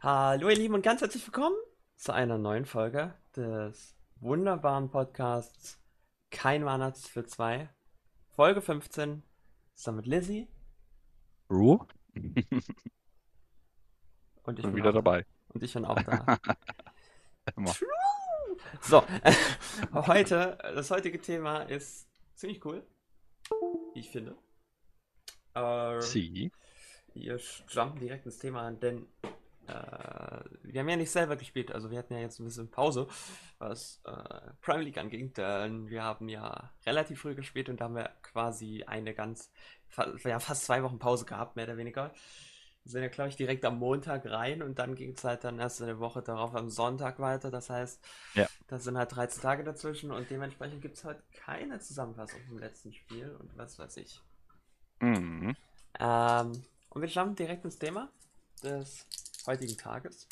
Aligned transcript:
Hallo 0.00 0.48
ihr 0.48 0.54
Lieben 0.54 0.74
und 0.74 0.82
ganz 0.82 1.00
herzlich 1.00 1.26
willkommen 1.26 1.56
zu 1.96 2.12
einer 2.12 2.38
neuen 2.38 2.66
Folge 2.66 3.14
des 3.34 3.96
wunderbaren 4.20 4.92
Podcasts 4.92 5.82
Kein 6.30 6.64
Weihnachts 6.64 7.08
für 7.08 7.24
zwei. 7.24 7.68
Folge 8.28 8.62
15 8.62 9.24
zusammen 9.74 9.96
mit 9.96 10.06
Lizzie 10.06 10.46
Ru? 11.50 11.80
und 14.44 14.58
ich 14.60 14.64
Bin 14.64 14.76
wieder 14.76 14.90
auch, 14.90 14.94
dabei. 14.94 15.26
und 15.48 15.64
ich 15.64 15.74
bin 15.74 15.84
auch 15.84 16.00
da. 16.00 16.38
Immer. 17.56 17.74
So, 18.80 19.02
heute, 19.92 20.58
das 20.62 20.92
heutige 20.92 21.20
Thema 21.20 21.62
ist 21.62 22.08
ziemlich 22.36 22.64
cool, 22.64 22.86
ich 23.94 24.10
finde. 24.10 24.38
Äh, 25.54 26.00
Sie? 26.02 26.52
Wir 27.14 27.40
jumpen 27.68 27.98
direkt 27.98 28.26
ins 28.26 28.38
Thema 28.38 28.62
an, 28.62 28.78
denn 28.78 29.08
wir 29.68 30.80
haben 30.80 30.88
ja 30.88 30.96
nicht 30.96 31.10
selber 31.10 31.36
gespielt, 31.36 31.72
also 31.72 31.90
wir 31.90 31.98
hatten 31.98 32.14
ja 32.14 32.20
jetzt 32.20 32.38
ein 32.40 32.44
bisschen 32.44 32.70
Pause, 32.70 33.06
was 33.58 34.00
äh, 34.04 34.50
Premier 34.60 34.84
League 34.84 34.98
anging, 34.98 35.32
denn 35.34 35.88
wir 35.88 36.02
haben 36.02 36.28
ja 36.28 36.70
relativ 36.86 37.20
früh 37.20 37.34
gespielt 37.34 37.68
und 37.68 37.80
da 37.80 37.84
haben 37.84 37.96
wir 37.96 38.10
quasi 38.22 38.84
eine 38.86 39.14
ganz, 39.14 39.50
ja, 40.24 40.38
fast 40.40 40.64
zwei 40.64 40.82
Wochen 40.82 40.98
Pause 40.98 41.24
gehabt, 41.24 41.56
mehr 41.56 41.66
oder 41.66 41.76
weniger. 41.76 42.12
Wir 42.84 42.92
sind 42.92 43.02
ja, 43.02 43.08
glaube 43.08 43.28
ich, 43.28 43.36
direkt 43.36 43.64
am 43.66 43.78
Montag 43.78 44.24
rein 44.26 44.62
und 44.62 44.78
dann 44.78 44.94
ging 44.94 45.12
es 45.12 45.22
halt 45.24 45.44
dann 45.44 45.58
erst 45.58 45.82
eine 45.82 45.98
Woche 45.98 46.22
darauf 46.22 46.54
am 46.54 46.70
Sonntag 46.70 47.18
weiter. 47.18 47.50
Das 47.50 47.68
heißt, 47.68 48.02
Ja. 48.34 48.46
da 48.68 48.78
sind 48.78 48.96
halt 48.96 49.14
13 49.14 49.42
Tage 49.42 49.64
dazwischen 49.64 50.10
und 50.10 50.30
dementsprechend 50.30 50.80
gibt 50.80 50.96
es 50.96 51.04
heute 51.04 51.22
keine 51.32 51.80
Zusammenfassung 51.80 52.40
vom 52.48 52.58
letzten 52.58 52.92
Spiel 52.94 53.36
und 53.38 53.54
was 53.58 53.78
weiß 53.78 53.98
ich. 53.98 54.22
Mhm. 55.00 55.54
Ähm, 56.00 56.52
und 56.90 57.02
wir 57.02 57.08
jumpen 57.08 57.36
direkt 57.36 57.64
ins 57.64 57.78
Thema 57.78 58.10
des 58.62 59.06
heutigen 59.48 59.76
Tages. 59.76 60.28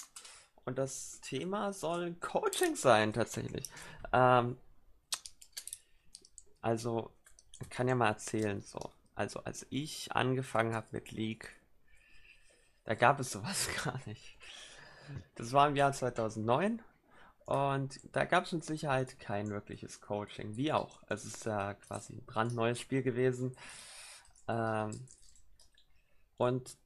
Und 0.65 0.79
das 0.79 1.20
Thema 1.23 1.73
soll 1.73 2.15
Coaching 2.15 2.77
sein, 2.77 3.13
tatsächlich. 3.13 3.68
Ähm, 4.13 4.57
also, 6.60 7.13
ich 7.60 7.71
kann 7.71 7.88
ja 7.88 7.95
mal 7.95 8.09
erzählen, 8.09 8.60
so. 8.60 8.93
Also, 9.15 9.41
als 9.41 9.66
ich 9.71 10.13
angefangen 10.13 10.74
habe 10.74 10.88
mit 10.91 11.10
League, 11.13 11.57
da 12.85 12.95
gab 12.95 13.18
es 13.21 13.32
sowas 13.32 13.68
gar 13.85 14.01
nicht. 14.07 14.37
Das 15.37 15.52
war 15.52 15.69
im 15.69 15.76
Jahr 15.76 15.93
2009 15.93 16.82
und 17.46 18.01
da 18.13 18.24
gab 18.24 18.45
es 18.45 18.52
mit 18.52 18.65
Sicherheit 18.65 19.21
kein 19.21 19.48
wirkliches 19.51 20.01
Coaching, 20.01 20.57
wie 20.57 20.73
auch. 20.73 21.01
Es 21.09 21.24
ist 21.24 21.46
ja 21.46 21.74
quasi 21.74 22.15
ein 22.15 22.24
brandneues 22.26 22.80
Spiel 22.80 23.02
gewesen. 23.02 23.57
Ähm, 24.48 25.07
und 26.37 26.76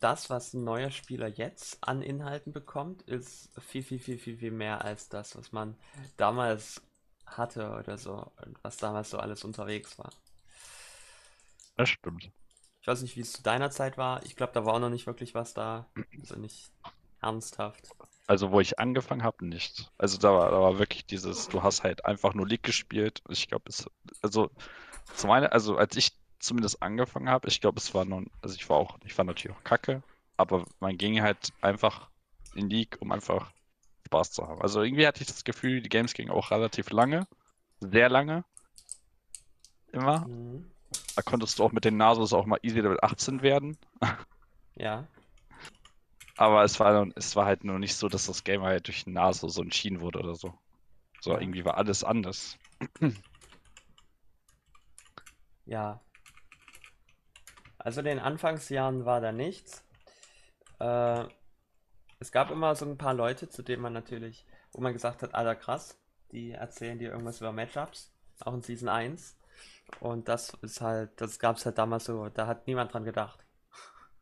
das, 0.00 0.30
was 0.30 0.54
ein 0.54 0.64
neuer 0.64 0.90
Spieler 0.90 1.28
jetzt 1.28 1.78
an 1.82 2.02
Inhalten 2.02 2.52
bekommt, 2.52 3.02
ist 3.02 3.50
viel, 3.60 3.82
viel, 3.82 3.98
viel, 3.98 4.18
viel, 4.18 4.36
viel 4.36 4.50
mehr 4.50 4.84
als 4.84 5.08
das, 5.08 5.36
was 5.36 5.52
man 5.52 5.76
damals 6.16 6.82
hatte 7.26 7.70
oder 7.78 7.96
so, 7.96 8.32
und 8.44 8.58
was 8.62 8.76
damals 8.76 9.10
so 9.10 9.18
alles 9.18 9.44
unterwegs 9.44 9.98
war. 9.98 10.10
Das 11.76 11.88
stimmt. 11.88 12.30
Ich 12.80 12.86
weiß 12.86 13.02
nicht, 13.02 13.16
wie 13.16 13.20
es 13.20 13.32
zu 13.32 13.42
deiner 13.42 13.70
Zeit 13.70 13.98
war. 13.98 14.24
Ich 14.24 14.36
glaube, 14.36 14.52
da 14.54 14.64
war 14.64 14.74
auch 14.74 14.80
noch 14.80 14.90
nicht 14.90 15.06
wirklich 15.06 15.34
was 15.34 15.54
da. 15.54 15.86
Also 16.18 16.36
nicht 16.36 16.70
ernsthaft. 17.20 17.88
Also, 18.26 18.52
wo 18.52 18.60
ich 18.60 18.78
angefangen 18.78 19.22
habe, 19.22 19.44
nicht. 19.44 19.90
Also, 19.98 20.16
da 20.16 20.32
war, 20.32 20.50
da 20.50 20.60
war 20.60 20.78
wirklich 20.78 21.04
dieses, 21.04 21.48
du 21.48 21.62
hast 21.62 21.82
halt 21.82 22.04
einfach 22.04 22.32
nur 22.32 22.46
League 22.46 22.62
gespielt. 22.62 23.22
Ich 23.28 23.48
glaube, 23.48 23.64
es, 23.68 23.90
also, 24.22 24.50
zu 25.14 25.26
meiner, 25.26 25.52
also, 25.52 25.76
als 25.76 25.96
ich 25.96 26.16
zumindest 26.40 26.82
angefangen 26.82 27.28
habe, 27.28 27.48
ich 27.48 27.60
glaube, 27.60 27.78
es 27.78 27.94
war 27.94 28.04
noch, 28.04 28.22
also, 28.42 28.54
ich 28.54 28.68
war 28.68 28.76
auch, 28.76 28.98
ich 29.04 29.16
war 29.16 29.24
natürlich 29.24 29.56
auch 29.56 29.64
kacke, 29.64 30.02
aber 30.36 30.64
man 30.80 30.98
ging 30.98 31.22
halt 31.22 31.52
einfach 31.60 32.10
in 32.54 32.68
League, 32.68 32.96
um 33.00 33.12
einfach 33.12 33.52
Spaß 34.06 34.32
zu 34.32 34.46
haben. 34.48 34.60
Also, 34.60 34.82
irgendwie 34.82 35.06
hatte 35.06 35.22
ich 35.22 35.28
das 35.28 35.44
Gefühl, 35.44 35.80
die 35.80 35.88
Games 35.88 36.14
gingen 36.14 36.30
auch 36.30 36.50
relativ 36.50 36.90
lange, 36.90 37.26
sehr 37.80 38.08
lange. 38.08 38.44
Immer. 39.92 40.26
Mhm. 40.26 40.70
Da 41.14 41.22
konntest 41.22 41.58
du 41.58 41.64
auch 41.64 41.72
mit 41.72 41.84
den 41.84 41.96
Nasos 41.96 42.32
auch 42.32 42.46
mal 42.46 42.58
easy 42.62 42.80
Level 42.80 42.98
18 43.00 43.42
werden. 43.42 43.78
Ja. 44.74 45.06
Aber 46.36 46.64
es 46.64 46.80
war, 46.80 47.06
es 47.16 47.36
war 47.36 47.44
halt 47.44 47.64
nur 47.64 47.78
nicht 47.78 47.94
so, 47.94 48.08
dass 48.08 48.26
das 48.26 48.44
Game 48.44 48.62
halt 48.62 48.86
durch 48.86 49.06
Naso 49.06 49.48
so 49.48 49.62
entschieden 49.62 50.00
wurde 50.00 50.20
oder 50.20 50.34
so. 50.34 50.54
So, 51.20 51.36
irgendwie 51.38 51.64
war 51.66 51.76
alles 51.76 52.02
anders. 52.02 52.56
Ja. 55.66 56.00
Also 57.80 58.00
in 58.00 58.06
den 58.06 58.18
Anfangsjahren 58.20 59.04
war 59.04 59.20
da 59.20 59.32
nichts. 59.32 59.84
Äh, 60.80 61.24
es 62.20 62.32
gab 62.32 62.50
immer 62.50 62.74
so 62.76 62.86
ein 62.86 62.98
paar 62.98 63.14
Leute, 63.14 63.48
zu 63.48 63.62
denen 63.62 63.82
man 63.82 63.92
natürlich, 63.92 64.46
wo 64.72 64.80
man 64.82 64.92
gesagt 64.92 65.22
hat, 65.22 65.34
alter 65.34 65.56
krass, 65.56 65.98
die 66.32 66.52
erzählen 66.52 66.98
dir 66.98 67.10
irgendwas 67.12 67.40
über 67.40 67.52
Matchups, 67.52 68.12
auch 68.40 68.54
in 68.54 68.62
Season 68.62 68.88
1. 68.88 69.36
Und 70.00 70.28
das 70.28 70.54
ist 70.62 70.80
halt, 70.82 71.20
das 71.20 71.38
gab 71.40 71.56
es 71.56 71.66
halt 71.66 71.78
damals 71.78 72.04
so, 72.06 72.28
da 72.30 72.46
hat 72.46 72.66
niemand 72.66 72.92
dran 72.94 73.04
gedacht, 73.04 73.46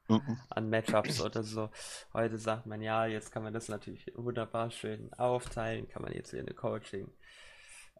an 0.50 0.70
Matchups 0.70 1.20
oder 1.20 1.42
so. 1.42 1.70
Heute 2.12 2.38
sagt 2.38 2.66
man, 2.66 2.80
ja, 2.82 3.06
jetzt 3.06 3.32
kann 3.32 3.42
man 3.42 3.52
das 3.54 3.68
natürlich 3.68 4.10
wunderbar 4.16 4.70
schön 4.70 5.12
aufteilen, 5.14 5.88
kann 5.88 6.02
man 6.02 6.12
jetzt 6.12 6.30
hier 6.30 6.40
eine 6.40 6.54
Coaching, 6.54 7.10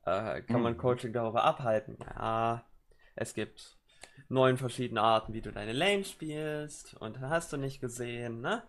äh, 0.07 0.43
kann 0.43 0.63
man 0.63 0.77
Mhm. 0.77 0.79
Coaching 0.79 1.13
darüber 1.15 1.45
abhalten. 1.45 1.99
Ja, 2.17 2.65
es 3.17 3.35
gibt 3.35 3.78
neun 4.29 4.59
verschiedene 4.59 5.03
Arten, 5.03 5.35
wie 5.35 5.43
du 5.43 5.53
deine 5.53 5.73
Lane 5.73 6.05
spielst 6.05 6.95
und 6.95 7.21
hast 7.21 7.53
du 7.53 7.57
nicht 7.57 7.81
gesehen, 7.81 8.41
ne? 8.41 8.63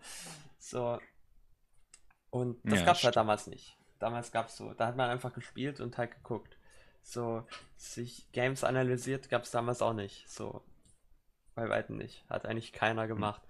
So. 0.58 1.00
Und 2.30 2.60
das 2.68 2.82
Ja, 2.82 2.84
gab's 2.84 3.04
halt 3.04 3.16
damals 3.16 3.46
nicht. 3.46 3.76
Damals 3.98 4.32
gab's 4.32 4.56
so, 4.56 4.72
da 4.74 4.86
hat 4.86 4.96
man 4.96 5.10
einfach 5.10 5.32
gespielt 5.32 5.80
und 5.80 5.98
halt 5.98 6.12
geguckt. 6.12 6.56
So, 7.02 7.44
sich 7.76 8.30
Games 8.32 8.64
analysiert 8.64 9.28
gab's 9.30 9.50
damals 9.50 9.82
auch 9.82 9.92
nicht. 9.94 10.28
So, 10.30 10.62
bei 11.54 11.68
weitem 11.68 11.96
nicht. 11.98 12.24
Hat 12.30 12.46
eigentlich 12.46 12.72
keiner 12.72 13.06
gemacht. 13.08 13.42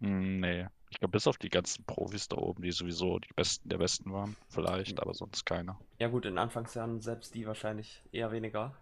Hm, 0.00 0.40
Nee. 0.40 0.66
Ich 0.90 0.98
glaube, 1.00 1.12
bis 1.12 1.26
auf 1.26 1.36
die 1.38 1.50
ganzen 1.50 1.84
Profis 1.84 2.28
da 2.28 2.36
oben, 2.36 2.62
die 2.62 2.70
sowieso 2.72 3.18
die 3.18 3.32
Besten 3.34 3.68
der 3.68 3.76
Besten 3.78 4.10
waren. 4.12 4.36
Vielleicht, 4.48 5.00
aber 5.00 5.12
sonst 5.14 5.44
keiner. 5.44 5.78
Ja 5.98 6.08
gut, 6.08 6.24
in 6.24 6.38
Anfangsjahren 6.38 7.02
selbst 7.02 7.34
die 7.34 7.46
wahrscheinlich 7.46 8.02
eher 8.10 8.32
weniger. 8.32 8.74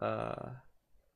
Äh, 0.00 0.52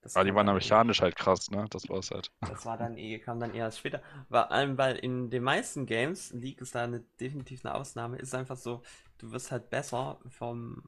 das 0.07 0.17
Aber 0.17 0.25
die 0.25 0.35
waren 0.35 0.47
dann 0.47 0.55
mechanisch 0.57 1.01
halt 1.03 1.17
krass, 1.17 1.51
ne? 1.51 1.67
Das 1.71 1.89
war's 1.89 2.11
halt. 2.11 2.31
Das 2.49 2.65
war 2.65 2.79
dann 2.79 2.97
eh, 2.97 3.19
kam 3.19 3.41
dann 3.41 3.53
eher 3.55 3.65
erst 3.65 3.81
später. 3.81 4.03
Vor 4.29 4.51
allem, 4.53 4.79
weil 4.79 4.97
in 4.97 5.31
den 5.31 5.43
meisten 5.43 5.87
Games, 5.87 6.33
League 6.33 6.61
ist 6.61 6.75
da 6.75 6.85
eine, 6.85 7.01
definitiv 7.21 7.65
eine 7.65 7.75
Ausnahme, 7.75 8.19
ist 8.19 8.35
einfach 8.35 8.57
so, 8.57 8.83
du 9.19 9.33
wirst 9.33 9.51
halt 9.51 9.69
besser 9.69 10.19
vom 10.29 10.85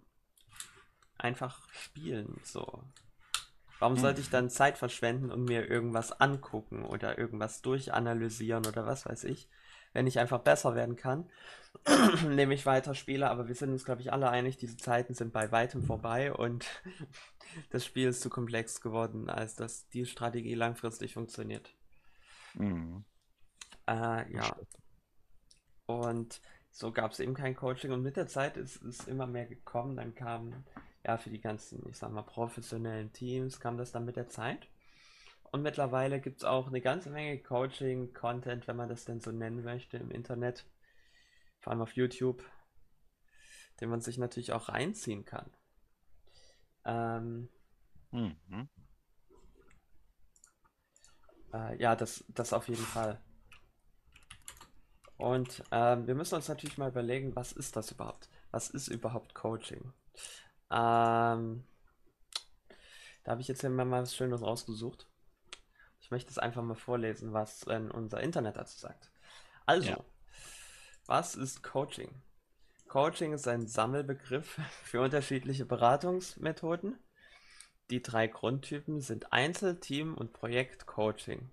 einfach 1.19 1.69
spielen, 1.73 2.41
so. 2.45 2.85
Warum 3.81 3.97
sollte 3.97 4.21
ich 4.21 4.31
dann 4.31 4.51
Zeit 4.51 4.79
verschwenden 4.79 5.31
und 5.31 5.45
mir 5.45 5.69
irgendwas 5.69 6.13
angucken 6.21 6.85
oder 6.85 7.19
irgendwas 7.19 7.63
durchanalysieren 7.63 8.67
oder 8.67 8.87
was 8.87 9.07
weiß 9.07 9.25
ich, 9.25 9.49
wenn 9.99 10.07
ich 10.07 10.21
einfach 10.21 10.39
besser 10.39 10.77
werden 10.77 10.95
kann, 10.95 11.29
indem 12.23 12.53
ich 12.53 12.67
weiter 12.67 12.95
spiele, 12.95 13.29
aber 13.29 13.49
wir 13.49 13.57
sind 13.57 13.71
uns, 13.71 13.85
glaube 13.85 14.01
ich, 14.01 14.13
alle 14.13 14.31
einig, 14.31 14.57
diese 14.57 14.77
Zeiten 14.77 15.13
sind 15.15 15.33
bei 15.33 15.51
weitem 15.51 15.83
vorbei 15.83 16.33
und 16.33 16.67
das 17.71 17.85
Spiel 17.85 18.07
ist 18.07 18.21
zu 18.21 18.31
komplex 18.31 18.81
geworden, 18.81 19.29
als 19.29 19.57
dass 19.57 19.89
die 19.89 20.07
Strategie 20.07 20.55
langfristig 20.55 21.15
funktioniert. 21.15 21.75
Mhm. 22.55 23.05
Äh, 23.89 24.33
ja, 24.33 24.57
und 25.87 26.41
so 26.71 26.93
gab 26.93 27.11
es 27.11 27.19
eben 27.19 27.35
kein 27.35 27.57
Coaching 27.57 27.91
und 27.91 28.03
mit 28.03 28.17
der 28.17 28.29
Zeit 28.29 28.57
ist 28.57 28.81
es 28.85 29.09
immer 29.09 29.27
mehr 29.27 29.47
gekommen. 29.47 29.97
Dann 29.97 30.15
kam, 30.15 30.65
ja, 31.05 31.17
für 31.17 31.31
die 31.31 31.41
ganzen, 31.41 31.85
ich 31.89 31.97
sag 31.97 32.13
mal, 32.13 32.23
professionellen 32.23 33.13
Teams 33.13 33.59
kam 33.59 33.77
das 33.77 33.91
dann 33.91 34.05
mit 34.05 34.15
der 34.15 34.29
Zeit. 34.29 34.69
Und 35.51 35.63
mittlerweile 35.63 36.21
gibt 36.21 36.39
es 36.39 36.45
auch 36.45 36.69
eine 36.69 36.81
ganze 36.81 37.11
Menge 37.11 37.39
Coaching-Content, 37.43 38.69
wenn 38.69 38.77
man 38.77 38.89
das 38.89 39.05
denn 39.05 39.21
so 39.21 39.33
nennen 39.33 39.65
möchte, 39.65 39.97
im 39.97 40.11
Internet. 40.11 40.67
Vor 41.61 41.73
allem 41.73 41.83
auf 41.83 41.93
YouTube, 41.93 42.45
den 43.81 43.89
man 43.89 44.01
sich 44.01 44.19
natürlich 44.19 44.53
auch 44.53 44.69
reinziehen 44.69 45.25
kann. 45.25 45.51
Ähm, 46.85 47.49
Mhm. 48.11 48.69
Äh, 51.53 51.81
ja, 51.81 51.97
das, 51.97 52.25
das 52.29 52.53
auf 52.53 52.69
jeden 52.69 52.85
Fall. 52.85 53.21
Und 55.17 55.65
ähm, 55.73 56.07
wir 56.07 56.15
müssen 56.15 56.37
uns 56.37 56.49
natürlich 56.49 56.79
mal 56.79 56.91
überlegen, 56.91 57.35
was 57.35 57.53
ist 57.53 57.77
das 57.77 57.91
überhaupt? 57.91 58.29
Was 58.51 58.71
ist 58.71 58.89
überhaupt 58.89 59.35
Coaching? 59.35 59.93
Ähm, 60.71 61.65
da 63.25 63.33
habe 63.33 63.41
ich 63.41 63.49
jetzt 63.49 63.61
hier 63.61 63.71
mal 63.71 63.91
was 63.91 64.15
Schönes 64.15 64.43
rausgesucht. 64.43 65.08
Ich 66.09 66.11
möchte 66.11 66.31
es 66.31 66.39
einfach 66.39 66.63
mal 66.63 66.75
vorlesen, 66.75 67.35
was 67.35 67.61
denn 67.61 67.91
unser 67.91 68.23
Internet 68.23 68.57
dazu 68.57 68.79
sagt. 68.79 69.11
Also, 69.67 69.91
Ja. 69.91 70.05
was 71.05 71.35
ist 71.35 71.63
Coaching? 71.63 72.23
Coaching 72.89 73.35
ist 73.35 73.47
ein 73.47 73.67
Sammelbegriff 73.67 74.59
für 74.85 75.03
unterschiedliche 75.03 75.67
Beratungsmethoden. 75.67 76.99
Die 77.91 78.01
drei 78.01 78.27
Grundtypen 78.27 79.03
sind 79.03 79.35
Einzel-, 79.35 79.81
Team- 79.81 80.15
und 80.15 80.33
Projektcoaching. 80.33 81.51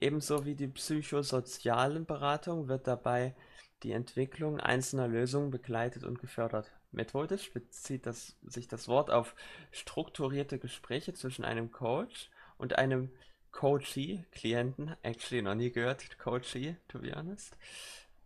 Ebenso 0.00 0.44
wie 0.44 0.56
die 0.56 0.66
psychosozialen 0.66 2.06
Beratung 2.06 2.66
wird 2.66 2.88
dabei 2.88 3.36
die 3.84 3.92
Entwicklung 3.92 4.58
einzelner 4.58 5.06
Lösungen 5.06 5.50
begleitet 5.52 6.02
und 6.02 6.18
gefördert. 6.18 6.72
Methodisch 6.90 7.52
bezieht 7.52 8.04
das, 8.06 8.36
sich 8.42 8.66
das 8.66 8.88
Wort 8.88 9.12
auf 9.12 9.36
strukturierte 9.70 10.58
Gespräche 10.58 11.14
zwischen 11.14 11.44
einem 11.44 11.70
Coach 11.70 12.30
und 12.58 12.78
einem 12.78 13.12
Coachee, 13.52 14.24
Klienten, 14.32 14.96
actually 15.02 15.42
noch 15.42 15.54
nie 15.54 15.70
gehört, 15.70 16.18
Coachee, 16.18 16.76
to 16.88 16.98
be 16.98 17.12
honest. 17.14 17.56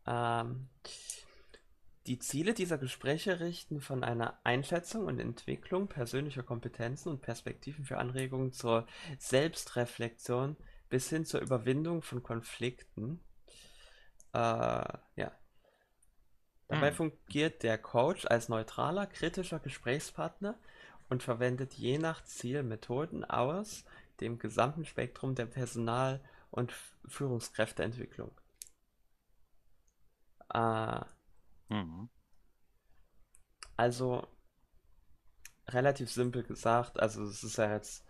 Ähm, 0.07 0.69
die 2.07 2.19
Ziele 2.19 2.55
dieser 2.55 2.79
Gespräche 2.79 3.41
richten 3.41 3.81
von 3.81 4.03
einer 4.03 4.39
Einschätzung 4.43 5.05
und 5.05 5.21
Entwicklung 5.21 5.87
persönlicher 5.89 6.43
Kompetenzen 6.43 7.11
und 7.11 7.21
Perspektiven 7.21 7.85
für 7.85 7.99
Anregungen 7.99 8.53
zur 8.53 8.87
Selbstreflexion 9.19 10.57
bis 10.89 11.09
hin 11.11 11.25
zur 11.25 11.41
Überwindung 11.41 12.03
von 12.03 12.23
Konflikten. 12.23 13.21
Äh, 14.33 14.39
ja. 14.39 15.33
Dabei 16.69 16.89
Hm. 16.89 16.97
fungiert 16.97 17.63
der 17.63 17.79
Coach 17.79 18.27
als 18.27 18.49
neutraler, 18.49 19.07
kritischer 19.07 19.59
Gesprächspartner 19.59 20.59
und 21.09 21.23
verwendet 21.23 21.75
je 21.75 21.99
nach 21.99 22.25
Ziel 22.25 22.63
Methoden 22.63 23.25
aus 23.25 23.85
dem 24.21 24.39
gesamten 24.39 24.85
Spektrum 24.85 25.35
der 25.35 25.47
Personal- 25.47 26.21
und 26.51 26.73
Führungskräfteentwicklung. 27.07 28.31
Äh, 30.53 31.01
Mhm. 31.71 32.09
Also 33.77 34.29
relativ 35.69 36.11
simpel 36.11 36.43
gesagt, 36.43 37.01
also 37.01 37.25
es 37.25 37.43
ist 37.45 37.57
ja 37.57 37.73
jetzt, 37.73 38.05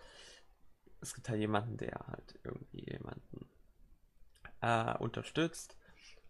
es 1.02 1.12
gibt 1.14 1.28
halt 1.28 1.40
jemanden, 1.40 1.76
der 1.76 1.92
halt 2.06 2.38
irgendwie 2.42 2.90
jemanden 2.90 3.46
äh, 4.60 4.96
unterstützt. 4.98 5.76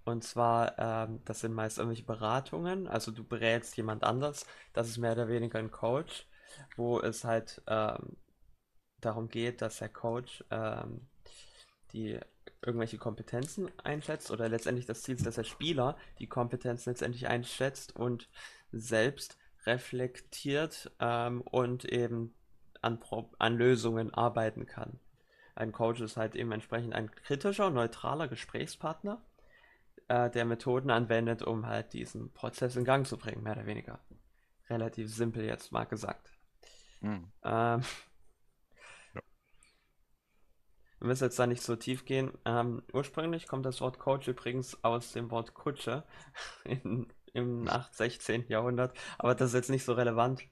Und 0.04 0.24
zwar, 0.24 0.78
ähm, 0.78 1.20
das 1.24 1.40
sind 1.40 1.54
meist 1.54 1.78
irgendwelche 1.78 2.04
Beratungen, 2.04 2.88
also 2.88 3.12
du 3.12 3.24
berätst 3.24 3.76
jemand 3.76 4.04
anders, 4.04 4.46
das 4.72 4.88
ist 4.88 4.98
mehr 4.98 5.12
oder 5.12 5.28
weniger 5.28 5.58
ein 5.58 5.70
Coach, 5.70 6.26
wo 6.76 7.00
es 7.00 7.24
halt 7.24 7.62
ähm, 7.68 8.16
darum 9.00 9.28
geht, 9.28 9.62
dass 9.62 9.78
der 9.78 9.88
Coach 9.88 10.44
ähm, 10.50 11.06
die 11.92 12.18
irgendwelche 12.62 12.98
Kompetenzen 12.98 13.70
einschätzt 13.82 14.30
oder 14.30 14.48
letztendlich 14.48 14.86
das 14.86 15.02
Ziel 15.02 15.16
ist, 15.16 15.26
dass 15.26 15.36
der 15.36 15.44
Spieler 15.44 15.96
die 16.18 16.26
Kompetenzen 16.26 16.90
letztendlich 16.90 17.26
einschätzt 17.26 17.96
und 17.96 18.28
selbst 18.70 19.38
reflektiert 19.66 20.90
ähm, 21.00 21.40
und 21.42 21.84
eben 21.84 22.34
an, 22.82 23.00
Pro 23.00 23.30
an 23.38 23.56
Lösungen 23.56 24.12
arbeiten 24.12 24.66
kann. 24.66 24.98
Ein 25.54 25.72
Coach 25.72 26.00
ist 26.00 26.16
halt 26.16 26.36
eben 26.36 26.52
entsprechend 26.52 26.94
ein 26.94 27.10
kritischer, 27.10 27.70
neutraler 27.70 28.28
Gesprächspartner, 28.28 29.22
äh, 30.08 30.30
der 30.30 30.44
Methoden 30.44 30.90
anwendet, 30.90 31.42
um 31.42 31.66
halt 31.66 31.92
diesen 31.92 32.32
Prozess 32.32 32.76
in 32.76 32.84
Gang 32.84 33.06
zu 33.06 33.18
bringen, 33.18 33.42
mehr 33.42 33.52
oder 33.52 33.66
weniger. 33.66 33.98
Relativ 34.68 35.12
simpel 35.12 35.44
jetzt 35.44 35.72
mal 35.72 35.84
gesagt. 35.84 36.30
Mhm. 37.00 37.30
Ähm. 37.42 37.82
Wir 41.00 41.08
müssen 41.08 41.24
jetzt 41.24 41.38
da 41.38 41.46
nicht 41.46 41.62
so 41.62 41.76
tief 41.76 42.04
gehen. 42.04 42.32
Ähm, 42.44 42.82
ursprünglich 42.92 43.46
kommt 43.48 43.66
das 43.66 43.80
Wort 43.80 43.98
Coach 43.98 44.28
übrigens 44.28 44.82
aus 44.84 45.12
dem 45.12 45.30
Wort 45.30 45.54
Kutsche 45.54 46.04
in, 46.64 47.12
im 47.32 47.68
8., 47.68 47.94
16. 47.94 48.46
Jahrhundert, 48.48 48.96
aber 49.18 49.34
das 49.34 49.48
ist 49.50 49.54
jetzt 49.54 49.70
nicht 49.70 49.84
so 49.84 49.94
relevant. 49.94 50.42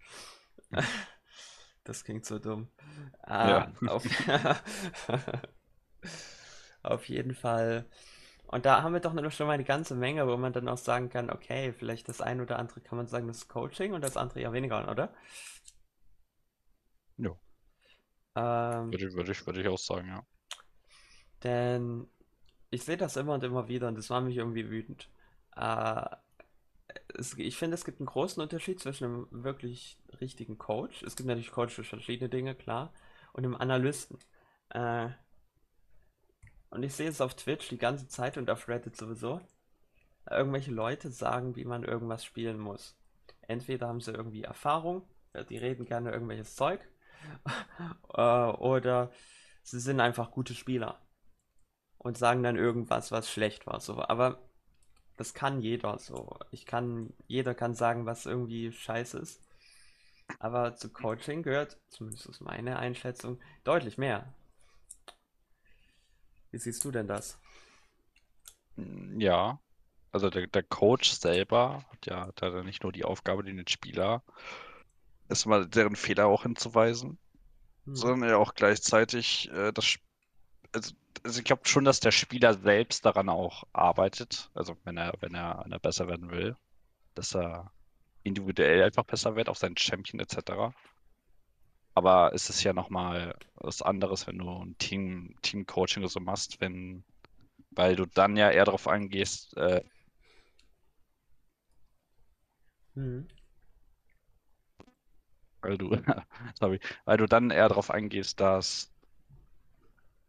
Das 1.84 2.04
klingt 2.04 2.26
so 2.26 2.38
dumm. 2.38 2.68
Ja. 3.40 3.72
Ah, 3.86 3.86
auf, 3.86 4.04
auf 6.82 7.08
jeden 7.08 7.34
Fall. 7.34 7.86
Und 8.46 8.64
da 8.66 8.82
haben 8.82 8.94
wir 8.94 9.00
doch 9.00 9.12
schon 9.32 9.46
mal 9.46 9.52
eine 9.54 9.64
ganze 9.64 9.94
Menge, 9.94 10.26
wo 10.26 10.36
man 10.36 10.52
dann 10.52 10.68
auch 10.68 10.78
sagen 10.78 11.10
kann, 11.10 11.30
okay, 11.30 11.72
vielleicht 11.72 12.08
das 12.08 12.20
eine 12.20 12.42
oder 12.42 12.58
andere 12.58 12.80
kann 12.80 12.96
man 12.98 13.06
sagen, 13.06 13.26
das 13.28 13.38
ist 13.38 13.48
Coaching 13.48 13.92
und 13.94 14.02
das 14.02 14.16
andere 14.16 14.40
ja 14.40 14.52
weniger, 14.52 14.90
oder? 14.90 15.12
Ja, 17.18 17.36
Ähm, 18.36 18.90
würde 18.90 19.12
würde 19.14 19.32
ich, 19.32 19.46
würde 19.46 19.60
ich 19.60 19.68
auch 19.68 19.78
sagen, 19.78 20.08
ja. 20.08 20.24
Denn 21.44 22.08
ich 22.70 22.84
sehe 22.84 22.96
das 22.96 23.16
immer 23.16 23.34
und 23.34 23.44
immer 23.44 23.68
wieder 23.68 23.88
und 23.88 23.96
das 23.96 24.08
macht 24.10 24.24
mich 24.24 24.36
irgendwie 24.36 24.68
wütend. 24.70 25.08
Äh, 25.56 26.06
es, 27.14 27.34
ich 27.38 27.56
finde, 27.56 27.74
es 27.74 27.84
gibt 27.84 28.00
einen 28.00 28.06
großen 28.06 28.42
Unterschied 28.42 28.80
zwischen 28.80 29.04
einem 29.04 29.28
wirklich 29.30 29.98
richtigen 30.20 30.58
Coach. 30.58 31.02
Es 31.02 31.16
gibt 31.16 31.26
natürlich 31.28 31.50
Coach 31.50 31.74
für 31.74 31.84
verschiedene 31.84 32.28
Dinge, 32.28 32.54
klar, 32.54 32.92
und 33.32 33.44
einem 33.44 33.56
Analysten. 33.56 34.18
Äh, 34.70 35.08
und 36.70 36.82
ich 36.82 36.94
sehe 36.94 37.08
es 37.08 37.20
auf 37.20 37.34
Twitch 37.34 37.68
die 37.68 37.78
ganze 37.78 38.08
Zeit 38.08 38.36
und 38.36 38.50
auf 38.50 38.68
Reddit 38.68 38.96
sowieso. 38.96 39.40
Irgendwelche 40.30 40.72
Leute 40.72 41.10
sagen, 41.10 41.56
wie 41.56 41.64
man 41.64 41.84
irgendwas 41.84 42.24
spielen 42.24 42.58
muss. 42.58 42.96
Entweder 43.42 43.88
haben 43.88 44.00
sie 44.00 44.12
irgendwie 44.12 44.42
Erfahrung, 44.42 45.08
äh, 45.32 45.44
die 45.44 45.56
reden 45.56 45.86
gerne 45.86 46.12
irgendwelches 46.12 46.54
Zeug, 46.54 46.80
äh, 48.14 48.20
oder 48.20 49.10
sie 49.62 49.80
sind 49.80 50.00
einfach 50.00 50.30
gute 50.30 50.54
Spieler 50.54 51.00
und 51.98 52.18
sagen 52.18 52.42
dann 52.42 52.56
irgendwas, 52.56 53.12
was 53.12 53.30
schlecht 53.30 53.66
war. 53.66 53.80
So. 53.80 54.00
Aber 54.02 54.38
das 55.16 55.34
kann 55.34 55.60
jeder 55.62 55.98
so. 55.98 56.38
Ich 56.52 56.66
kann, 56.66 57.12
jeder 57.28 57.54
kann 57.54 57.74
sagen, 57.74 58.06
was 58.06 58.26
irgendwie 58.26 58.72
scheiße 58.72 59.18
ist. 59.18 59.42
Aber 60.40 60.76
zu 60.76 60.90
Coaching 60.90 61.42
gehört, 61.44 61.78
zumindest 61.88 62.26
ist 62.26 62.40
meine 62.42 62.78
Einschätzung, 62.78 63.38
deutlich 63.64 63.98
mehr. 63.98 64.34
Wie 66.50 66.58
siehst 66.58 66.84
du 66.84 66.90
denn 66.90 67.06
das? 67.08 67.38
Mm, 68.76 69.20
Ja, 69.20 69.60
also 70.12 70.30
der, 70.30 70.46
der 70.48 70.62
Coach 70.64 71.10
selber 71.12 71.84
hat 71.90 72.06
ja, 72.06 72.26
hat 72.28 72.40
ja 72.42 72.62
nicht 72.64 72.82
nur 72.82 72.92
die 72.92 73.04
Aufgabe, 73.04 73.44
den 73.44 73.66
Spieler 73.68 74.22
erstmal 75.28 75.66
deren 75.68 75.96
Fehler 75.96 76.26
auch 76.26 76.42
hinzuweisen, 76.42 77.18
Hm. 77.86 78.02
sondern 78.02 78.30
ja 78.30 78.36
auch 78.38 78.54
gleichzeitig 78.54 79.50
äh, 79.52 79.72
das, 79.72 79.96
also, 80.72 80.94
also 81.24 81.38
ich 81.40 81.44
glaube 81.44 81.66
schon, 81.68 81.84
dass 81.84 82.00
der 82.00 82.10
Spieler 82.12 82.54
selbst 82.54 83.04
daran 83.04 83.28
auch 83.28 83.64
arbeitet, 83.72 84.50
also 84.54 84.76
wenn 84.84 84.96
er, 84.96 85.12
wenn 85.20 85.34
er, 85.34 85.60
wenn 85.64 85.72
er 85.72 85.78
besser 85.80 86.08
werden 86.08 86.30
will, 86.30 86.56
dass 87.14 87.34
er 87.36 87.72
individuell 88.24 88.82
einfach 88.84 89.04
besser 89.04 89.36
wird, 89.36 89.48
auf 89.50 89.58
sein 89.58 89.76
Champion 89.78 90.20
etc. 90.20 90.74
Aber 91.94 92.32
es 92.34 92.48
ist 92.50 92.62
ja 92.64 92.72
nochmal 92.72 93.34
was 93.56 93.82
anderes, 93.82 94.26
wenn 94.26 94.38
du 94.38 94.48
ein 94.50 94.76
Team, 94.78 95.34
Team-Coaching 95.42 96.02
oder 96.02 96.10
so 96.10 96.20
machst, 96.20 96.60
wenn, 96.60 97.04
weil 97.72 97.96
du 97.96 98.06
dann 98.06 98.36
ja 98.36 98.50
eher 98.50 98.64
darauf 98.66 98.88
eingehst, 98.88 99.56
äh, 99.56 99.82
Hm. 102.96 103.20
weil 105.60 105.78
du, 105.78 105.90
sorry, 106.58 106.80
weil 107.04 107.16
du 107.16 107.26
dann 107.26 107.50
eher 107.50 107.68
darauf 107.68 107.90
eingehst, 107.90 108.40
dass 108.40 108.90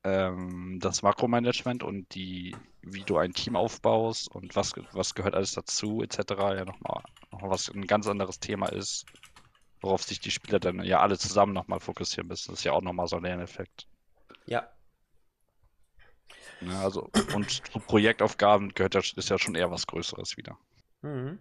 ähm, 0.03 0.79
das 0.81 1.01
Makromanagement 1.01 1.83
und 1.83 2.13
die, 2.15 2.55
wie 2.81 3.03
du 3.03 3.17
ein 3.17 3.33
Team 3.33 3.55
aufbaust 3.55 4.29
und 4.33 4.55
was, 4.55 4.73
was 4.93 5.15
gehört 5.15 5.35
alles 5.35 5.53
dazu, 5.53 6.01
etc., 6.01 6.19
ja 6.29 6.65
nochmal 6.65 7.03
noch 7.31 7.41
mal 7.41 7.49
was 7.49 7.69
ein 7.69 7.85
ganz 7.85 8.07
anderes 8.07 8.39
Thema 8.39 8.67
ist, 8.67 9.05
worauf 9.81 10.03
sich 10.03 10.19
die 10.19 10.31
Spieler 10.31 10.59
dann 10.59 10.83
ja 10.83 10.99
alle 10.99 11.17
zusammen 11.17 11.53
nochmal 11.53 11.79
fokussieren 11.79 12.27
müssen. 12.27 12.51
Das 12.51 12.59
ist 12.59 12.65
ja 12.65 12.73
auch 12.73 12.81
nochmal 12.81 13.07
so 13.07 13.17
ein 13.17 13.23
Lerneffekt. 13.23 13.87
Ja, 14.45 14.69
Ne? 16.61 16.77
Also, 16.77 17.09
und 17.33 17.49
zu 17.49 17.79
Projektaufgaben 17.79 18.73
gehört 18.73 18.95
ja, 18.95 19.01
ist 19.01 19.29
ja 19.29 19.37
schon 19.37 19.55
eher 19.55 19.71
was 19.71 19.87
Größeres 19.87 20.37
wieder. 20.37 20.57
Mhm. 21.01 21.39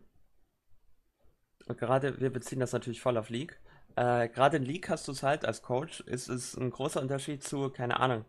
Und 1.66 1.78
gerade, 1.78 2.20
wir 2.20 2.30
beziehen 2.30 2.60
das 2.60 2.72
natürlich 2.72 3.00
voll 3.00 3.16
auf 3.16 3.28
League. 3.28 3.60
Äh, 3.96 4.28
gerade 4.28 4.58
in 4.58 4.64
League 4.64 4.88
hast 4.88 5.08
du 5.08 5.12
es 5.12 5.22
halt 5.22 5.44
als 5.44 5.62
Coach, 5.62 6.00
ist 6.00 6.28
es 6.28 6.56
ein 6.56 6.70
großer 6.70 7.00
Unterschied 7.00 7.42
zu, 7.42 7.68
keine 7.70 7.98
Ahnung, 8.00 8.24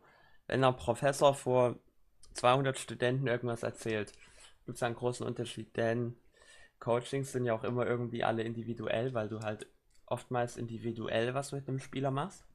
wenn 0.50 0.64
ein 0.64 0.76
Professor 0.76 1.34
vor 1.34 1.76
200 2.34 2.78
Studenten 2.78 3.28
irgendwas 3.28 3.64
erzählt, 3.64 4.12
gibt 4.66 4.78
es 4.78 4.84
einen 4.84 4.96
großen 4.96 5.26
Unterschied, 5.26 5.76
denn 5.78 6.16
Coachings 6.80 7.32
sind 7.32 7.46
ja 7.46 7.54
auch 7.54 7.64
immer 7.64 7.86
irgendwie 7.86 8.24
alle 8.24 8.44
individuell, 8.44 9.14
weil 9.14 9.30
du 9.30 9.40
halt 9.42 9.68
oftmals 10.06 10.58
individuell 10.58 11.34
was 11.34 11.52
mit 11.52 11.68
dem 11.68 11.80
Spieler 11.80 12.12
machst. 12.12 12.46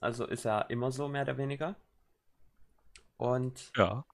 Also 0.00 0.26
ist 0.26 0.44
ja 0.44 0.60
immer 0.62 0.90
so, 0.90 1.08
mehr 1.08 1.22
oder 1.22 1.38
weniger. 1.38 1.76
Und 3.16 3.72
Ja. 3.76 4.04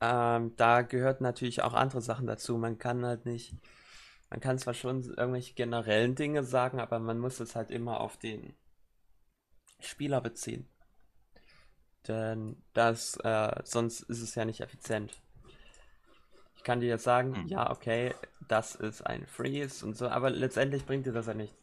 Ähm, 0.00 0.56
da 0.56 0.82
gehört 0.82 1.20
natürlich 1.20 1.62
auch 1.62 1.74
andere 1.74 2.00
Sachen 2.00 2.26
dazu. 2.26 2.56
Man 2.56 2.78
kann 2.78 3.04
halt 3.04 3.26
nicht, 3.26 3.54
man 4.30 4.40
kann 4.40 4.58
zwar 4.58 4.74
schon 4.74 5.02
irgendwelche 5.02 5.54
generellen 5.54 6.14
Dinge 6.14 6.42
sagen, 6.42 6.80
aber 6.80 6.98
man 6.98 7.18
muss 7.18 7.38
es 7.40 7.54
halt 7.54 7.70
immer 7.70 8.00
auf 8.00 8.16
den 8.16 8.54
Spieler 9.84 10.20
beziehen. 10.20 10.68
Denn 12.08 12.62
das, 12.72 13.16
äh, 13.24 13.60
sonst 13.64 14.00
ist 14.02 14.20
es 14.22 14.34
ja 14.34 14.44
nicht 14.44 14.60
effizient. 14.60 15.12
Ich 16.56 16.62
kann 16.64 16.80
dir 16.80 16.88
jetzt 16.88 17.04
sagen, 17.04 17.34
Hm. 17.34 17.46
ja, 17.46 17.70
okay, 17.70 18.14
das 18.48 18.74
ist 18.74 19.02
ein 19.02 19.26
Freeze 19.26 19.84
und 19.84 19.96
so, 19.96 20.08
aber 20.08 20.30
letztendlich 20.30 20.84
bringt 20.86 21.06
dir 21.06 21.12
das 21.12 21.26
ja 21.26 21.34
nichts. 21.34 21.56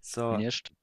So, 0.00 0.36
Nee, 0.36 0.50
stimmt. 0.50 0.78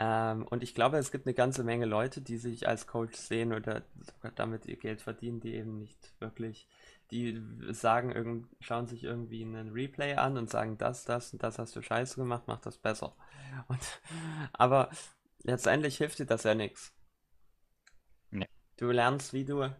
Ähm, 0.00 0.46
und 0.48 0.62
ich 0.62 0.74
glaube, 0.74 0.98
es 0.98 1.10
gibt 1.10 1.26
eine 1.26 1.34
ganze 1.34 1.64
Menge 1.64 1.84
Leute, 1.86 2.20
die 2.20 2.36
sich 2.38 2.68
als 2.68 2.86
Coach 2.86 3.16
sehen 3.16 3.52
oder 3.52 3.82
sogar 4.00 4.32
damit 4.32 4.66
ihr 4.66 4.76
Geld 4.76 5.02
verdienen, 5.02 5.40
die 5.40 5.54
eben 5.54 5.78
nicht 5.78 6.14
wirklich, 6.20 6.68
die 7.10 7.42
sagen, 7.70 8.12
irgend, 8.12 8.48
schauen 8.60 8.86
sich 8.86 9.04
irgendwie 9.04 9.42
einen 9.42 9.70
Replay 9.70 10.14
an 10.14 10.36
und 10.36 10.50
sagen, 10.50 10.78
das, 10.78 11.04
das 11.04 11.32
und 11.32 11.42
das 11.42 11.58
hast 11.58 11.74
du 11.74 11.82
scheiße 11.82 12.16
gemacht, 12.16 12.44
mach 12.46 12.60
das 12.60 12.78
besser. 12.78 13.16
Und, 13.68 14.00
aber 14.52 14.90
letztendlich 15.42 15.96
hilft 15.96 16.18
dir 16.18 16.26
das 16.26 16.44
ja 16.44 16.54
nichts. 16.54 16.92
Nee. 18.30 18.46
Du 18.76 18.90
lernst, 18.90 19.32
wie 19.32 19.44
du 19.44 19.74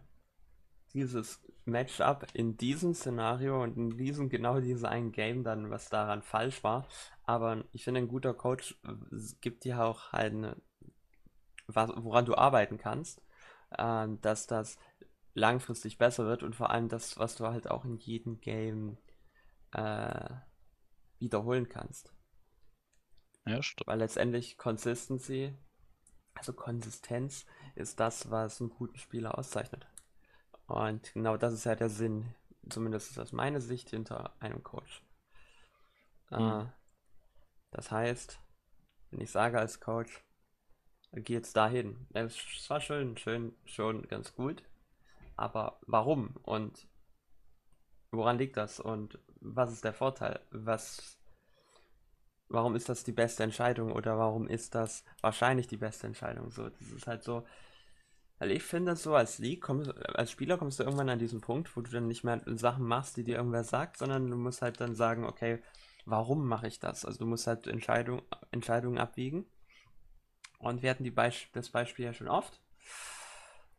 dieses 0.93 1.39
Matchup 1.65 2.25
in 2.33 2.57
diesem 2.57 2.93
Szenario 2.93 3.61
und 3.61 3.77
in 3.77 3.97
diesem, 3.97 4.29
genau 4.29 4.59
diesem 4.59 4.85
einen 4.85 5.11
Game 5.11 5.43
dann, 5.43 5.69
was 5.69 5.89
daran 5.89 6.23
falsch 6.23 6.63
war. 6.63 6.87
Aber 7.23 7.63
ich 7.71 7.83
finde, 7.83 8.01
ein 8.01 8.07
guter 8.07 8.33
Coach 8.33 8.75
äh, 8.83 8.93
gibt 9.41 9.63
dir 9.63 9.83
auch 9.83 10.11
halt 10.11 10.33
eine, 10.33 10.57
was, 11.67 11.91
woran 11.95 12.25
du 12.25 12.35
arbeiten 12.35 12.77
kannst, 12.77 13.21
äh, 13.77 14.07
dass 14.21 14.47
das 14.47 14.77
langfristig 15.33 15.97
besser 15.97 16.25
wird 16.25 16.43
und 16.43 16.55
vor 16.55 16.69
allem 16.69 16.89
das, 16.89 17.17
was 17.17 17.35
du 17.35 17.47
halt 17.47 17.69
auch 17.69 17.85
in 17.85 17.97
jedem 17.97 18.41
Game 18.41 18.97
äh, 19.71 20.29
wiederholen 21.19 21.69
kannst. 21.69 22.13
Ja, 23.45 23.61
stimmt. 23.61 23.87
Weil 23.87 23.99
letztendlich 23.99 24.57
Consistency, 24.57 25.53
also 26.35 26.53
Konsistenz, 26.53 27.45
ist 27.75 27.99
das, 27.99 28.29
was 28.31 28.61
einen 28.61 28.69
guten 28.69 28.97
Spieler 28.97 29.37
auszeichnet. 29.37 29.87
Und 30.67 31.13
genau 31.13 31.37
das 31.37 31.53
ist 31.53 31.65
ja 31.65 31.75
der 31.75 31.89
Sinn, 31.89 32.33
zumindest 32.69 33.09
ist 33.09 33.17
das 33.17 33.31
meine 33.31 33.61
Sicht 33.61 33.89
hinter 33.89 34.35
einem 34.39 34.63
Coach. 34.63 35.03
Mhm. 36.29 36.37
Äh, 36.37 36.65
das 37.71 37.91
heißt, 37.91 38.39
wenn 39.11 39.21
ich 39.21 39.31
sage 39.31 39.59
als 39.59 39.79
Coach, 39.79 40.23
geh 41.11 41.33
jetzt 41.33 41.55
dahin. 41.55 42.07
Es 42.13 42.69
war 42.69 42.81
schön, 42.81 43.17
schön, 43.17 43.55
schon 43.65 44.07
ganz 44.07 44.33
gut. 44.35 44.63
Aber 45.39 45.79
warum? 45.87 46.35
Und 46.43 46.85
woran 48.11 48.37
liegt 48.37 48.57
das? 48.57 48.81
Und 48.81 49.19
was 49.39 49.71
ist 49.71 49.85
der 49.85 49.93
Vorteil? 49.93 50.41
Was, 50.51 51.17
warum 52.49 52.75
ist 52.75 52.89
das 52.89 53.05
die 53.05 53.13
beste 53.13 53.43
Entscheidung? 53.43 53.93
Oder 53.93 54.17
warum 54.17 54.49
ist 54.49 54.75
das 54.75 55.05
wahrscheinlich 55.21 55.67
die 55.67 55.77
beste 55.77 56.07
Entscheidung? 56.07 56.51
So, 56.51 56.67
das 56.67 56.91
ist 56.91 57.07
halt 57.07 57.23
so, 57.23 57.45
weil 58.37 58.51
ich 58.51 58.63
finde, 58.63 58.97
so 58.97 59.15
als 59.15 59.39
League, 59.39 59.61
kommst, 59.61 59.95
als 60.13 60.29
Spieler 60.29 60.57
kommst 60.57 60.79
du 60.79 60.83
irgendwann 60.83 61.09
an 61.09 61.19
diesen 61.19 61.39
Punkt, 61.39 61.73
wo 61.77 61.79
du 61.79 61.89
dann 61.89 62.07
nicht 62.07 62.25
mehr 62.25 62.41
Sachen 62.45 62.85
machst, 62.85 63.15
die 63.15 63.23
dir 63.23 63.37
irgendwer 63.37 63.63
sagt, 63.63 63.97
sondern 63.97 64.29
du 64.29 64.35
musst 64.35 64.61
halt 64.61 64.81
dann 64.81 64.93
sagen, 64.93 65.23
okay, 65.23 65.63
warum 66.05 66.45
mache 66.45 66.67
ich 66.67 66.79
das? 66.79 67.05
Also 67.05 67.19
du 67.19 67.25
musst 67.25 67.47
halt 67.47 67.65
Entscheidung, 67.65 68.23
Entscheidungen 68.51 68.97
abwiegen. 68.97 69.45
Und 70.57 70.81
wir 70.81 70.89
hatten 70.89 71.05
die 71.05 71.11
Beisp 71.11 71.53
das 71.53 71.69
Beispiel 71.69 72.03
ja 72.03 72.13
schon 72.13 72.27
oft. 72.27 72.61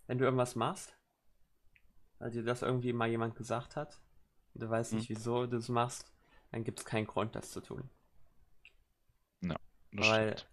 Wenn 0.06 0.16
du 0.16 0.24
irgendwas 0.24 0.56
machst, 0.56 0.96
weil 2.20 2.30
dir 2.32 2.44
das 2.44 2.62
irgendwie 2.62 2.92
mal 2.94 3.08
jemand 3.08 3.36
gesagt 3.36 3.76
hat, 3.76 4.00
du 4.54 4.70
weißt 4.70 4.94
nicht, 4.94 5.08
Mhm. 5.10 5.14
wieso 5.16 5.46
du 5.48 5.58
es 5.58 5.68
machst, 5.70 6.06
dann 6.52 6.64
gibt 6.64 6.80
es 6.80 6.84
keinen 6.86 7.08
Grund, 7.08 7.34
das 7.36 7.50
zu 7.52 7.60
tun. 7.62 7.90
Ja, 9.42 9.56
das 9.92 10.06
Weil 10.06 10.30
stimmt. 10.30 10.46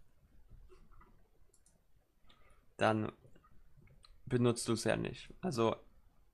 dann 2.78 3.12
benutzt 4.26 4.68
du 4.68 4.74
es 4.74 4.84
ja 4.84 4.96
nicht. 4.96 5.30
Also, 5.42 5.76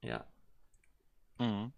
ja. 0.02 0.25
Mhm. 1.40 1.72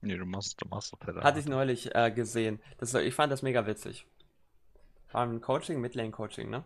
Nee, 0.00 0.16
du 0.16 0.24
machst, 0.26 0.60
du 0.62 0.68
machst 0.68 0.92
auf 0.92 1.00
der 1.00 1.14
Hatte 1.22 1.40
ich 1.40 1.46
neulich 1.46 1.94
äh, 1.94 2.10
gesehen. 2.10 2.60
Das, 2.78 2.94
ich 2.94 3.14
fand 3.14 3.32
das 3.32 3.42
mega 3.42 3.66
witzig. 3.66 4.06
War 5.12 5.26
ein 5.26 5.40
Coaching, 5.40 5.80
Midlane-Coaching, 5.80 6.50
ne? 6.50 6.64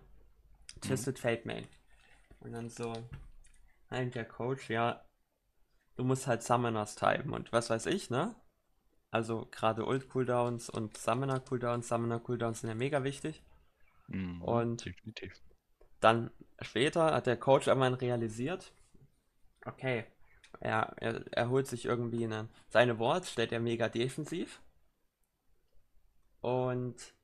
Twisted 0.81 1.19
Fate 1.19 1.47
Main. 1.47 1.67
Und 2.41 2.53
dann 2.53 2.69
so, 2.69 2.93
nein, 3.91 4.11
der 4.11 4.25
Coach, 4.25 4.71
ja, 4.71 5.05
du 5.97 6.05
musst 6.05 6.27
halt 6.27 6.43
Summoners 6.43 6.97
typen 6.97 7.33
und 7.33 7.53
was 7.53 7.71
weiß 7.71 7.87
ich, 7.87 8.11
ne? 8.11 8.35
Also 9.11 9.49
gerade 9.51 9.87
Ult-Cooldowns 9.87 10.71
und 10.71 10.97
Summoner-Cooldowns, 10.99 11.89
Summoner-Cooldowns 11.89 12.61
sind 12.63 12.71
ja 12.71 12.75
mega 12.77 13.05
wichtig. 13.05 13.43
Mhm, 14.09 14.63
Und 14.63 14.87
definitiv. 14.87 15.33
dann 16.01 16.31
später 16.61 17.15
hat 17.15 17.27
der 17.27 17.39
Coach 17.39 17.67
irgendwann 17.67 17.95
realisiert, 17.95 18.73
okay, 19.67 20.05
er, 20.61 20.95
er, 20.99 21.25
er 21.33 21.51
holt 21.51 21.67
sich 21.69 21.87
irgendwie 21.87 22.25
eine, 22.25 22.49
seine 22.71 22.99
Wort, 22.99 23.27
stellt 23.27 23.53
er 23.53 23.61
mega 23.61 23.89
defensiv. 23.89 24.61
Und 26.43 27.15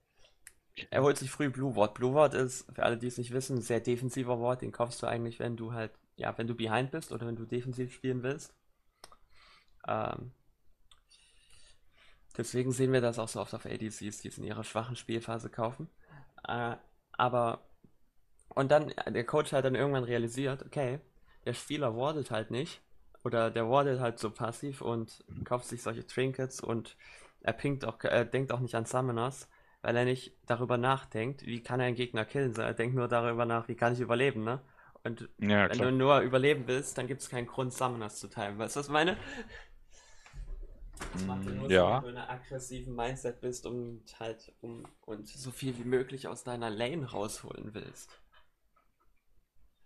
er 0.90 1.02
holt 1.02 1.16
sich 1.18 1.30
früh 1.30 1.50
Blue 1.50 1.76
Ward. 1.76 1.94
Blue 1.94 2.14
Ward 2.14 2.34
ist, 2.34 2.66
für 2.74 2.82
alle, 2.82 2.98
die 2.98 3.06
es 3.06 3.18
nicht 3.18 3.32
wissen, 3.32 3.58
ein 3.58 3.62
sehr 3.62 3.80
defensiver 3.80 4.38
Wort. 4.40 4.62
Den 4.62 4.72
kaufst 4.72 5.02
du 5.02 5.06
eigentlich, 5.06 5.38
wenn 5.38 5.56
du 5.56 5.72
halt, 5.72 5.92
ja, 6.16 6.36
wenn 6.38 6.46
du 6.46 6.54
behind 6.54 6.90
bist 6.90 7.12
oder 7.12 7.26
wenn 7.26 7.36
du 7.36 7.44
defensiv 7.46 7.92
spielen 7.94 8.22
willst. 8.22 8.54
Ähm, 9.88 10.32
deswegen 12.36 12.72
sehen 12.72 12.92
wir 12.92 13.00
das 13.00 13.18
auch 13.18 13.28
so 13.28 13.40
oft 13.40 13.54
auf 13.54 13.66
ADCs, 13.66 14.20
die 14.20 14.28
es 14.28 14.38
in 14.38 14.44
ihrer 14.44 14.64
schwachen 14.64 14.96
Spielphase 14.96 15.50
kaufen. 15.50 15.88
Äh, 16.46 16.76
aber, 17.12 17.68
und 18.50 18.70
dann, 18.72 18.92
der 19.08 19.24
Coach 19.26 19.52
hat 19.52 19.64
dann 19.64 19.74
irgendwann 19.74 20.04
realisiert, 20.04 20.64
okay, 20.66 21.00
der 21.46 21.54
Spieler 21.54 21.96
wardet 21.96 22.30
halt 22.30 22.50
nicht. 22.50 22.82
Oder 23.24 23.50
der 23.50 23.68
wardet 23.70 24.00
halt 24.00 24.18
so 24.18 24.30
passiv 24.30 24.82
und 24.82 25.24
kauft 25.44 25.66
sich 25.66 25.82
solche 25.82 26.06
Trinkets 26.06 26.60
und 26.62 26.96
er 27.42 27.52
pinkt 27.54 27.84
auch, 27.84 28.02
er 28.04 28.24
denkt 28.24 28.52
auch 28.52 28.60
nicht 28.60 28.74
an 28.76 28.86
Summoners, 28.86 29.48
weil 29.82 29.96
er 29.96 30.04
nicht 30.06 30.36
darüber 30.46 30.78
nachdenkt, 30.78 31.44
wie 31.46 31.62
kann 31.62 31.80
er 31.80 31.86
einen 31.86 31.96
Gegner 31.96 32.24
killen, 32.24 32.54
sondern 32.54 32.72
er 32.72 32.76
denkt 32.76 32.96
nur 32.96 33.08
darüber 33.08 33.46
nach, 33.46 33.68
wie 33.68 33.76
kann 33.76 33.92
ich 33.94 34.00
überleben, 34.00 34.44
ne? 34.44 34.60
Und 35.04 35.28
Ja, 35.38 35.68
wenn 35.68 35.80
du 35.80 35.92
nur 35.92 36.20
überleben 36.20 36.64
willst, 36.68 36.98
dann 36.98 37.06
gibt 37.08 37.22
es 37.22 37.30
keinen 37.30 37.46
Grund, 37.46 37.72
Summoners 37.74 38.18
zu 38.20 38.28
teilen. 38.28 38.58
Weißt 38.58 38.76
du, 38.76 38.80
was 38.80 38.86
ich 38.88 38.92
meine? 38.92 39.18
Das 41.12 41.24
macht 41.26 41.46
ja 41.46 41.52
Mm, 41.52 41.54
nur 41.54 41.70
ja. 41.70 41.72
Sinn, 41.72 41.90
wenn 41.90 42.00
du 42.00 42.08
in 42.08 42.16
einem 42.16 42.30
aggressiven 42.30 42.94
Mindset 42.94 43.40
bist 43.40 43.66
und 43.66 44.04
halt 44.20 44.54
um 44.60 44.84
und 45.02 45.28
so 45.28 45.50
viel 45.50 45.76
wie 45.78 45.84
möglich 45.84 46.28
aus 46.28 46.44
deiner 46.44 46.70
Lane 46.70 47.10
rausholen 47.10 47.74
willst. 47.74 48.20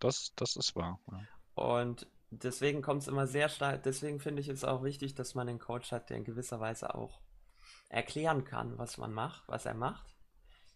Das, 0.00 0.33
das 0.37 0.57
ist 0.57 0.76
wahr. 0.76 1.00
Ja. 1.11 1.26
Und 1.54 2.07
deswegen 2.31 2.83
kommt 2.83 3.02
es 3.02 3.09
immer 3.09 3.26
sehr 3.26 3.49
stark, 3.49 3.83
deswegen 3.83 4.21
finde 4.21 4.40
ich 4.40 4.49
es 4.49 4.64
auch 4.64 4.83
wichtig, 4.83 5.14
dass 5.14 5.35
man 5.35 5.49
einen 5.49 5.59
Coach 5.59 5.92
hat, 5.92 6.11
der 6.11 6.16
in 6.19 6.25
gewisser 6.25 6.61
Weise 6.61 6.95
auch 6.95 7.21
erklären 7.88 8.45
kann, 8.45 8.78
was 8.78 8.99
man 8.99 9.12
macht, 9.12 9.45
was 9.49 9.66
er 9.66 9.75
macht. 9.75 10.14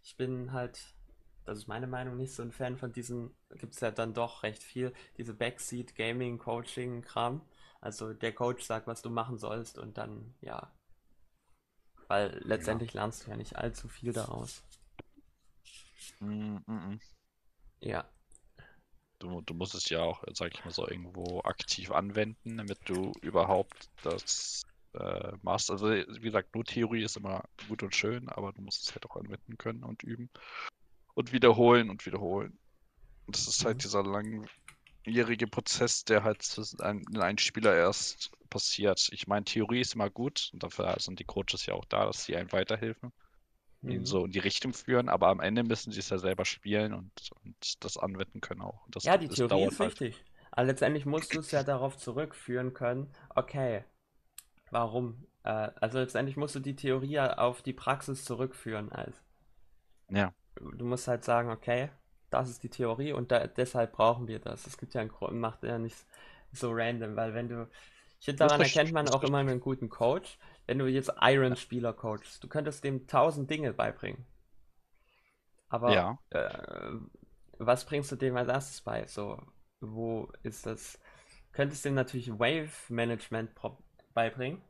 Ich 0.03 0.17
bin 0.17 0.53
halt, 0.53 0.97
das 1.45 1.59
ist 1.59 1.69
meine 1.69 1.87
Meinung, 1.87 2.17
nicht 2.17 2.35
so 2.35 2.43
ein 2.43 2.53
Fan 2.53 2.77
von 2.79 2.93
diesen, 2.93 3.37
gibt 3.51 3.75
es 3.75 3.81
ja 3.81 3.91
dann 3.91 4.15
doch 4.15 4.43
recht 4.43 4.63
viel, 4.63 4.93
diese 5.19 5.35
Backseat 5.35 5.95
Gaming 5.97 6.39
Coaching 6.39 7.03
Kram. 7.03 7.43
Also 7.81 8.13
der 8.15 8.35
Coach 8.35 8.65
sagt, 8.65 8.87
was 8.87 9.03
du 9.03 9.11
machen 9.11 9.39
sollst 9.39 9.79
und 9.79 9.99
dann, 9.99 10.35
ja. 10.41 10.73
Weil 12.09 12.39
letztendlich 12.45 12.95
lernst 12.95 13.27
du 13.27 13.31
ja 13.31 13.37
nicht 13.37 13.57
allzu 13.57 13.89
viel 13.89 14.13
daraus. 14.13 14.63
Mm, 16.21 16.57
mm, 16.67 16.73
mm. 16.73 17.01
Ja. 17.81 18.09
Du, 19.19 19.41
du 19.41 19.55
musst 19.55 19.75
es 19.75 19.89
ja 19.89 20.03
auch, 20.03 20.25
sag 20.35 20.55
ich 20.55 20.65
mal 20.65 20.71
so, 20.73 20.87
irgendwo 20.89 21.41
aktiv 21.43 21.91
anwenden, 21.91 22.59
damit 22.59 22.79
du 22.89 23.13
überhaupt 23.23 23.89
das 24.03 24.63
äh, 24.95 25.33
machst. 25.43 25.71
Also, 25.71 25.89
wie 25.91 26.21
gesagt, 26.21 26.55
nur 26.55 26.65
Theorie 26.65 27.03
ist 27.03 27.17
immer 27.17 27.45
gut 27.69 27.83
und 27.83 27.95
schön, 27.95 28.29
aber 28.29 28.53
du 28.53 28.63
musst 28.63 28.83
es 28.85 28.95
halt 28.95 29.07
auch 29.07 29.17
anwenden 29.17 29.57
können 29.59 29.85
und 29.85 30.03
üben. 30.03 30.31
Und 31.15 31.33
wiederholen 31.33 31.89
und 31.91 32.05
wiederholen. 32.07 32.59
Und 33.27 33.37
das 33.37 33.49
ist 33.49 33.65
halt 33.65 33.79
Mhm. 33.79 33.81
dieser 33.81 34.03
langjährige 35.07 35.47
Prozess, 35.47 36.05
der 36.05 36.23
halt 36.25 36.59
in 36.83 37.19
einem 37.21 37.39
Spieler 37.39 37.75
erst 37.77 38.31
passiert. 38.51 39.09
Ich 39.13 39.27
meine, 39.27 39.45
Theorie 39.45 39.81
ist 39.81 39.95
immer 39.95 40.11
gut 40.11 40.51
und 40.53 40.63
dafür 40.63 40.97
sind 41.01 41.19
die 41.21 41.25
Coaches 41.25 41.67
ja 41.67 41.75
auch 41.75 41.85
da, 41.87 42.07
dass 42.07 42.25
sie 42.25 42.37
einem 42.37 42.53
weiterhelfen, 42.53 43.13
ihn 43.87 44.05
Mhm. 44.05 44.07
so 44.07 44.27
in 44.27 44.33
die 44.33 44.41
Richtung 44.41 44.75
führen, 44.75 45.09
aber 45.09 45.29
am 45.29 45.41
Ende 45.41 45.65
müssen 45.65 45.93
sie 45.93 46.01
es 46.01 46.11
ja 46.11 46.19
selber 46.19 46.45
spielen 46.47 46.95
und, 46.95 47.13
und 47.45 47.85
das 47.85 47.99
anwenden 47.99 48.41
können 48.41 48.63
auch. 48.63 48.87
Das, 48.91 49.05
Ja, 49.05 49.17
die 49.17 49.31
Theorie 49.31 49.65
ist 49.67 49.81
halt. 49.81 49.97
wichtig. 49.97 50.25
Aber 50.51 50.67
letztendlich 50.67 51.07
musst 51.07 51.33
du 51.35 51.39
es 51.39 51.51
ja 51.51 51.63
darauf 51.63 51.97
zurückführen 51.97 52.75
können, 52.75 53.11
okay, 53.35 53.85
warum? 54.71 55.27
Äh, 55.45 55.51
also 55.81 55.99
letztendlich 56.01 56.37
musst 56.39 56.55
du 56.57 56.61
die 56.61 56.77
Theorie 56.77 57.13
ja 57.13 57.39
auf 57.39 57.63
die 57.63 57.73
Praxis 57.75 58.25
zurückführen. 58.25 58.93
Also 58.93 59.19
Ja, 60.09 60.33
du 60.73 60.85
musst 60.85 61.09
halt 61.09 61.25
sagen, 61.25 61.51
okay, 61.51 61.91
das 62.31 62.51
ist 62.51 62.63
die 62.63 62.69
Theorie 62.71 63.13
und 63.13 63.31
da, 63.33 63.47
deshalb 63.47 63.93
brauchen 63.93 64.29
wir 64.29 64.39
das. 64.39 64.67
Es 64.67 64.79
gibt 64.79 64.95
ja 64.95 65.01
einen 65.01 65.11
Grund, 65.11 65.35
macht 65.39 65.63
ja 65.65 65.79
nicht 65.79 65.97
so 66.53 66.73
random, 66.73 67.17
weil 67.17 67.35
wenn 67.35 67.49
du, 67.49 67.69
ich 68.21 68.27
finde, 68.27 68.39
daran 68.39 68.63
erkennt 68.63 68.93
man 68.93 69.09
auch 69.09 69.23
immer 69.25 69.39
einen 69.39 69.61
guten 69.61 69.89
Coach. 69.89 70.39
Wenn 70.67 70.79
du 70.79 70.87
jetzt 70.87 71.13
Iron-Spieler 71.21 71.93
coachst, 71.93 72.43
du 72.43 72.49
könntest 72.49 72.83
dem 72.85 73.07
tausend 73.07 73.51
Dinge 73.51 73.73
beibringen. 73.73 74.25
Aber 75.69 76.07
ja. 76.07 76.19
äh, 76.31 76.91
was 77.59 77.85
bringst 77.85 78.13
du 78.13 78.17
dem 78.17 78.37
als 78.37 78.49
erstes 78.49 78.81
bei? 78.81 79.07
So, 79.07 79.41
wo 79.81 80.31
ist 80.43 80.67
das? 80.67 80.99
Könntest 81.53 81.85
du 81.85 81.89
dem 81.91 81.95
natürlich 81.97 82.31
Wave 82.39 82.71
Management 82.89 83.55
pro- 83.55 83.79
beibringen. 84.15 84.61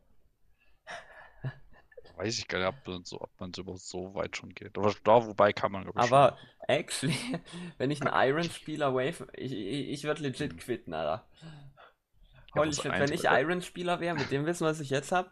Weiß 2.16 2.38
ich 2.38 2.48
gar 2.48 2.58
nicht, 2.58 2.68
ob 2.68 2.86
man 2.86 3.04
so, 3.04 3.20
ob 3.20 3.30
man 3.38 3.52
so, 3.52 3.76
so 3.76 4.14
weit 4.14 4.36
schon 4.36 4.54
geht. 4.54 4.76
Aber 4.78 4.94
da, 5.04 5.26
wobei 5.26 5.52
kann 5.52 5.70
man, 5.70 5.82
glaube 5.82 6.00
ich, 6.00 6.06
schon. 6.06 6.16
Aber 6.16 6.38
Actually, 6.68 7.16
wenn 7.78 7.90
ich 7.90 8.02
einen 8.02 8.12
Iron-Spieler 8.14 8.94
wave, 8.94 9.28
ich, 9.34 9.52
ich, 9.52 9.88
ich 9.90 10.04
würde 10.04 10.22
legit 10.22 10.58
quitten, 10.58 10.94
Alter. 10.94 11.26
Holy 12.54 12.72
shit, 12.72 12.90
wenn 12.90 13.12
ich 13.12 13.24
Iron-Spieler 13.24 14.00
wäre, 14.00 14.16
mit 14.16 14.30
dem 14.30 14.46
Wissen, 14.46 14.66
was 14.66 14.80
ich 14.80 14.90
jetzt 14.90 15.12
habe, 15.12 15.30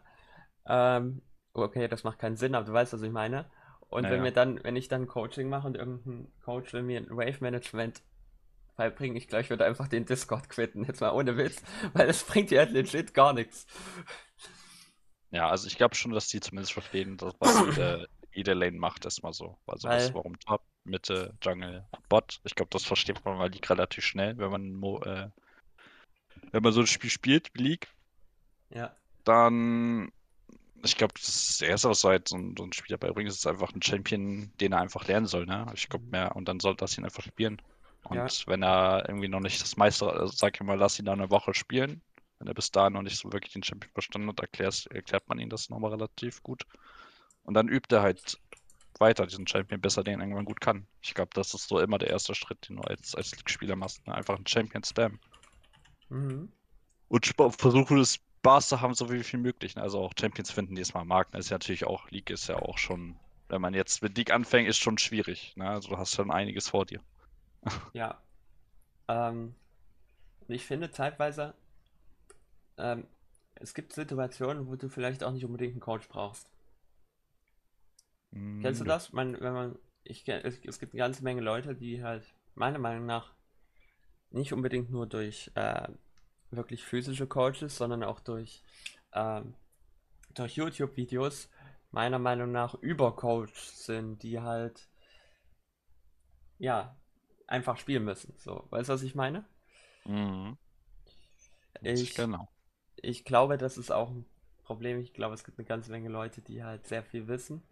ähm, 0.67 1.21
okay, 1.53 1.87
das 1.87 2.03
macht 2.03 2.19
keinen 2.19 2.37
Sinn, 2.37 2.55
aber 2.55 2.65
du 2.65 2.73
weißt, 2.73 2.93
was 2.93 3.01
ich 3.01 3.11
meine. 3.11 3.49
Und 3.89 4.03
naja. 4.03 4.15
wenn 4.15 4.23
wir 4.23 4.31
dann, 4.31 4.63
wenn 4.63 4.75
ich 4.75 4.87
dann 4.87 5.07
Coaching 5.07 5.49
mache 5.49 5.67
und 5.67 5.75
irgendein 5.75 6.31
Coach 6.43 6.73
will 6.73 6.83
mir 6.83 6.99
ein 6.99 7.09
Wave-Management 7.09 8.01
beibringen, 8.77 9.17
ich 9.17 9.27
glaube, 9.27 9.41
ich 9.41 9.49
würde 9.49 9.65
einfach 9.65 9.87
den 9.87 10.05
Discord 10.05 10.49
quitten, 10.49 10.83
jetzt 10.85 11.01
mal 11.01 11.11
ohne 11.11 11.37
Witz, 11.37 11.61
weil 11.93 12.07
das 12.07 12.23
bringt 12.23 12.51
dir 12.51 12.59
halt 12.59 12.71
legit 12.71 13.13
gar 13.13 13.33
nichts. 13.33 13.67
Ja, 15.35 15.49
also 15.49 15.67
ich 15.67 15.75
glaube 15.75 15.95
schon, 15.95 16.13
dass 16.13 16.29
die 16.29 16.39
zumindest 16.39 16.71
verstehen, 16.71 17.17
dass 17.17 17.33
was 17.39 17.59
jede, 17.59 18.07
jede 18.31 18.53
Lane 18.53 18.77
macht, 18.77 19.03
erstmal 19.03 19.33
so. 19.33 19.57
Also 19.67 19.89
weil... 19.89 19.99
das, 19.99 20.13
warum 20.13 20.39
Top, 20.39 20.61
Mitte, 20.85 21.35
Jungle, 21.41 21.85
Bot. 22.07 22.39
Ich 22.45 22.55
glaube, 22.55 22.69
das 22.71 22.85
versteht 22.85 23.23
man 23.25 23.37
mal 23.37 23.51
relativ 23.67 24.05
schnell, 24.05 24.37
wenn 24.37 24.49
man 24.49 25.01
äh, 25.03 25.29
wenn 26.51 26.63
man 26.63 26.71
so 26.71 26.79
ein 26.79 26.87
Spiel 26.87 27.09
spielt 27.09 27.49
wie 27.53 27.63
League. 27.63 27.89
Ja. 28.69 28.95
Dann 29.25 30.09
ich 30.85 30.95
glaube, 30.95 31.15
das 31.15 31.61
Erste, 31.61 31.89
was 31.89 31.99
so, 31.99 32.09
halt 32.09 32.29
so, 32.29 32.37
ein, 32.37 32.55
so 32.57 32.63
ein 32.63 32.71
Spieler 32.71 32.97
beibringt, 32.97 33.29
ist 33.29 33.45
einfach 33.45 33.73
ein 33.73 33.81
Champion, 33.81 34.53
den 34.61 34.71
er 34.71 34.79
einfach 34.79 35.05
lernen 35.05 35.25
soll. 35.25 35.45
Ne? 35.45 35.65
Ich 35.73 35.89
glaube 35.89 36.05
mehr, 36.05 36.33
und 36.37 36.47
dann 36.47 36.61
soll 36.61 36.77
das 36.77 36.97
ihn 36.97 37.03
einfach 37.03 37.23
spielen. 37.23 37.61
Und 38.03 38.15
ja. 38.15 38.27
wenn 38.45 38.63
er 38.63 39.03
irgendwie 39.09 39.27
noch 39.27 39.41
nicht 39.41 39.61
das 39.61 39.75
meiste, 39.75 40.07
also 40.07 40.27
sag 40.27 40.55
ich 40.55 40.63
mal, 40.63 40.77
lass 40.77 40.97
ihn 40.97 41.05
da 41.05 41.11
eine 41.11 41.29
Woche 41.29 41.53
spielen. 41.53 42.01
Wenn 42.39 42.47
er 42.47 42.53
bis 42.53 42.71
dahin 42.71 42.93
noch 42.93 43.01
nicht 43.01 43.17
so 43.17 43.31
wirklich 43.31 43.53
den 43.53 43.63
Champion 43.63 43.91
verstanden 43.93 44.29
hat, 44.29 44.39
erklärt, 44.39 44.87
erklärt 44.87 45.27
man 45.29 45.39
ihm 45.39 45.49
das 45.49 45.69
nochmal 45.69 45.91
relativ 45.91 46.43
gut. 46.43 46.63
Und 47.43 47.53
dann 47.53 47.67
übt 47.67 47.95
er 47.95 48.01
halt 48.01 48.39
weiter 48.99 49.25
diesen 49.25 49.47
Champion, 49.47 49.81
besser 49.81 50.03
den 50.03 50.19
irgendwann 50.19 50.45
gut 50.45 50.61
kann. 50.61 50.87
Ich 51.01 51.13
glaube, 51.13 51.31
das 51.33 51.53
ist 51.53 51.67
so 51.67 51.79
immer 51.79 51.97
der 51.97 52.09
erste 52.09 52.35
Schritt, 52.35 52.69
den 52.69 52.77
du 52.77 52.81
als, 52.83 53.15
als 53.15 53.31
Spieler 53.45 53.75
machst. 53.75 54.05
Ne? 54.07 54.15
Einfach 54.15 54.35
einen 54.35 54.47
Champion 54.47 54.83
spam. 54.83 55.19
Mhm. 56.09 56.51
Und 57.07 57.33
versuche 57.57 57.99
es 57.99 58.19
Spaß 58.45 58.69
zu 58.69 58.81
haben, 58.81 58.93
so 58.93 59.11
wie 59.11 59.23
viel 59.23 59.39
möglich. 59.39 59.75
Ne? 59.75 59.81
Also 59.81 59.99
auch 59.99 60.13
Champions 60.19 60.51
finden, 60.51 60.75
die 60.75 60.81
es 60.81 60.93
mal 60.93 61.05
mag. 61.05 61.31
Das 61.31 61.45
ist 61.45 61.49
ja 61.49 61.55
natürlich 61.55 61.85
auch, 61.85 62.09
League 62.09 62.29
ist 62.29 62.47
ja 62.47 62.57
auch 62.57 62.77
schon, 62.77 63.15
wenn 63.49 63.61
man 63.61 63.73
jetzt 63.73 64.01
mit 64.01 64.17
League 64.17 64.31
anfängt, 64.31 64.69
ist 64.69 64.77
schon 64.77 64.97
schwierig. 64.97 65.53
Ne? 65.55 65.69
Also 65.69 65.89
du 65.89 65.97
hast 65.97 66.15
schon 66.15 66.31
einiges 66.31 66.69
vor 66.69 66.85
dir. 66.85 67.01
Ja. 67.93 68.21
Ähm, 69.07 69.55
ich 70.47 70.63
finde 70.65 70.91
zeitweise, 70.91 71.55
ähm, 72.77 73.07
es 73.55 73.73
gibt 73.73 73.93
Situationen, 73.93 74.67
wo 74.67 74.75
du 74.75 74.89
vielleicht 74.89 75.23
auch 75.23 75.31
nicht 75.31 75.45
unbedingt 75.45 75.73
einen 75.73 75.79
Coach 75.79 76.07
brauchst. 76.09 76.49
Mm, 78.31 78.61
Kennst 78.61 78.81
du 78.81 78.85
das? 78.85 79.13
Man, 79.13 79.39
wenn 79.39 79.53
man, 79.53 79.79
ich, 80.03 80.27
es, 80.27 80.59
es 80.63 80.79
gibt 80.79 80.93
eine 80.93 80.99
ganze 80.99 81.23
Menge 81.23 81.41
Leute, 81.41 81.75
die 81.75 82.03
halt 82.03 82.23
meiner 82.55 82.79
Meinung 82.79 83.05
nach 83.05 83.33
nicht 84.31 84.53
unbedingt 84.53 84.89
nur 84.89 85.07
durch 85.07 85.51
äh, 85.55 85.87
wirklich 86.51 86.83
physische 86.83 87.27
Coaches, 87.27 87.77
sondern 87.77 88.03
auch 88.03 88.19
durch, 88.19 88.61
ähm, 89.13 89.53
durch 90.33 90.55
YouTube-Videos 90.55 91.49
meiner 91.91 92.19
Meinung 92.19 92.51
nach 92.51 92.75
übercoached 92.75 93.55
sind, 93.55 94.21
die 94.23 94.41
halt 94.41 94.89
ja 96.57 96.95
einfach 97.47 97.77
spielen 97.77 98.03
müssen. 98.03 98.33
So, 98.37 98.65
weißt 98.69 98.89
du, 98.89 98.93
was 98.93 99.03
ich 99.03 99.15
meine? 99.15 99.45
Mhm. 100.05 100.57
Ich, 101.83 102.15
genau. 102.15 102.47
Ich 103.01 103.25
glaube, 103.25 103.57
das 103.57 103.77
ist 103.77 103.91
auch 103.91 104.09
ein 104.11 104.25
Problem. 104.63 104.99
Ich 104.99 105.13
glaube, 105.13 105.35
es 105.35 105.43
gibt 105.43 105.59
eine 105.59 105.67
ganze 105.67 105.91
Menge 105.91 106.09
Leute, 106.09 106.41
die 106.41 106.63
halt 106.63 106.87
sehr 106.87 107.03
viel 107.03 107.27
wissen, 107.27 107.63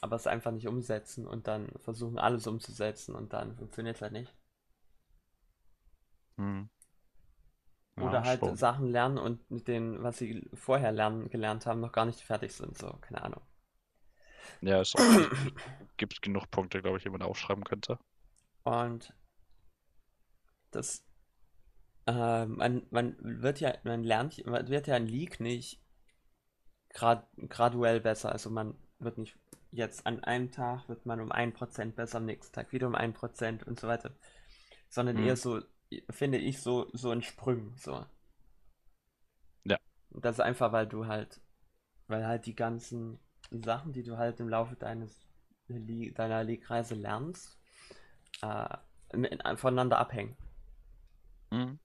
aber 0.00 0.16
es 0.16 0.26
einfach 0.26 0.52
nicht 0.52 0.68
umsetzen 0.68 1.26
und 1.26 1.46
dann 1.48 1.68
versuchen, 1.80 2.18
alles 2.18 2.46
umzusetzen 2.46 3.14
und 3.14 3.32
dann 3.32 3.56
funktioniert 3.56 3.96
es 3.96 4.02
halt 4.02 4.12
nicht. 4.12 4.34
Mhm. 6.36 6.68
Oder 7.96 8.24
halt 8.24 8.40
schon. 8.40 8.56
Sachen 8.56 8.88
lernen 8.88 9.18
und 9.18 9.50
mit 9.50 9.68
denen, 9.68 10.02
was 10.02 10.18
sie 10.18 10.48
vorher 10.54 10.92
lernen, 10.92 11.28
gelernt 11.28 11.66
haben, 11.66 11.80
noch 11.80 11.92
gar 11.92 12.06
nicht 12.06 12.20
fertig 12.20 12.54
sind. 12.54 12.78
So, 12.78 12.90
keine 13.02 13.22
Ahnung. 13.22 13.42
Ja, 14.62 14.80
es 14.80 14.94
gibt 15.96 16.22
genug 16.22 16.50
Punkte, 16.50 16.80
glaube 16.82 16.98
ich, 16.98 17.02
die 17.02 17.10
man 17.10 17.22
aufschreiben 17.22 17.64
könnte. 17.64 17.98
Und 18.64 19.14
das, 20.70 21.04
äh, 22.10 22.46
man, 22.46 22.86
man 22.90 23.16
wird 23.20 23.60
ja, 23.60 23.74
man 23.84 24.02
lernt, 24.02 24.44
man 24.46 24.68
wird 24.68 24.86
ja 24.86 24.96
in 24.96 25.06
League 25.06 25.40
nicht 25.40 25.82
grad, 26.90 27.28
graduell 27.48 28.00
besser. 28.00 28.32
Also 28.32 28.50
man 28.50 28.74
wird 28.98 29.18
nicht 29.18 29.36
jetzt 29.72 30.06
an 30.06 30.24
einem 30.24 30.50
Tag 30.50 30.88
wird 30.88 31.06
man 31.06 31.20
um 31.20 31.30
ein 31.30 31.52
Prozent 31.52 31.94
besser, 31.94 32.18
am 32.18 32.26
nächsten 32.26 32.52
Tag 32.52 32.72
wieder 32.72 32.88
um 32.88 32.94
ein 32.94 33.14
Prozent 33.14 33.66
und 33.66 33.78
so 33.78 33.86
weiter. 33.86 34.14
Sondern 34.88 35.16
hm. 35.16 35.26
eher 35.26 35.36
so 35.36 35.60
finde 36.10 36.38
ich, 36.38 36.60
so, 36.60 36.88
so 36.92 37.12
in 37.12 37.22
Sprüngen. 37.22 37.76
So. 37.76 38.04
Ja. 39.64 39.78
Das 40.10 40.36
ist 40.36 40.40
einfach, 40.40 40.72
weil 40.72 40.86
du 40.86 41.06
halt, 41.06 41.40
weil 42.06 42.26
halt 42.26 42.46
die 42.46 42.54
ganzen 42.54 43.18
Sachen, 43.50 43.92
die 43.92 44.02
du 44.02 44.16
halt 44.16 44.40
im 44.40 44.48
Laufe 44.48 44.76
deines 44.76 45.26
deiner 45.68 46.42
League-Reise 46.42 46.96
lernst, 46.96 47.56
äh, 48.42 48.76
voneinander 49.56 49.98
abhängen. 49.98 50.36
Mhm. 51.50 51.78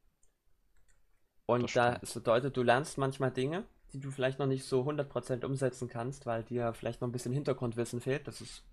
Und 1.45 1.75
das, 1.75 1.99
das 1.99 2.13
bedeutet, 2.13 2.57
du 2.57 2.63
lernst 2.63 2.97
manchmal 2.97 3.31
Dinge, 3.31 3.65
die 3.93 3.99
du 3.99 4.11
vielleicht 4.11 4.39
noch 4.39 4.47
nicht 4.47 4.65
so 4.65 4.81
100% 4.81 5.45
umsetzen 5.45 5.87
kannst, 5.87 6.25
weil 6.25 6.43
dir 6.43 6.73
vielleicht 6.73 7.01
noch 7.01 7.07
ein 7.07 7.11
bisschen 7.11 7.33
Hintergrundwissen 7.33 8.01
fehlt. 8.01 8.27
Das 8.27 8.41
ist. 8.41 8.63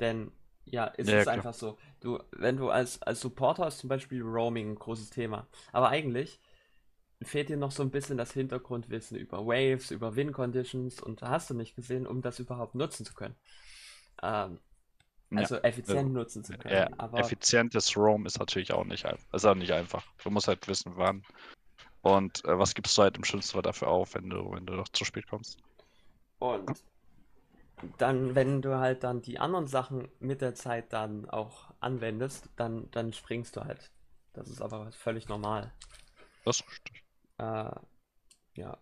Denn 0.00 0.32
ja, 0.64 0.86
ist 0.86 1.08
ja, 1.08 1.18
es 1.18 1.22
klar. 1.24 1.34
einfach 1.34 1.54
so. 1.54 1.76
Du, 2.00 2.18
wenn 2.32 2.56
du 2.56 2.70
als, 2.70 3.02
als 3.02 3.20
Supporter 3.20 3.68
ist 3.68 3.78
zum 3.78 3.88
Beispiel 3.88 4.22
Roaming 4.22 4.70
ein 4.70 4.78
großes 4.78 5.10
Thema. 5.10 5.46
Aber 5.72 5.88
eigentlich 5.88 6.40
fehlt 7.22 7.48
dir 7.48 7.56
noch 7.56 7.70
so 7.70 7.82
ein 7.82 7.90
bisschen 7.90 8.16
das 8.16 8.32
Hintergrundwissen 8.32 9.16
über 9.16 9.46
Waves, 9.46 9.90
über 9.90 10.16
Win 10.16 10.32
Conditions 10.32 11.00
und 11.00 11.22
hast 11.22 11.50
du 11.50 11.54
nicht 11.54 11.76
gesehen, 11.76 12.06
um 12.06 12.22
das 12.22 12.38
überhaupt 12.38 12.74
nutzen 12.74 13.04
zu 13.04 13.14
können. 13.14 13.36
Ähm, 14.22 14.58
also 15.38 15.56
ja, 15.56 15.62
effizient 15.62 16.08
ja, 16.08 16.14
nutzen 16.14 16.44
zu 16.44 16.56
können. 16.56 16.74
Ja, 16.74 16.88
aber 16.98 17.18
effizientes 17.18 17.96
Roam 17.96 18.26
ist 18.26 18.38
natürlich 18.38 18.72
auch 18.72 18.84
nicht, 18.84 19.04
ist 19.32 19.44
auch 19.44 19.54
nicht 19.54 19.72
einfach. 19.72 20.04
Du 20.22 20.30
musst 20.30 20.48
halt 20.48 20.66
wissen, 20.68 20.92
wann. 20.96 21.24
Und 22.02 22.44
äh, 22.44 22.58
was 22.58 22.74
gibst 22.74 22.96
du 22.98 23.02
halt 23.02 23.16
im 23.16 23.24
schlimmsten 23.24 23.52
Fall 23.52 23.62
dafür 23.62 23.88
auf, 23.88 24.14
wenn 24.14 24.28
du, 24.28 24.52
wenn 24.52 24.66
du 24.66 24.74
noch 24.74 24.88
zu 24.88 25.04
spät 25.04 25.26
kommst? 25.28 25.58
Und 26.38 26.82
dann, 27.98 28.34
wenn 28.34 28.62
du 28.62 28.78
halt 28.78 29.04
dann 29.04 29.22
die 29.22 29.38
anderen 29.38 29.66
Sachen 29.66 30.08
mit 30.20 30.40
der 30.40 30.54
Zeit 30.54 30.92
dann 30.92 31.28
auch 31.28 31.72
anwendest, 31.80 32.48
dann, 32.56 32.90
dann 32.90 33.12
springst 33.12 33.56
du 33.56 33.64
halt. 33.64 33.90
Das 34.32 34.48
ist 34.48 34.62
aber 34.62 34.90
völlig 34.92 35.28
normal. 35.28 35.72
Das 36.44 36.60
ist 36.60 36.70
richtig. 36.70 37.04
Äh, 37.38 37.70
ja. 38.54 38.78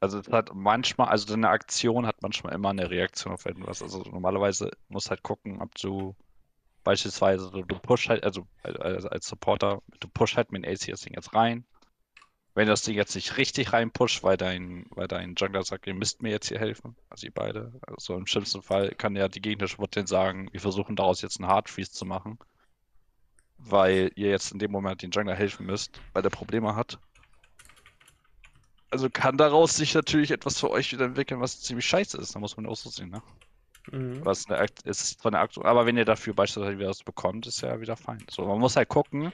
Also 0.00 0.18
es 0.18 0.28
hat 0.28 0.54
manchmal, 0.54 1.08
also 1.08 1.32
eine 1.32 1.48
Aktion 1.48 2.06
hat 2.06 2.22
manchmal 2.22 2.54
immer 2.54 2.70
eine 2.70 2.90
Reaktion 2.90 3.32
auf 3.32 3.46
etwas. 3.46 3.82
Also 3.82 4.02
normalerweise 4.02 4.70
musst 4.88 5.10
halt 5.10 5.22
gucken, 5.22 5.60
ob 5.60 5.74
du 5.76 6.14
beispielsweise 6.84 7.50
du, 7.50 7.62
du 7.62 7.78
push 7.78 8.08
halt, 8.08 8.22
also 8.24 8.46
als, 8.62 9.06
als 9.06 9.26
Supporter, 9.26 9.82
du 10.00 10.08
push 10.08 10.36
halt 10.36 10.52
mit 10.52 10.64
dem 10.64 10.70
AC 10.70 10.86
das 10.88 11.00
Ding 11.00 11.14
jetzt 11.14 11.34
rein 11.34 11.64
wenn 12.56 12.68
das 12.68 12.80
Ding 12.80 12.96
jetzt 12.96 13.14
nicht 13.14 13.36
richtig 13.36 13.74
reinpusht, 13.74 14.22
weil 14.22 14.38
dein, 14.38 14.86
weil 14.88 15.06
dein 15.06 15.34
Jungler 15.36 15.62
sagt, 15.62 15.86
ihr 15.86 15.92
müsst 15.92 16.22
mir 16.22 16.30
jetzt 16.30 16.48
hier 16.48 16.58
helfen, 16.58 16.96
also 17.10 17.26
ihr 17.26 17.32
beide. 17.32 17.70
Also 17.86 18.16
im 18.16 18.26
schlimmsten 18.26 18.62
Fall 18.62 18.94
kann 18.96 19.14
ja 19.14 19.28
die 19.28 19.42
gegnerische 19.42 19.76
Bot 19.76 19.94
sagen, 20.08 20.48
wir 20.52 20.60
versuchen 20.60 20.96
daraus 20.96 21.20
jetzt 21.20 21.38
einen 21.38 21.50
Hardfreeze 21.50 21.92
zu 21.92 22.06
machen, 22.06 22.38
weil 23.58 24.10
ihr 24.14 24.30
jetzt 24.30 24.52
in 24.52 24.58
dem 24.58 24.72
Moment 24.72 25.02
den 25.02 25.10
Jungler 25.10 25.34
helfen 25.34 25.66
müsst, 25.66 26.00
weil 26.14 26.22
der 26.22 26.30
Probleme 26.30 26.74
hat. 26.74 26.98
Also 28.90 29.10
kann 29.10 29.36
daraus 29.36 29.76
sich 29.76 29.94
natürlich 29.94 30.30
etwas 30.30 30.60
für 30.60 30.70
euch 30.70 30.92
wieder 30.92 31.06
entwickeln, 31.06 31.40
was 31.40 31.60
ziemlich 31.60 31.86
scheiße 31.86 32.18
ist. 32.18 32.34
Da 32.34 32.38
muss 32.38 32.56
man 32.56 32.66
auch 32.66 32.76
so 32.76 32.88
sehen, 32.88 33.10
ne? 33.10 33.22
Mhm. 33.92 34.24
Was 34.24 34.48
eine, 34.48 34.66
ist 34.84 35.20
zwar 35.20 35.32
eine 35.32 35.40
Aktion, 35.40 35.66
aber 35.66 35.86
wenn 35.86 35.96
ihr 35.96 36.04
dafür 36.04 36.34
beispielsweise 36.34 36.78
wieder 36.78 36.88
was 36.88 37.04
bekommt, 37.04 37.46
ist 37.46 37.60
ja 37.60 37.80
wieder 37.80 37.96
fein. 37.96 38.24
So, 38.30 38.46
man 38.46 38.58
muss 38.58 38.76
halt 38.76 38.88
gucken, 38.88 39.32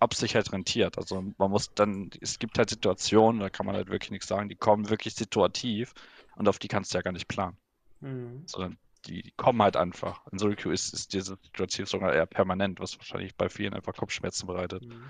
ob 0.00 0.12
es 0.12 0.18
sich 0.18 0.34
halt 0.34 0.52
rentiert. 0.52 0.98
Also 0.98 1.24
man 1.38 1.50
muss 1.50 1.72
dann, 1.74 2.10
es 2.20 2.38
gibt 2.38 2.58
halt 2.58 2.70
Situationen, 2.70 3.40
da 3.40 3.50
kann 3.50 3.66
man 3.66 3.76
halt 3.76 3.88
wirklich 3.88 4.10
nichts 4.10 4.26
sagen, 4.26 4.48
die 4.48 4.56
kommen 4.56 4.90
wirklich 4.90 5.14
situativ 5.14 5.92
und 6.36 6.48
auf 6.48 6.58
die 6.58 6.68
kannst 6.68 6.92
du 6.92 6.98
ja 6.98 7.02
gar 7.02 7.12
nicht 7.12 7.28
planen. 7.28 7.56
Mhm. 8.00 8.42
Sondern 8.46 8.78
die, 9.06 9.22
die, 9.22 9.32
kommen 9.32 9.62
halt 9.62 9.76
einfach. 9.76 10.26
In 10.32 10.38
Solitude 10.38 10.74
ist, 10.74 10.92
ist 10.92 11.12
diese 11.12 11.36
Situation 11.42 11.86
sogar 11.86 12.12
eher 12.12 12.26
permanent, 12.26 12.80
was 12.80 12.98
wahrscheinlich 12.98 13.34
bei 13.36 13.48
vielen 13.48 13.74
einfach 13.74 13.94
Kopfschmerzen 13.94 14.46
bereitet. 14.46 14.84
Mhm. 14.84 15.04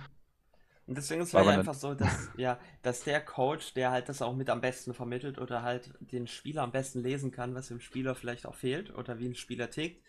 Und 0.86 0.98
deswegen 0.98 1.22
ist 1.22 1.28
es 1.28 1.34
halt 1.34 1.48
einfach 1.48 1.74
so, 1.74 1.94
dass, 1.94 2.28
ja, 2.36 2.58
dass 2.82 3.04
der 3.04 3.24
Coach, 3.24 3.72
der 3.74 3.90
halt 3.90 4.08
das 4.08 4.20
auch 4.20 4.34
mit 4.34 4.50
am 4.50 4.60
besten 4.60 4.92
vermittelt 4.92 5.38
oder 5.38 5.62
halt 5.62 5.94
den 6.00 6.26
Spieler 6.26 6.62
am 6.62 6.72
besten 6.72 7.00
lesen 7.00 7.30
kann, 7.30 7.54
was 7.54 7.68
dem 7.68 7.80
Spieler 7.80 8.14
vielleicht 8.14 8.46
auch 8.46 8.54
fehlt 8.54 8.94
oder 8.94 9.18
wie 9.18 9.26
ein 9.26 9.34
Spieler 9.34 9.70
tickt, 9.70 10.04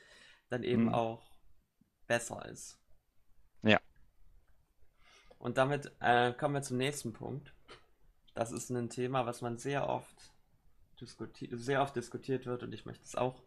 dann 0.49 0.63
eben 0.63 0.85
mhm. 0.85 0.93
auch 0.93 1.23
besser 2.07 2.45
ist. 2.45 2.77
Ja. 3.63 3.79
Und 5.37 5.57
damit 5.57 5.91
äh, 6.01 6.33
kommen 6.33 6.55
wir 6.55 6.61
zum 6.61 6.77
nächsten 6.77 7.13
Punkt. 7.13 7.53
Das 8.33 8.51
ist 8.51 8.69
ein 8.69 8.89
Thema, 8.89 9.25
was 9.25 9.41
man 9.41 9.57
sehr 9.57 9.87
oft, 9.87 10.33
diskutiert, 10.99 11.51
sehr 11.57 11.81
oft 11.81 11.95
diskutiert 11.95 12.45
wird 12.45 12.63
und 12.63 12.73
ich 12.73 12.85
möchte 12.85 13.05
es 13.05 13.15
auch 13.15 13.41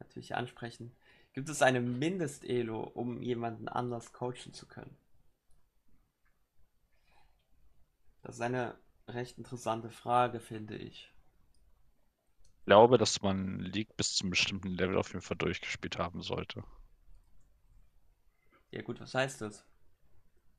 natürlich 0.00 0.34
ansprechen. 0.34 0.94
Gibt 1.32 1.48
es 1.48 1.62
eine 1.62 1.80
Mindest-Elo, 1.80 2.80
um 2.80 3.22
jemanden 3.22 3.68
anders 3.68 4.12
coachen 4.12 4.52
zu 4.52 4.66
können? 4.66 4.96
Das 8.24 8.34
ist 8.36 8.40
eine 8.40 8.76
recht 9.06 9.38
interessante 9.38 9.88
Frage, 9.88 10.40
finde 10.40 10.76
ich. 10.76 11.12
Ich 12.58 12.64
glaube, 12.66 12.98
dass 12.98 13.22
man 13.22 13.60
League 13.60 13.96
bis 13.96 14.16
zum 14.16 14.28
bestimmten 14.30 14.70
Level 14.70 14.98
auf 14.98 15.08
jeden 15.12 15.22
Fall 15.22 15.36
durchgespielt 15.36 15.98
haben 15.98 16.20
sollte. 16.20 16.64
Ja 18.72 18.82
gut, 18.82 19.00
was 19.00 19.14
heißt 19.14 19.40
das? 19.40 19.64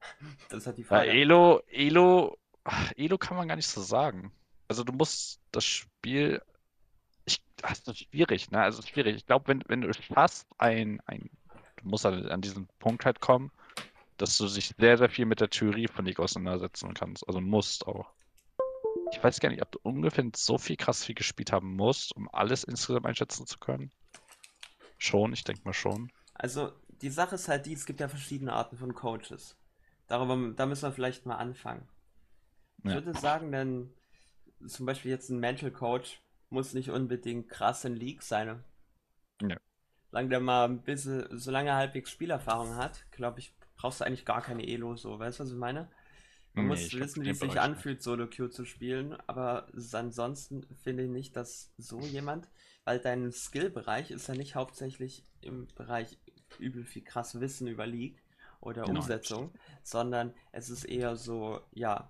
Das 0.49 0.67
hat 0.67 0.77
die 0.77 0.83
Bei 0.87 1.07
Frage. 1.07 1.11
Elo, 1.11 1.61
Elo, 1.67 2.37
ach, 2.63 2.91
Elo 2.95 3.17
kann 3.17 3.37
man 3.37 3.47
gar 3.47 3.55
nicht 3.55 3.67
so 3.67 3.81
sagen. 3.81 4.31
Also 4.67 4.83
du 4.83 4.93
musst 4.93 5.41
das 5.51 5.65
Spiel, 5.65 6.41
ich, 7.25 7.41
das 7.57 7.79
ist 7.81 7.99
schwierig, 7.99 8.51
ne? 8.51 8.61
Also 8.61 8.81
schwierig. 8.83 9.17
Ich 9.17 9.25
glaube, 9.25 9.47
wenn, 9.49 9.63
wenn 9.67 9.81
du 9.81 9.93
fast 9.93 10.47
ein, 10.59 11.01
ein, 11.07 11.29
du 11.77 11.89
musst 11.89 12.05
halt 12.05 12.27
an 12.27 12.41
diesen 12.41 12.67
Punkt 12.79 13.05
halt 13.05 13.21
kommen, 13.21 13.51
dass 14.17 14.37
du 14.37 14.47
dich 14.47 14.73
sehr, 14.77 14.97
sehr 14.97 15.09
viel 15.09 15.25
mit 15.25 15.41
der 15.41 15.49
Theorie 15.49 15.87
von 15.87 16.05
League 16.05 16.19
auseinandersetzen 16.19 16.93
kannst. 16.93 17.27
Also 17.27 17.41
musst 17.41 17.85
auch. 17.87 18.13
Ich 19.11 19.23
weiß 19.23 19.39
gar 19.39 19.49
nicht, 19.49 19.61
ob 19.61 19.71
du 19.71 19.79
ungefähr 19.83 20.25
so 20.35 20.57
viel 20.57 20.75
krass 20.75 21.03
viel 21.05 21.15
gespielt 21.15 21.51
haben 21.51 21.75
musst, 21.75 22.15
um 22.15 22.29
alles 22.33 22.63
insgesamt 22.63 23.05
einschätzen 23.05 23.45
zu 23.45 23.59
können. 23.59 23.91
Schon, 24.97 25.33
ich 25.33 25.43
denke 25.43 25.61
mal 25.63 25.73
schon. 25.73 26.09
Also 26.33 26.71
die 27.01 27.09
Sache 27.09 27.35
ist 27.35 27.47
halt 27.47 27.65
die, 27.65 27.73
es 27.73 27.85
gibt 27.85 27.99
ja 27.99 28.07
verschiedene 28.07 28.53
Arten 28.53 28.77
von 28.77 28.93
Coaches. 28.93 29.55
Darüber, 30.07 30.53
da 30.53 30.65
müssen 30.65 30.83
wir 30.83 30.91
vielleicht 30.91 31.25
mal 31.25 31.35
anfangen. 31.35 31.87
Ich 32.79 32.91
Ja. 32.91 32.95
würde 32.95 33.13
sagen, 33.15 33.51
denn 33.51 33.89
zum 34.67 34.85
Beispiel 34.85 35.11
jetzt 35.11 35.29
ein 35.29 35.39
Mental 35.39 35.71
Coach 35.71 36.21
muss 36.49 36.73
nicht 36.73 36.89
unbedingt 36.89 37.49
krass 37.49 37.85
in 37.85 37.95
League 37.95 38.21
sein. 38.21 38.63
Ja. 39.41 39.57
Solange 40.11 40.29
der 40.29 40.39
mal 40.39 40.65
ein 40.65 40.81
bisschen, 40.81 41.27
solange 41.37 41.69
er 41.69 41.75
halbwegs 41.75 42.11
Spielerfahrung 42.11 42.75
hat, 42.75 43.05
glaube 43.11 43.39
ich, 43.39 43.53
brauchst 43.85 44.01
du 44.01 44.05
eigentlich 44.05 44.25
gar 44.25 44.41
keine 44.41 44.67
Elo 44.67 44.95
so. 44.95 45.19
Weißt 45.19 45.39
du, 45.39 45.43
was 45.43 45.51
ich 45.51 45.57
meine? 45.57 45.89
Man 46.55 46.65
Nee, 46.65 46.67
muss 46.67 46.91
wissen, 46.93 47.23
wie 47.25 47.31
es 47.31 47.41
sich 47.41 47.51
nicht. 47.51 47.61
anfühlt, 47.61 48.01
Solo 48.01 48.27
Queue 48.27 48.49
zu 48.49 48.65
spielen, 48.65 49.15
aber 49.27 49.67
ansonsten 49.93 50.65
finde 50.83 51.03
ich 51.03 51.09
nicht, 51.09 51.35
dass 51.35 51.71
so 51.77 51.99
jemand, 52.07 52.47
weil 52.85 52.99
dein 52.99 53.31
Skill-Bereich 53.31 54.11
ist 54.11 54.27
ja 54.27 54.35
nicht 54.35 54.55
hauptsächlich 54.55 55.23
im 55.41 55.67
Bereich 55.75 56.17
übel 56.57 56.85
viel 56.85 57.03
krass 57.03 57.39
Wissen 57.41 57.67
über 57.67 57.85
League 57.85 58.23
oder 58.61 58.87
Genau, 58.87 58.89
Umsetzung, 58.89 59.51
sondern 59.83 60.33
es 60.51 60.69
ist 60.69 60.85
eher 60.85 61.15
so, 61.15 61.61
ja, 61.73 62.09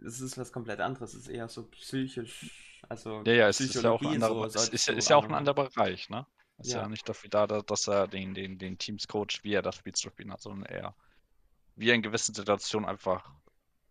es 0.00 0.20
ist 0.20 0.38
was 0.38 0.52
komplett 0.52 0.80
anderes, 0.80 1.14
es 1.14 1.22
ist 1.22 1.28
eher 1.28 1.48
so 1.48 1.64
psychisch, 1.68 2.82
also 2.88 3.26
Ja, 3.26 3.32
ja, 3.32 3.48
es 3.48 3.64
ist 3.66 3.82
ja 3.82 3.90
auch 3.90 4.02
ein 4.02 4.06
Psychologie, 4.06 4.08
anderer, 4.08 4.36
so 4.36 4.48
es 4.52 4.68
solltest 4.68 4.68
ist, 4.68 4.86
ja- 4.88 4.94
du 4.94 5.02
ist 5.02 5.08
ja 5.08 5.16
auch 5.16 5.28
ein 5.28 5.34
Ahnung 5.34 5.38
haben. 5.38 5.52
anderer 5.52 5.54
Bereich, 5.54 6.08
ne? 6.10 6.26
Ist 6.60 6.72
ja 6.72 6.82
Ja. 6.82 6.88
nicht 6.88 7.08
dafür 7.08 7.30
da, 7.30 7.46
da- 7.46 7.62
dass 7.62 7.88
er 7.88 8.08
den, 8.08 8.34
den, 8.34 8.58
den 8.58 8.78
Teams 8.78 9.08
coacht, 9.08 9.42
wie 9.44 9.54
er 9.54 9.62
das 9.62 9.76
Spiel 9.76 9.94
zu 9.94 10.08
spielen 10.10 10.32
hat, 10.32 10.42
sondern 10.42 10.64
eher, 10.70 10.94
wie 11.76 11.90
er 11.90 11.94
in 11.94 12.02
gewissen 12.02 12.34
Situationen 12.34 12.88
einfach, 12.88 13.30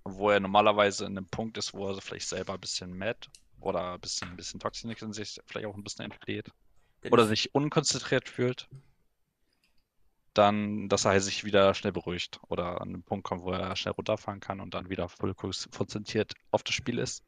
wo 0.04 0.30
er 0.30 0.40
normalerweise 0.40 1.06
in 1.06 1.18
einem 1.18 1.28
Punkt 1.28 1.58
ist, 1.58 1.74
wo 1.74 1.90
er 1.90 2.02
vielleicht 2.02 2.28
selber 2.30 2.54
ein 2.54 2.60
bisschen 2.62 2.98
mad 2.98 3.28
oder 3.60 3.94
ein 3.94 4.00
bisschen, 4.00 4.30
ein 4.30 4.38
bisschen 4.38 4.60
Toxic 4.60 5.02
in 5.02 5.14
sich 5.14 5.40
vielleicht 5.46 5.68
auch 5.68 5.76
ein 5.76 5.84
bisschen 5.84 6.06
entsteht 6.06 6.52
Denn 7.04 7.14
oder 7.14 7.24
ich- 7.24 7.30
sich 7.30 7.56
unkonzentriert 7.56 8.30
fühlt, 8.30 8.70
dann, 10.34 10.88
dass 10.90 11.06
er 11.06 11.20
sich 11.22 11.44
wieder 11.44 11.74
schnell 11.74 11.92
beruhigt 11.92 12.40
oder 12.48 12.82
an 12.82 12.90
einen 12.90 13.04
Punkt 13.04 13.26
kommt, 13.26 13.44
wo 13.44 13.52
er 13.52 13.76
schnell 13.76 13.94
runterfahren 13.94 14.40
kann 14.40 14.60
und 14.62 14.74
dann 14.74 14.90
wieder 14.90 15.10
voll 15.10 15.34
konzentriert 15.36 16.34
auf 16.52 16.64
das 16.64 16.76
Spiel 16.76 17.00
ist. 17.00 17.24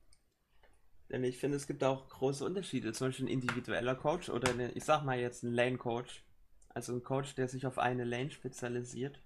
Denn 1.11 1.23
ich 1.23 1.37
finde, 1.37 1.57
es 1.57 1.67
gibt 1.67 1.83
auch 1.83 2.09
große 2.09 2.43
Unterschiede. 2.45 2.91
Zum 2.93 3.07
Beispiel 3.09 3.25
ein 3.25 3.29
individueller 3.31 3.95
Coach 3.95 4.29
oder 4.29 4.49
eine, 4.51 4.71
ich 4.71 4.83
sag 4.83 5.03
mal 5.03 5.19
jetzt 5.19 5.43
ein 5.43 5.53
Lane-Coach. 5.53 6.23
Also 6.69 6.93
ein 6.93 7.03
Coach, 7.03 7.35
der 7.35 7.47
sich 7.49 7.67
auf 7.67 7.77
eine 7.77 8.03
Lane 8.05 8.31
spezialisiert. 8.31 9.19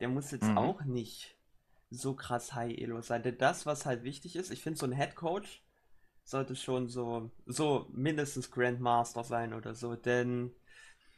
Der 0.00 0.08
muss 0.08 0.30
jetzt 0.30 0.56
Mhm. 0.56 0.56
auch 0.56 0.84
nicht 0.84 1.36
so 1.90 2.14
krass 2.14 2.54
High-Elo 2.54 3.02
sein. 3.02 3.22
Denn 3.22 3.38
das, 3.38 3.66
was 3.66 3.86
halt 3.86 4.04
wichtig 4.04 4.36
ist, 4.36 4.50
ich 4.50 4.62
finde, 4.62 4.78
so 4.78 4.86
ein 4.86 4.92
Head-Coach 4.92 5.62
sollte 6.24 6.56
schon 6.56 6.88
so, 6.88 7.30
so 7.46 7.88
mindestens 7.92 8.50
Grandmaster 8.50 9.24
sein 9.24 9.54
oder 9.54 9.74
so. 9.74 9.96
Denn 9.96 10.52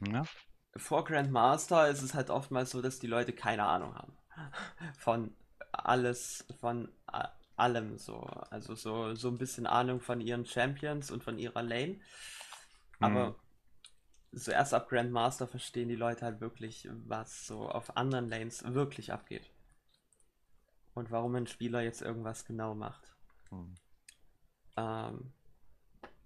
Ja? 0.01 0.29
vor 0.77 1.05
Grandmaster 1.05 1.89
ist 1.89 2.03
es 2.03 2.15
halt 2.15 2.31
oftmals 2.31 2.71
so, 2.71 2.83
dass 2.83 2.99
die 2.99 3.07
Leute 3.07 3.33
keine 3.33 3.65
Ahnung 3.65 3.95
haben. 3.95 4.17
Von 4.99 5.35
alles, 5.73 6.45
von 6.61 6.89
allem 7.57 7.99
so. 7.99 8.21
Also 8.51 8.75
so, 8.75 9.15
so 9.15 9.29
ein 9.29 9.39
bisschen 9.39 9.67
Ahnung 9.67 10.01
von 10.01 10.21
ihren 10.21 10.47
Champions 10.47 11.11
und 11.11 11.25
von 11.25 11.39
ihrer 11.39 11.63
Lane. 11.63 12.01
Aber 13.01 13.25
Mhm. 13.25 13.37
so 14.33 14.53
erst 14.53 14.75
ab 14.75 14.89
Grandmaster 14.89 15.49
verstehen 15.49 15.89
die 15.89 15.97
Leute 15.97 16.25
halt 16.25 16.41
wirklich, 16.41 16.89
was 17.07 17.47
so 17.47 17.69
auf 17.69 17.97
anderen 17.97 18.29
Lanes 18.31 18.63
wirklich 18.75 19.13
abgeht. 19.13 19.51
Und 20.95 21.13
warum 21.13 21.37
ein 21.37 21.47
Spieler 21.47 21.81
jetzt 21.83 22.03
irgendwas 22.03 22.45
genau 22.45 22.75
macht. 22.75 23.15
Hm. 23.51 23.75
Ähm, 24.77 25.33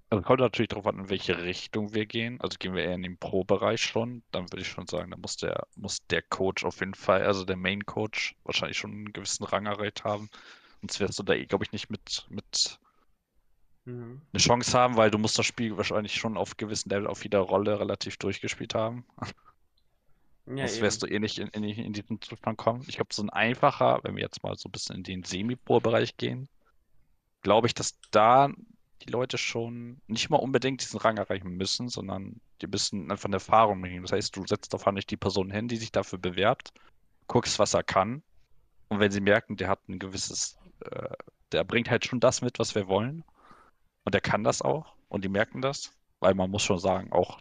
Also 0.09 0.23
kommt 0.23 0.41
natürlich 0.41 0.69
darauf 0.69 0.87
an, 0.87 0.99
in 1.01 1.09
welche 1.11 1.43
Richtung 1.43 1.95
wir 1.95 2.07
gehen. 2.07 2.41
Also 2.41 2.59
gehen 2.59 2.75
wir 2.75 2.83
eher 2.85 2.95
in 2.95 3.03
den 3.03 3.19
Pro-Bereich 3.19 3.81
schon, 3.83 4.23
dann 4.33 4.45
würde 4.53 4.63
ich 4.63 4.69
schon 4.69 4.87
sagen, 4.87 5.11
da 5.13 5.17
muss 5.17 5.37
der, 5.37 5.67
muss 5.77 6.05
der 6.09 6.23
Coach 6.23 6.65
auf 6.65 6.81
jeden 6.81 6.95
Fall, 6.95 7.23
also 7.25 7.45
der 7.45 7.57
Main 7.57 7.85
Coach, 7.87 8.35
wahrscheinlich 8.45 8.79
schon 8.79 8.91
einen 8.93 9.13
gewissen 9.13 9.45
Rang 9.45 9.67
erreicht 9.67 10.05
haben. 10.05 10.29
Sonst 10.81 11.01
wirst 11.01 11.19
du 11.19 11.23
da, 11.23 11.37
glaube 11.45 11.65
ich, 11.65 11.73
nicht 11.73 11.91
mit, 11.91 12.27
mit 12.31 12.79
mhm. 13.85 14.21
eine 14.33 14.41
Chance 14.41 14.79
haben, 14.79 14.97
weil 14.97 15.11
du 15.11 15.19
musst 15.19 15.39
das 15.39 15.47
Spiel 15.47 15.77
wahrscheinlich 15.77 16.15
schon 16.15 16.37
auf 16.37 16.57
gewissen 16.57 16.91
Level 16.91 17.07
auf 17.07 17.23
jeder 17.23 17.41
Rolle 17.41 17.79
relativ 17.79 18.17
durchgespielt 18.17 18.75
haben. 18.75 19.05
Ja, 20.47 20.67
Sonst 20.67 20.81
wirst 20.81 21.03
du 21.03 21.07
eh 21.07 21.19
nicht 21.19 21.39
in, 21.39 21.49
in, 21.49 21.65
in 21.65 21.93
diesen 21.93 22.21
Zustand 22.21 22.59
kommen. 22.59 22.85
Ich 22.89 22.97
glaube, 22.97 23.15
so 23.15 23.23
ein 23.23 23.31
einfacher, 23.31 24.01
wenn 24.03 24.17
wir 24.17 24.23
jetzt 24.23 24.43
mal 24.43 24.57
so 24.57 24.69
ein 24.69 24.73
bisschen 24.73 24.97
in 24.97 25.03
den 25.03 25.23
Semi-Pro-Bereich 25.23 26.17
gehen, 26.17 26.49
glaube 27.43 27.67
ich, 27.67 27.75
dass 27.75 27.99
da 28.11 28.51
die 29.03 29.11
Leute 29.11 29.39
schon 29.39 30.01
nicht 30.07 30.29
mal 30.29 30.37
unbedingt 30.37 30.83
diesen 30.83 30.99
Rang 30.99 31.17
erreichen 31.17 31.57
müssen, 31.57 31.89
sondern 31.89 32.41
die 32.61 32.67
müssen 32.67 33.11
einfach 33.11 33.27
eine 33.27 33.37
Erfahrung 33.37 33.81
mitnehmen. 33.81 34.05
Das 34.05 34.13
heißt, 34.13 34.37
du 34.37 34.47
setzt 34.47 34.75
auf 34.75 34.87
nicht 34.93 35.11
die 35.11 35.17
Person 35.17 35.51
hin, 35.51 35.69
die 35.69 35.77
sich 35.77 35.93
dafür 35.93 36.19
bewerbt, 36.19 36.73
guckst, 37.27 37.59
was 37.59 37.75
er 37.75 37.83
kann. 37.83 38.23
Und 38.89 38.99
wenn 38.99 39.11
sie 39.11 39.21
merken, 39.21 39.57
der 39.57 39.69
hat 39.69 39.89
ein 39.89 39.99
gewisses, 39.99 40.59
äh, 40.83 41.15
der 41.53 41.65
bringt 41.65 41.91
halt 41.91 42.05
schon 42.07 42.21
das 42.21 42.43
mit, 42.43 42.59
was 42.59 42.75
wir 42.75 42.89
wollen. 42.89 43.25
Und 44.05 44.15
der 44.15 44.21
kann 44.21 44.45
das 44.45 44.63
auch. 44.63 44.95
Und 45.09 45.25
die 45.25 45.29
merken 45.29 45.63
das. 45.63 45.93
Weil 46.21 46.35
man 46.35 46.51
muss 46.51 46.63
schon 46.63 46.79
sagen, 46.79 47.13
auch 47.13 47.41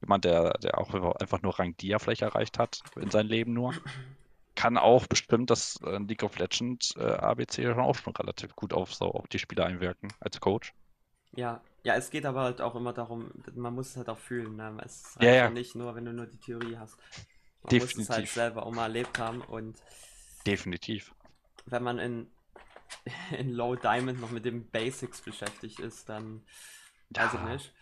jemand, 0.00 0.24
der, 0.24 0.52
der 0.58 0.78
auch 0.78 0.94
einfach 1.20 1.42
nur 1.42 1.58
Rang 1.58 1.76
Dia 1.76 1.98
vielleicht 1.98 2.22
erreicht 2.22 2.58
hat 2.58 2.82
in 2.96 3.10
seinem 3.10 3.28
Leben 3.28 3.52
nur, 3.52 3.74
kann 4.54 4.76
auch 4.78 5.06
bestimmt 5.06 5.50
das 5.50 5.80
äh, 5.82 5.98
League 5.98 6.22
of 6.22 6.38
Legends 6.38 6.94
äh, 6.96 7.02
ABC 7.04 7.64
schon 7.64 7.80
auch 7.80 7.94
schon 7.96 8.14
relativ 8.16 8.54
gut 8.56 8.72
auf, 8.72 8.94
so, 8.94 9.06
auf 9.12 9.28
die 9.28 9.38
Spieler 9.38 9.66
einwirken 9.66 10.12
als 10.20 10.40
Coach. 10.40 10.74
Ja, 11.32 11.62
ja, 11.84 11.94
es 11.94 12.10
geht 12.10 12.26
aber 12.26 12.42
halt 12.42 12.60
auch 12.60 12.74
immer 12.74 12.92
darum, 12.92 13.30
man 13.54 13.74
muss 13.74 13.90
es 13.90 13.96
halt 13.96 14.08
auch 14.08 14.18
fühlen. 14.18 14.56
Ne? 14.56 14.76
Es 14.84 15.16
reicht 15.18 15.22
Ja, 15.22 15.32
ja 15.34 15.44
ja. 15.44 15.50
nicht 15.50 15.74
nur, 15.74 15.94
wenn 15.94 16.04
du 16.04 16.12
nur 16.12 16.26
die 16.26 16.38
Theorie 16.38 16.76
hast. 16.76 16.98
Man 17.62 17.76
muss 17.76 17.96
es 17.96 18.10
halt 18.10 18.28
Definitiv. 18.28 18.32
selber 18.32 18.64
auch 18.66 18.72
mal 18.72 18.84
erlebt 18.84 19.18
haben 19.18 19.42
und 19.42 19.82
Definitiv. 20.46 21.14
wenn 21.66 21.82
man 21.82 21.98
in, 21.98 22.30
in 23.38 23.52
Low 23.52 23.76
Diamond 23.76 24.20
noch 24.20 24.30
mit 24.30 24.44
den 24.44 24.68
Basics 24.70 25.20
beschäftigt 25.20 25.80
ist, 25.80 26.08
dann 26.08 26.42
weiß 27.10 27.34
ich 27.34 27.40
nicht. 27.40 27.74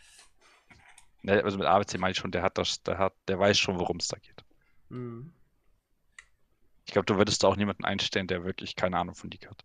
Ne, 1.22 1.42
also 1.42 1.58
mit 1.58 1.66
ABC 1.66 1.98
meine 1.98 2.12
ich 2.12 2.18
schon, 2.18 2.30
der 2.30 2.42
hat 2.42 2.58
das, 2.58 2.82
der 2.82 2.98
hat, 2.98 3.14
der 3.26 3.38
weiß 3.38 3.58
schon, 3.58 3.78
worum 3.78 3.96
es 3.96 4.08
da 4.08 4.18
geht. 4.18 4.44
Mhm. 4.88 5.32
Ich 6.84 6.92
glaube, 6.92 7.06
du 7.06 7.16
würdest 7.16 7.42
da 7.42 7.48
auch 7.48 7.56
niemanden 7.56 7.84
einstellen, 7.84 8.28
der 8.28 8.44
wirklich 8.44 8.76
keine 8.76 8.96
Ahnung 8.98 9.16
von 9.16 9.30
League 9.30 9.48
hat. 9.48 9.64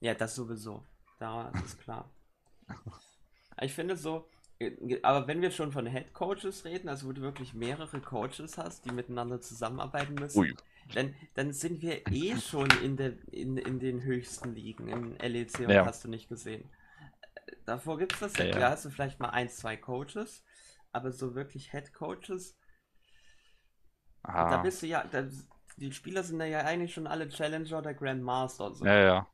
Ja, 0.00 0.14
das 0.14 0.36
sowieso. 0.36 0.84
Da 1.18 1.50
das 1.52 1.62
ist 1.64 1.80
klar. 1.80 2.08
Ich 3.60 3.72
finde 3.72 3.96
so, 3.96 4.28
äh, 4.60 5.00
aber 5.02 5.26
wenn 5.26 5.42
wir 5.42 5.50
schon 5.50 5.72
von 5.72 5.84
Head 5.86 6.14
Coaches 6.14 6.64
reden, 6.64 6.88
also 6.88 7.08
wo 7.08 7.12
du 7.12 7.22
wirklich 7.22 7.54
mehrere 7.54 8.00
Coaches 8.00 8.56
hast, 8.56 8.84
die 8.84 8.92
miteinander 8.92 9.40
zusammenarbeiten 9.40 10.14
müssen, 10.14 10.38
Ui. 10.38 10.54
Dann, 10.94 11.14
dann 11.34 11.52
sind 11.52 11.82
wir 11.82 12.06
eh 12.12 12.36
schon 12.36 12.68
in, 12.82 12.96
der, 12.96 13.12
in, 13.32 13.56
in 13.56 13.78
den 13.78 14.02
höchsten 14.02 14.54
Ligen, 14.54 14.88
im 14.88 15.16
LEC 15.16 15.60
und 15.60 15.70
Ja. 15.70 15.84
hast 15.86 16.04
du 16.04 16.08
nicht 16.08 16.28
gesehen. 16.28 16.68
Äh, 17.46 17.52
Davor 17.66 17.98
gibt 17.98 18.12
es 18.14 18.20
das, 18.20 18.36
Ja, 18.36 18.44
ja, 18.44 18.58
da 18.58 18.70
hast 18.70 18.84
du 18.84 18.90
vielleicht 18.90 19.20
mal 19.20 19.30
ein, 19.30 19.48
zwei 19.48 19.76
Coaches, 19.76 20.42
aber 20.92 21.12
so 21.12 21.34
wirklich 21.34 21.70
Head 21.72 21.92
Coaches, 21.92 22.56
da 24.22 24.56
Ah. 24.56 24.62
bist 24.62 24.82
du 24.82 24.86
ja, 24.86 25.04
da, 25.10 25.26
die 25.76 25.92
Spieler 25.92 26.22
sind 26.22 26.40
ja 26.40 26.60
eigentlich 26.60 26.92
schon 26.94 27.06
alle 27.06 27.28
Challenger 27.28 27.78
oder 27.78 27.94
Grandmaster. 27.94 28.74
So. 28.74 28.84
Ja, 28.84 29.00
ja. 29.02 29.26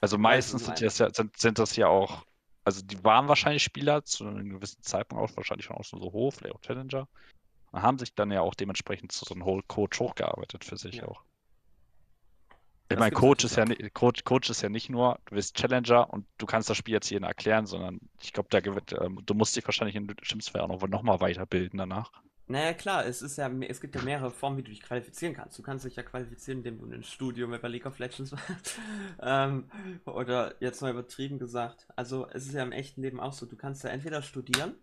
Also 0.00 0.18
meistens 0.18 0.64
sind, 0.64 0.80
das 0.80 0.98
ja, 0.98 1.12
sind, 1.12 1.36
sind 1.38 1.58
das 1.58 1.76
ja 1.76 1.88
auch, 1.88 2.24
also 2.64 2.82
die 2.82 3.02
waren 3.04 3.28
wahrscheinlich 3.28 3.62
Spieler 3.62 4.04
zu 4.04 4.26
einem 4.26 4.48
gewissen 4.50 4.82
Zeitpunkt 4.82 5.22
auch 5.24 5.36
wahrscheinlich 5.36 5.66
schon 5.66 5.76
auch 5.76 5.84
schon 5.84 6.00
so 6.00 6.12
hoch, 6.12 6.34
vielleicht 6.34 6.54
auch 6.54 6.60
Challenger. 6.60 7.08
Und 7.74 7.82
haben 7.82 7.98
sich 7.98 8.14
dann 8.14 8.30
ja 8.30 8.40
auch 8.40 8.54
dementsprechend 8.54 9.10
zu 9.10 9.24
so 9.24 9.34
einem 9.34 9.44
Whole 9.44 9.64
Coach 9.66 9.98
hochgearbeitet 9.98 10.64
für 10.64 10.76
sich 10.76 10.98
Ja. 10.98 11.08
auch. 11.08 11.24
Ich 12.88 12.96
Das 12.96 13.00
meine, 13.00 13.10
Coach 13.12 13.44
ist 13.44 13.56
ja 13.56 13.64
Coach, 13.94 14.22
Coach 14.22 14.48
ist 14.50 14.62
ja 14.62 14.68
nicht 14.68 14.88
nur, 14.88 15.18
du 15.24 15.34
bist 15.34 15.56
Challenger 15.56 16.08
und 16.12 16.24
du 16.38 16.46
kannst 16.46 16.70
das 16.70 16.76
Spiel 16.76 16.94
jetzt 16.94 17.10
jedem 17.10 17.24
erklären, 17.24 17.66
sondern 17.66 17.98
ich 18.22 18.32
glaube, 18.32 18.48
da 18.50 18.60
gewinnt, 18.60 18.92
ähm, 18.92 19.20
du 19.26 19.34
musst 19.34 19.56
dich 19.56 19.66
wahrscheinlich 19.66 19.96
in 19.96 20.06
Fall 20.52 20.60
auch 20.60 20.68
noch, 20.68 20.86
noch 20.86 21.02
mal 21.02 21.20
weiterbilden 21.20 21.78
danach. 21.78 22.12
Naja, 22.46 22.74
klar, 22.74 23.06
es 23.06 23.22
ist 23.22 23.38
ja, 23.38 23.50
es 23.62 23.80
gibt 23.80 23.94
ja 23.94 24.02
mehrere 24.02 24.30
Formen, 24.30 24.58
wie 24.58 24.62
du 24.62 24.70
dich 24.70 24.82
qualifizieren 24.82 25.34
kannst. 25.34 25.58
Du 25.58 25.62
kannst 25.62 25.86
dich 25.86 25.96
ja 25.96 26.02
qualifizieren, 26.02 26.58
indem 26.58 26.78
du 26.78 26.86
ein 26.94 27.02
Studium 27.02 27.54
über 27.54 27.68
League 27.70 27.86
of 27.86 27.98
Legends 27.98 28.32
machst. 28.32 28.78
ähm, 29.22 29.70
oder 30.04 30.54
jetzt 30.60 30.82
mal 30.82 30.90
übertrieben 30.90 31.38
gesagt. 31.38 31.88
Also, 31.96 32.28
es 32.28 32.46
ist 32.46 32.52
ja 32.52 32.62
im 32.62 32.72
echten 32.72 33.00
Leben 33.02 33.18
auch 33.18 33.32
so. 33.32 33.46
Du 33.46 33.56
kannst 33.56 33.82
ja 33.82 33.90
entweder 33.90 34.20
studieren, 34.20 34.74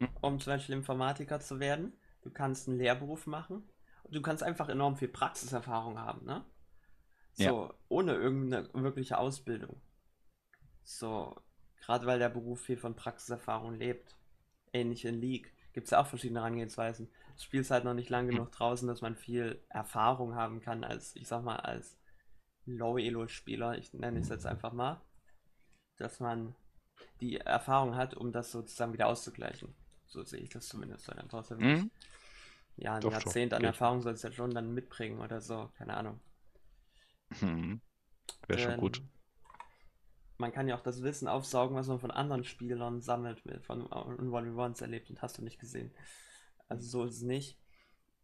Hm. 0.00 0.08
um 0.22 0.40
zum 0.40 0.52
Beispiel 0.54 0.74
Informatiker 0.74 1.40
zu 1.40 1.60
werden. 1.60 1.92
Du 2.22 2.30
kannst 2.30 2.68
einen 2.68 2.78
Lehrberuf 2.78 3.26
machen. 3.26 3.68
Und 4.02 4.14
du 4.14 4.22
kannst 4.22 4.42
einfach 4.42 4.68
enorm 4.68 4.96
viel 4.96 5.08
Praxiserfahrung 5.08 5.98
haben, 5.98 6.24
ne? 6.24 6.44
Ja. 7.36 7.50
So, 7.50 7.74
ohne 7.88 8.14
irgendeine 8.14 8.68
wirkliche 8.74 9.18
Ausbildung. 9.18 9.80
So, 10.82 11.36
gerade 11.80 12.06
weil 12.06 12.18
der 12.18 12.28
Beruf 12.28 12.60
viel 12.60 12.76
von 12.76 12.96
Praxiserfahrung 12.96 13.74
lebt. 13.74 14.16
Ähnlich 14.72 15.04
in 15.04 15.20
League. 15.20 15.52
Gibt 15.72 15.84
es 15.84 15.92
ja 15.92 16.00
auch 16.00 16.06
verschiedene 16.06 16.40
Herangehensweisen. 16.40 17.08
Das 17.34 17.44
Spiel 17.44 17.60
ist 17.60 17.70
halt 17.70 17.84
noch 17.84 17.94
nicht 17.94 18.10
lang 18.10 18.26
genug 18.26 18.50
draußen, 18.50 18.88
dass 18.88 19.00
man 19.00 19.16
viel 19.16 19.62
Erfahrung 19.68 20.34
haben 20.34 20.60
kann 20.60 20.82
als, 20.82 21.14
ich 21.14 21.28
sag 21.28 21.44
mal, 21.44 21.56
als 21.56 21.96
Low-Elo-Spieler, 22.66 23.78
ich 23.78 23.94
nenne 23.94 24.18
es 24.18 24.28
jetzt 24.28 24.46
einfach 24.46 24.72
mal, 24.72 25.00
dass 25.96 26.20
man 26.20 26.54
die 27.20 27.36
Erfahrung 27.36 27.94
hat, 27.94 28.14
um 28.14 28.32
das 28.32 28.50
sozusagen 28.50 28.92
wieder 28.92 29.06
auszugleichen. 29.06 29.74
So 30.10 30.24
sehe 30.24 30.40
ich 30.40 30.50
das 30.50 30.68
zumindest. 30.68 31.08
Dann 31.08 31.26
brauchst 31.28 31.50
du 31.50 31.54
ja 31.54 31.60
wirklich- 31.60 31.84
Mhm. 31.84 31.90
ja, 32.76 32.94
ein 32.94 33.00
Doch, 33.00 33.12
doch, 33.12 33.24
Jahrzehnt 33.24 33.54
an 33.54 33.60
geht. 33.60 33.68
Erfahrung 33.68 34.02
sollst 34.02 34.24
du 34.24 34.28
ja 34.28 34.32
schon 34.34 34.50
dann 34.50 34.74
mitbringen 34.74 35.20
oder 35.20 35.40
so, 35.40 35.70
keine 35.78 35.96
Ahnung. 35.96 36.20
Hm. 37.38 37.80
Wäre 38.48 38.58
schon 38.58 38.76
gut. 38.76 39.02
Man 40.38 40.52
kann 40.52 40.68
ja 40.68 40.76
auch 40.76 40.80
das 40.82 41.02
Wissen 41.02 41.28
aufsaugen, 41.28 41.76
was 41.76 41.86
man 41.86 42.00
von 42.00 42.10
anderen 42.10 42.44
Spielern 42.44 43.00
sammelt, 43.02 43.42
von 43.64 43.82
One 43.92 44.52
v 44.54 44.58
Ones 44.62 44.80
erlebt 44.80 45.10
und 45.10 45.20
hast 45.22 45.38
du 45.38 45.42
nicht 45.42 45.60
gesehen. 45.60 45.94
Also 46.68 46.88
so 46.88 47.04
ist 47.04 47.16
es 47.16 47.22
nicht. 47.22 47.58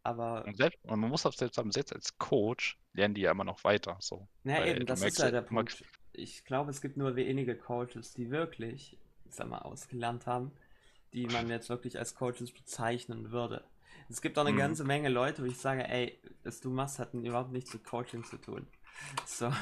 Aber, 0.02 0.44
Und, 0.46 0.56
selbst, 0.56 0.78
und 0.84 1.00
man 1.00 1.10
muss 1.10 1.26
auch 1.26 1.32
selbst 1.32 1.56
sagen, 1.56 1.72
selbst 1.72 1.92
als 1.92 2.16
Coach 2.16 2.78
lernen 2.94 3.14
die 3.14 3.22
ja 3.22 3.32
immer 3.32 3.44
noch 3.44 3.64
weiter. 3.64 3.96
So. 4.00 4.28
naja, 4.44 4.60
Weil 4.60 4.76
eben, 4.76 4.86
das 4.86 5.02
ist 5.02 5.18
ja 5.18 5.26
ja, 5.26 5.30
der 5.32 5.42
Punkt. 5.42 5.84
Ich 6.12 6.44
glaube, 6.44 6.70
es 6.70 6.80
gibt 6.80 6.96
nur 6.96 7.16
wenige 7.16 7.56
Coaches, 7.56 8.14
die 8.14 8.30
wirklich, 8.30 8.98
ich 9.24 9.34
sag 9.34 9.48
mal, 9.48 9.58
ausgelernt 9.58 10.26
haben, 10.26 10.52
die 11.12 11.26
man 11.26 11.48
jetzt 11.48 11.68
wirklich 11.68 11.98
als 11.98 12.14
Coaches 12.14 12.52
bezeichnen 12.52 13.30
würde. 13.30 13.64
Es 14.08 14.20
gibt 14.20 14.38
auch 14.38 14.42
eine 14.42 14.52
Mhm. 14.52 14.58
ganze 14.58 14.84
Menge 14.84 15.08
Leute, 15.08 15.42
wo 15.42 15.46
ich 15.46 15.58
sage, 15.58 15.86
ey, 15.88 16.20
was 16.44 16.60
du 16.60 16.70
machst, 16.70 16.98
hat 16.98 17.12
überhaupt 17.14 17.50
nichts 17.52 17.72
mit 17.74 17.84
Coaching 17.84 18.24
zu 18.24 18.36
tun. 18.38 18.66
So. 19.24 19.52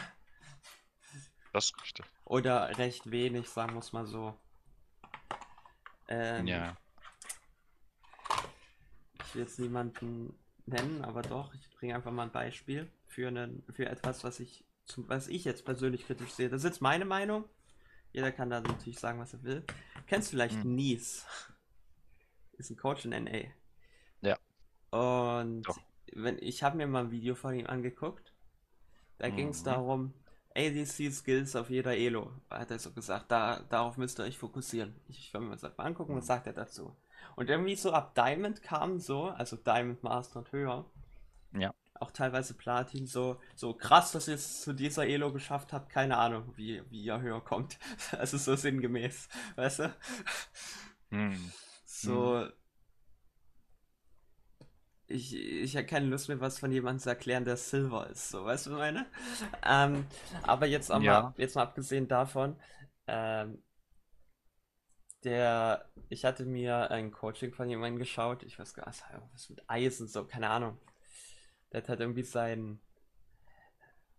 Das 1.53 1.67
ist 1.67 1.81
richtig. 1.83 2.07
Oder 2.25 2.77
recht 2.79 3.11
wenig, 3.11 3.49
sagen 3.49 3.75
wir 3.75 3.79
es 3.81 3.93
mal 3.93 4.07
so. 4.07 4.37
Ähm, 6.09 6.47
Ja. 6.47 6.77
Ich 9.27 9.35
will 9.35 9.43
jetzt 9.43 9.59
niemanden 9.59 10.39
nennen, 10.67 11.05
aber 11.05 11.23
doch, 11.23 11.55
ich 11.55 11.71
bringe 11.71 11.95
einfach 11.95 12.13
mal 12.13 12.25
ein 12.25 12.33
Beispiel 12.33 12.91
für, 13.07 13.29
einen, 13.29 13.65
für 13.73 13.87
etwas, 13.87 14.25
was 14.25 14.41
ich, 14.41 14.65
zum, 14.87 15.09
was 15.09 15.29
ich 15.29 15.45
jetzt 15.45 15.65
persönlich 15.65 16.07
kritisch 16.07 16.31
sehe. 16.33 16.49
Das 16.49 16.63
ist 16.63 16.71
jetzt 16.71 16.81
meine 16.83 17.05
Meinung. 17.05 17.45
Jeder 18.15 18.31
kann 18.33 18.49
da 18.49 18.61
natürlich 18.61 18.99
sagen, 19.01 19.19
was 19.19 19.33
er 19.35 19.43
will. 19.43 19.65
Kennst 20.07 20.29
du 20.29 20.37
vielleicht 20.37 20.63
Hm. 20.63 20.75
Nies? 20.77 21.27
Ist 22.53 22.71
ein 22.71 22.77
Coach 22.77 23.05
in 23.05 23.11
NA. 23.13 23.49
Ja. 24.23 24.39
Und 24.91 25.63
Doch. 25.63 25.79
wenn, 26.13 26.39
ich 26.39 26.63
habe 26.63 26.77
mir 26.77 26.87
mal 26.87 27.05
ein 27.05 27.11
Video 27.11 27.35
von 27.35 27.55
ihm 27.55 27.67
angeguckt. 27.67 28.33
Da 29.19 29.29
ging 29.31 29.49
es 29.49 29.61
Mhm. 29.61 29.65
darum, 29.65 30.15
ADC 30.55 31.11
Skills 31.13 31.57
auf 31.57 31.71
jeder 31.71 31.97
Elo, 31.97 32.33
hat 32.49 32.71
er 32.71 32.79
so 32.79 32.93
gesagt. 32.93 33.33
Da, 33.33 33.61
darauf 33.69 33.97
müsst 33.97 34.21
ihr 34.21 34.25
euch 34.25 34.39
fokussieren. 34.39 34.95
Ich 35.09 35.35
will 35.35 35.41
mir 35.41 35.57
das 35.57 35.77
mal 35.77 35.85
angucken, 35.85 36.15
was 36.15 36.25
Mhm. 36.25 36.29
sagt 36.29 36.47
er 36.47 36.53
dazu. 36.53 36.97
Und 37.35 37.51
irgendwie 37.51 37.75
so 37.75 37.93
ab 37.93 38.15
Diamond 38.15 38.63
kam 38.63 39.01
so, 39.01 39.25
also 39.25 39.57
Diamond 39.57 40.05
Master 40.05 40.39
und 40.39 40.53
höher, 40.53 40.89
Ja. 41.53 41.75
Auch 42.01 42.11
teilweise 42.11 42.55
Platin, 42.55 43.07
so, 43.07 43.41
so 43.55 43.75
krass, 43.75 44.13
dass 44.13 44.29
ihr 44.29 44.35
es 44.35 44.63
zu 44.63 44.73
dieser 44.73 45.07
Elo 45.07 45.33
geschafft 45.33 45.73
habt, 45.73 45.91
keine 45.91 46.17
Ahnung, 46.19 46.53
wie, 46.57 46.83
wie 46.91 47.03
ihr 47.05 47.21
höher 47.21 47.41
kommt. 47.43 47.79
Also 48.19 48.39
so 48.39 48.57
sinngemäß, 48.57 49.29
weißt 49.57 49.79
du? 49.81 49.95
Hm. 51.11 51.53
So. 51.87 52.49
Ich, 55.07 55.35
ich 55.37 55.77
habe 55.77 55.87
keine 55.87 56.07
Lust 56.07 56.29
mehr, 56.29 56.41
was 56.41 56.59
von 56.59 56.73
jemandem 56.73 57.01
zu 57.03 57.11
erklären, 57.11 57.45
der 57.45 57.59
Silver 57.59 58.09
ist, 58.09 58.31
so, 58.31 58.45
weißt 58.45 58.67
du, 58.67 58.71
meine? 58.71 59.05
Ähm, 59.65 60.07
aber 60.43 60.67
jetzt 60.67 60.91
auch 60.91 61.03
Ja. 61.03 61.05
mal, 61.05 61.35
jetzt 61.37 61.57
mal 61.57 61.63
abgesehen 61.63 62.09
davon, 62.09 62.57
ähm, 63.07 63.63
der, 65.25 65.89
ich 66.09 66.25
hatte 66.25 66.45
mir 66.45 66.91
ein 66.91 67.11
Coaching 67.11 67.53
von 67.53 67.69
jemandem 67.69 67.99
geschaut, 67.99 68.43
ich 68.45 68.59
weiß 68.59 68.75
gar 68.75 68.87
nicht, 68.89 69.03
was 69.33 69.49
mit 69.51 69.63
Eisen, 69.69 70.07
so, 70.09 70.25
keine 70.25 70.51
Ahnung. 70.51 70.79
Der 71.75 71.83
hat 71.83 71.89
halt 71.89 72.01
irgendwie 72.01 72.23
sein, 72.23 72.79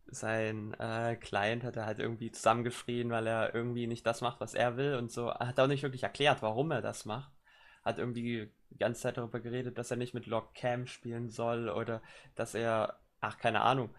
sein 0.07 0.73
äh, 0.73 1.15
Client 1.15 1.63
hat 1.63 1.77
er 1.77 1.85
halt 1.85 1.99
irgendwie 1.99 2.29
zusammengeschrien, 2.29 3.09
weil 3.11 3.27
er 3.27 3.55
irgendwie 3.55 3.87
nicht 3.87 4.05
das 4.05 4.19
macht, 4.19 4.41
was 4.41 4.53
er 4.53 4.75
will 4.75 4.95
und 4.95 5.09
so. 5.09 5.33
Hat 5.33 5.57
auch 5.59 5.67
nicht 5.67 5.81
wirklich 5.81 6.03
erklärt, 6.03 6.41
warum 6.41 6.71
er 6.71 6.81
das 6.81 7.05
macht. 7.05 7.31
Hat 7.85 7.97
irgendwie 7.97 8.51
die 8.71 8.77
ganze 8.77 9.03
Zeit 9.03 9.15
darüber 9.17 9.39
geredet, 9.39 9.77
dass 9.77 9.89
er 9.89 9.95
nicht 9.95 10.13
mit 10.13 10.25
Log 10.25 10.53
Cam 10.53 10.85
spielen 10.85 11.29
soll 11.29 11.69
oder 11.69 12.01
dass 12.35 12.55
er, 12.55 12.99
ach, 13.21 13.37
keine 13.37 13.61
Ahnung, 13.61 13.89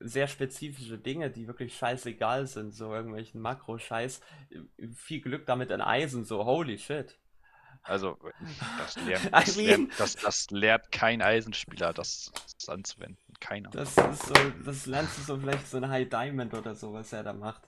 sehr 0.00 0.26
spezifische 0.26 0.98
Dinge, 0.98 1.30
die 1.30 1.46
wirklich 1.46 1.76
scheißegal 1.76 2.48
sind, 2.48 2.72
so 2.72 2.92
irgendwelchen 2.92 3.40
Makro-Scheiß. 3.40 4.20
Viel 4.94 5.20
Glück 5.20 5.46
damit 5.46 5.70
in 5.70 5.80
Eisen, 5.80 6.24
so 6.24 6.44
holy 6.44 6.76
shit. 6.76 7.16
Also, 7.84 8.18
das 8.78 8.96
lernt, 8.96 9.26
I 9.26 9.30
das, 9.30 9.56
mean- 9.56 9.66
lernt, 9.66 10.00
das, 10.00 10.16
das 10.16 10.50
lernt 10.50 10.90
kein 10.90 11.22
Eisenspieler, 11.22 11.92
das, 11.92 12.32
das 12.58 12.68
anzuwenden. 12.68 13.18
Keiner. 13.40 13.70
Das 13.70 13.96
ist 13.96 14.26
so, 14.26 14.34
das 14.64 14.86
lernst 14.86 15.18
du 15.18 15.22
so 15.22 15.38
vielleicht 15.38 15.66
so 15.68 15.76
ein 15.76 15.88
High 15.88 16.08
Diamond 16.08 16.54
oder 16.54 16.74
so, 16.74 16.92
was 16.94 17.12
er 17.12 17.22
da 17.22 17.32
macht. 17.32 17.62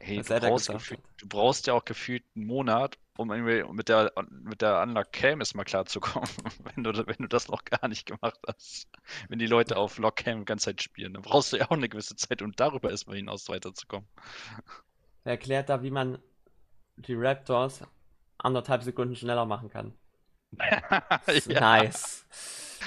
Hey, 0.00 0.16
du 0.22 0.40
brauchst, 0.40 0.68
gefühlt, 0.68 1.00
du 1.18 1.28
brauchst 1.28 1.66
ja 1.66 1.74
auch 1.74 1.84
gefühlt 1.84 2.24
einen 2.34 2.46
Monat, 2.46 2.98
um 3.18 3.30
irgendwie 3.30 3.70
mit 3.70 3.90
der, 3.90 4.10
mit 4.30 4.62
der 4.62 4.80
Unlock 4.80 5.12
Cam 5.12 5.40
erstmal 5.40 5.66
klarzukommen, 5.66 6.28
wenn 6.74 6.82
du, 6.82 7.06
wenn 7.06 7.16
du 7.18 7.28
das 7.28 7.48
noch 7.48 7.64
gar 7.66 7.86
nicht 7.86 8.06
gemacht 8.06 8.40
hast. 8.48 8.88
Wenn 9.28 9.38
die 9.38 9.46
Leute 9.46 9.76
auf 9.76 9.98
Lock 9.98 10.16
Cam 10.16 10.40
die 10.40 10.44
ganze 10.46 10.66
Zeit 10.66 10.82
spielen, 10.82 11.12
dann 11.12 11.22
brauchst 11.22 11.52
du 11.52 11.58
ja 11.58 11.66
auch 11.66 11.76
eine 11.76 11.88
gewisse 11.90 12.16
Zeit, 12.16 12.40
um 12.40 12.52
darüber 12.52 12.90
erstmal 12.90 13.16
hinaus 13.16 13.48
weiterzukommen. 13.50 14.08
Er 15.24 15.32
erklärt 15.32 15.68
da, 15.68 15.82
wie 15.82 15.90
man 15.90 16.18
die 16.96 17.14
Raptors 17.14 17.82
anderthalb 18.40 18.82
Sekunden 18.82 19.16
schneller 19.16 19.46
machen 19.46 19.70
kann. 19.70 19.94
Ja. 21.46 21.60
Nice. 21.60 22.24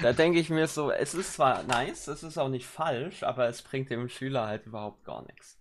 Da 0.01 0.11
denke 0.11 0.39
ich 0.39 0.49
mir 0.49 0.67
so, 0.67 0.91
es 0.91 1.13
ist 1.13 1.33
zwar 1.33 1.63
nice, 1.63 2.07
es 2.07 2.23
ist 2.23 2.37
auch 2.37 2.49
nicht 2.49 2.65
falsch, 2.65 3.23
aber 3.23 3.47
es 3.47 3.61
bringt 3.61 3.89
dem 3.89 4.09
Schüler 4.09 4.47
halt 4.47 4.65
überhaupt 4.65 5.05
gar 5.05 5.21
nichts. 5.25 5.59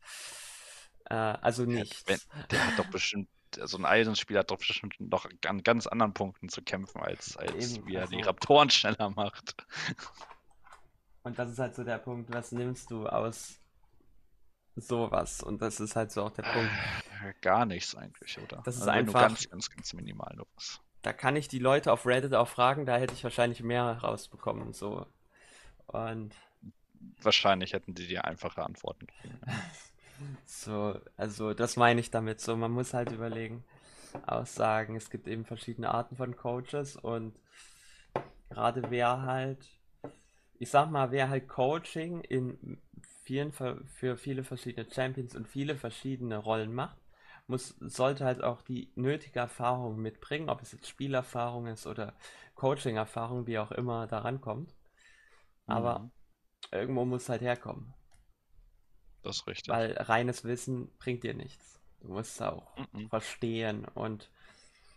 Äh, 1.05 1.15
also 1.15 1.65
nichts. 1.65 2.03
Wenn, 2.07 2.19
der 2.51 2.67
hat 2.67 2.79
doch 2.79 2.91
bestimmt, 2.91 3.29
so 3.63 3.77
ein 3.77 3.85
Eisenspieler 3.85 4.41
hat 4.41 4.51
doch 4.51 4.59
bestimmt 4.59 4.99
noch 4.99 5.27
an 5.47 5.63
ganz 5.63 5.87
anderen 5.87 6.15
Punkten 6.15 6.49
zu 6.49 6.63
kämpfen, 6.63 7.03
als, 7.03 7.37
als 7.37 7.75
Eben, 7.77 7.87
wie 7.87 7.95
er 7.97 8.07
die 8.07 8.17
also- 8.17 8.29
Raptoren 8.31 8.71
schneller 8.71 9.11
macht. 9.11 9.55
Und 11.23 11.39
das 11.39 11.51
ist 11.51 11.59
halt 11.59 11.75
so 11.77 11.85
der 11.85 11.99
Punkt, 11.99 12.33
was 12.33 12.51
nimmst 12.53 12.91
du 12.91 13.07
aus 13.07 13.61
sowas? 14.77 15.43
Und 15.43 15.61
das 15.63 15.81
ist 15.81 15.97
halt 15.97 16.13
so 16.13 16.23
auch 16.25 16.31
der 16.31 16.43
Punkt. 16.43 16.71
Gar 17.41 17.67
nichts 17.67 17.95
eigentlich, 17.95 18.39
oder? 18.39 18.63
Das 18.65 18.77
ist 18.77 18.83
Also 18.83 18.91
einfach- 18.93 19.21
ganz, 19.23 19.49
ganz, 19.49 19.71
ganz 19.71 19.93
minimal 19.95 20.33
nur 20.37 20.47
was. 20.55 20.81
Da 21.03 21.13
kann 21.13 21.35
ich 21.37 21.49
die 21.49 21.59
Leute 21.59 21.93
auf 21.93 22.07
Reddit 22.07 22.35
auch 22.35 22.49
fragen, 22.49 22.87
da 22.87 22.97
hätte 22.97 23.15
ich 23.15 23.25
wahrscheinlich 23.25 23.63
mehr 23.63 23.85
rausbekommen. 23.99 24.73
So. 24.73 25.07
Und 25.87 26.35
Wahrscheinlich 27.21 27.73
hätten 27.73 27.95
die 27.95 28.07
dir 28.07 28.25
einfache 28.25 28.63
Antworten 28.65 29.07
gegeben. 29.07 29.41
So, 30.47 31.01
also 31.17 31.53
das 31.53 31.77
meine 31.77 31.99
ich 31.99 32.13
damit. 32.13 32.41
So, 32.41 32.57
man 32.57 32.71
muss 32.71 32.95
halt 32.95 33.11
überlegen, 33.11 33.65
Aussagen. 34.25 34.95
Es 34.95 35.11
gibt 35.11 35.27
eben 35.27 35.45
verschiedene 35.45 35.93
Arten 35.93 36.15
von 36.17 36.37
Coaches 36.37 36.95
und 36.95 37.35
gerade 38.49 38.89
wer 38.91 39.23
halt, 39.23 39.67
ich 40.61 40.71
sag 40.71 40.91
mal, 40.93 41.11
wer 41.11 41.29
halt 41.29 41.49
Coaching 41.49 42.21
in 42.21 42.79
vielen 43.33 43.85
für 43.87 44.17
viele 44.19 44.45
verschiedene 44.45 44.87
Champions 44.91 45.35
und 45.35 45.49
viele 45.49 45.77
verschiedene 45.77 46.37
Rollen 46.37 46.75
macht, 46.75 46.99
muss, 47.47 47.69
sollte 47.81 48.25
halt 48.27 48.43
auch 48.43 48.61
die 48.63 48.93
nötige 48.95 49.39
Erfahrung 49.41 49.97
mitbringen, 50.03 50.51
ob 50.51 50.61
es 50.61 50.73
jetzt 50.73 50.87
Spielerfahrung 50.89 51.67
ist 51.67 51.87
oder 51.87 52.15
Coaching-Erfahrung, 52.57 53.47
wie 53.47 53.59
auch 53.59 53.73
immer 53.73 54.07
da 54.07 54.19
rankommt. 54.19 54.75
Aber 55.67 55.97
Mhm, 55.97 56.13
irgendwo 56.73 57.05
muss 57.07 57.29
halt 57.29 57.43
herkommen. 57.43 57.95
das 59.23 59.37
ist 59.39 59.47
richtig. 59.49 59.77
Weil 59.77 59.95
reines 59.95 60.45
Wissen 60.45 60.97
bringt 60.99 61.25
dir 61.25 61.35
nichts. 61.35 61.81
Du 62.01 62.09
musst 62.13 62.37
es 62.37 62.43
auch 62.43 62.77
Mhm. 62.77 63.11
verstehen. 63.11 63.85
Und 63.87 64.31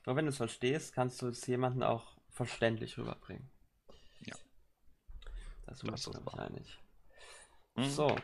nur 0.05 0.15
wenn 0.17 0.25
du 0.25 0.29
es 0.31 0.37
verstehst, 0.37 0.93
kannst 0.93 1.21
du 1.21 1.27
es 1.29 1.47
jemandem 1.47 1.83
auch 1.83 2.17
verständlich 2.31 2.97
rüberbringen. 2.97 3.49
Ja. 4.25 4.35
Das 5.65 5.83
Das 5.85 6.07
muss 6.07 6.07
ist 6.07 6.25
wahr. 6.25 6.39
einig. 6.39 6.79
Mhm. 7.75 7.89
So, 7.89 8.15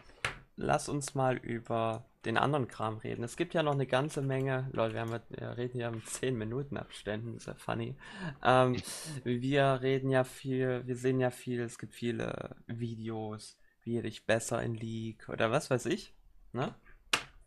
lass 0.55 0.89
uns 0.89 1.15
mal 1.15 1.37
über 1.37 2.05
den 2.25 2.37
anderen 2.37 2.67
Kram 2.67 2.97
reden. 2.97 3.23
Es 3.23 3.35
gibt 3.35 3.53
ja 3.53 3.63
noch 3.63 3.73
eine 3.73 3.87
ganze 3.87 4.21
Menge, 4.21 4.69
Leute, 4.73 4.93
wir, 4.93 5.01
haben, 5.01 5.19
wir 5.29 5.57
reden 5.57 5.79
ja 5.79 5.89
in 5.89 6.05
10 6.05 6.37
Minuten 6.37 6.77
Abständen, 6.77 7.35
ist 7.35 7.47
ja 7.47 7.55
funny. 7.55 7.95
Ähm, 8.43 8.77
wir 9.23 9.79
reden 9.81 10.09
ja 10.11 10.23
viel, 10.23 10.83
wir 10.85 10.95
sehen 10.95 11.19
ja 11.19 11.31
viel, 11.31 11.61
es 11.61 11.79
gibt 11.79 11.95
viele 11.95 12.55
Videos, 12.67 13.57
wie 13.83 14.01
dich 14.01 14.25
besser 14.25 14.61
in 14.61 14.75
League 14.75 15.29
oder 15.29 15.51
was 15.51 15.71
weiß 15.71 15.87
ich. 15.87 16.13
Ne? 16.53 16.75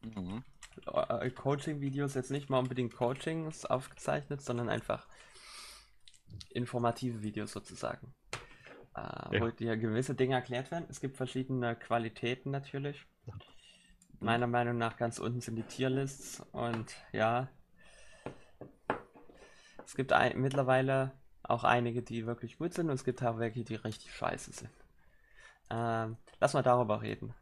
Mhm. 0.02 0.42
Äh, 0.86 1.30
Coaching-Videos, 1.30 2.14
jetzt 2.14 2.32
nicht 2.32 2.50
mal 2.50 2.58
unbedingt 2.58 2.94
Coachings 2.94 3.64
aufgezeichnet, 3.64 4.42
sondern 4.42 4.68
einfach 4.68 5.06
informative 6.50 7.22
Videos 7.22 7.52
sozusagen. 7.52 8.12
Äh, 8.96 9.00
ja. 9.00 9.40
Wo 9.40 9.48
dir 9.48 9.76
gewisse 9.76 10.14
Dinge 10.14 10.34
erklärt 10.34 10.70
werden. 10.70 10.86
Es 10.88 11.00
gibt 11.00 11.16
verschiedene 11.16 11.76
Qualitäten 11.76 12.50
natürlich. 12.50 13.04
Meiner 14.20 14.46
Meinung 14.46 14.78
nach 14.78 14.96
ganz 14.96 15.18
unten 15.18 15.40
sind 15.40 15.56
die 15.56 15.64
Tierlists 15.64 16.40
und 16.52 16.94
ja, 17.12 17.48
es 19.84 19.94
gibt 19.94 20.12
ein, 20.12 20.40
mittlerweile 20.40 21.12
auch 21.42 21.64
einige, 21.64 22.02
die 22.02 22.26
wirklich 22.26 22.56
gut 22.56 22.72
sind 22.72 22.88
und 22.88 22.94
es 22.94 23.04
gibt 23.04 23.22
auch 23.22 23.38
welche, 23.38 23.64
die 23.64 23.74
richtig 23.74 24.14
scheiße 24.14 24.52
sind. 24.52 24.70
Ähm, 25.70 26.16
lass 26.40 26.54
mal 26.54 26.62
darüber 26.62 27.02
reden. 27.02 27.34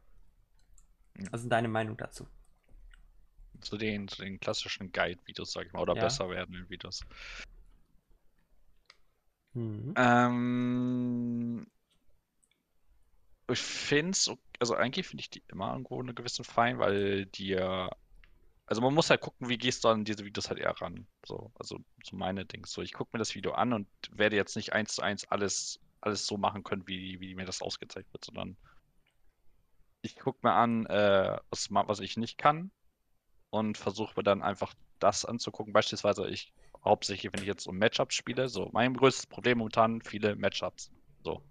Was 1.30 1.42
ist 1.42 1.52
deine 1.52 1.68
Meinung 1.68 1.96
dazu? 1.96 2.26
Zu 3.60 3.76
den, 3.76 4.08
zu 4.08 4.22
den 4.22 4.40
klassischen 4.40 4.90
Guide-Videos, 4.90 5.52
sag 5.52 5.66
ich 5.66 5.72
mal, 5.72 5.80
oder 5.80 5.94
ja. 5.94 6.02
besser 6.02 6.28
werdenden 6.28 6.68
Videos. 6.68 7.04
Mhm. 9.54 9.94
Ähm, 9.96 11.66
ich 13.48 13.60
finde 13.60 14.12
es, 14.12 14.30
also 14.58 14.74
eigentlich 14.74 15.06
finde 15.06 15.20
ich 15.20 15.30
die 15.30 15.42
immer 15.48 15.72
irgendwo 15.72 16.00
eine 16.00 16.14
gewisse 16.14 16.44
fein, 16.44 16.78
weil 16.78 17.26
die 17.26 17.56
also 18.72 18.80
man 18.80 18.94
muss 18.94 19.10
halt 19.10 19.20
gucken, 19.20 19.50
wie 19.50 19.58
gehst 19.58 19.84
du 19.84 19.88
an 19.88 20.04
diese 20.04 20.24
Videos 20.24 20.48
halt 20.48 20.58
eher 20.58 20.74
ran. 20.80 21.06
So, 21.26 21.52
also 21.58 21.78
so 22.02 22.16
meine 22.16 22.46
Dings. 22.46 22.72
So, 22.72 22.80
ich 22.80 22.94
gucke 22.94 23.10
mir 23.12 23.18
das 23.18 23.34
Video 23.34 23.52
an 23.52 23.74
und 23.74 23.86
werde 24.10 24.36
jetzt 24.36 24.56
nicht 24.56 24.72
eins 24.72 24.94
zu 24.94 25.02
eins 25.02 25.28
alles, 25.28 25.78
alles 26.00 26.26
so 26.26 26.38
machen 26.38 26.64
können, 26.64 26.86
wie, 26.86 27.20
wie 27.20 27.34
mir 27.34 27.44
das 27.44 27.60
ausgezeigt 27.60 28.10
wird, 28.14 28.24
sondern 28.24 28.56
ich 30.00 30.16
gucke 30.16 30.38
mir 30.42 30.54
an, 30.54 30.86
äh, 30.86 31.38
was, 31.50 31.68
was 31.70 32.00
ich 32.00 32.16
nicht 32.16 32.38
kann 32.38 32.70
und 33.50 33.76
versuche 33.76 34.14
mir 34.16 34.24
dann 34.24 34.42
einfach 34.42 34.72
das 34.98 35.26
anzugucken. 35.26 35.74
Beispielsweise 35.74 36.26
ich 36.28 36.54
hauptsächlich, 36.84 37.32
wenn 37.32 37.42
ich 37.42 37.48
jetzt 37.48 37.66
um 37.66 37.78
Matchups 37.78 38.14
spiele, 38.14 38.48
so 38.48 38.68
mein 38.72 38.94
größtes 38.94 39.26
Problem 39.26 39.58
momentan 39.58 40.00
viele 40.02 40.36
Matchups. 40.36 40.90
So, 41.22 41.42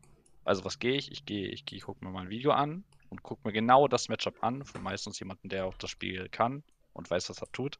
also 0.43 0.65
was 0.65 0.79
gehe 0.79 0.95
ich? 0.95 1.11
Ich 1.11 1.25
gehe, 1.25 1.47
ich 1.47 1.65
gehe, 1.65 1.79
gucke 1.79 2.03
mir 2.03 2.11
mal 2.11 2.21
ein 2.21 2.29
Video 2.29 2.51
an 2.51 2.83
und 3.09 3.23
gucke 3.23 3.47
mir 3.47 3.53
genau 3.53 3.87
das 3.87 4.09
Matchup 4.09 4.43
an, 4.43 4.65
von 4.65 4.81
meistens 4.81 5.19
jemanden, 5.19 5.49
der 5.49 5.65
auch 5.65 5.77
das 5.77 5.89
Spiel 5.89 6.29
kann 6.29 6.63
und 6.93 7.09
weiß, 7.09 7.29
was 7.29 7.41
er 7.41 7.51
tut. 7.51 7.79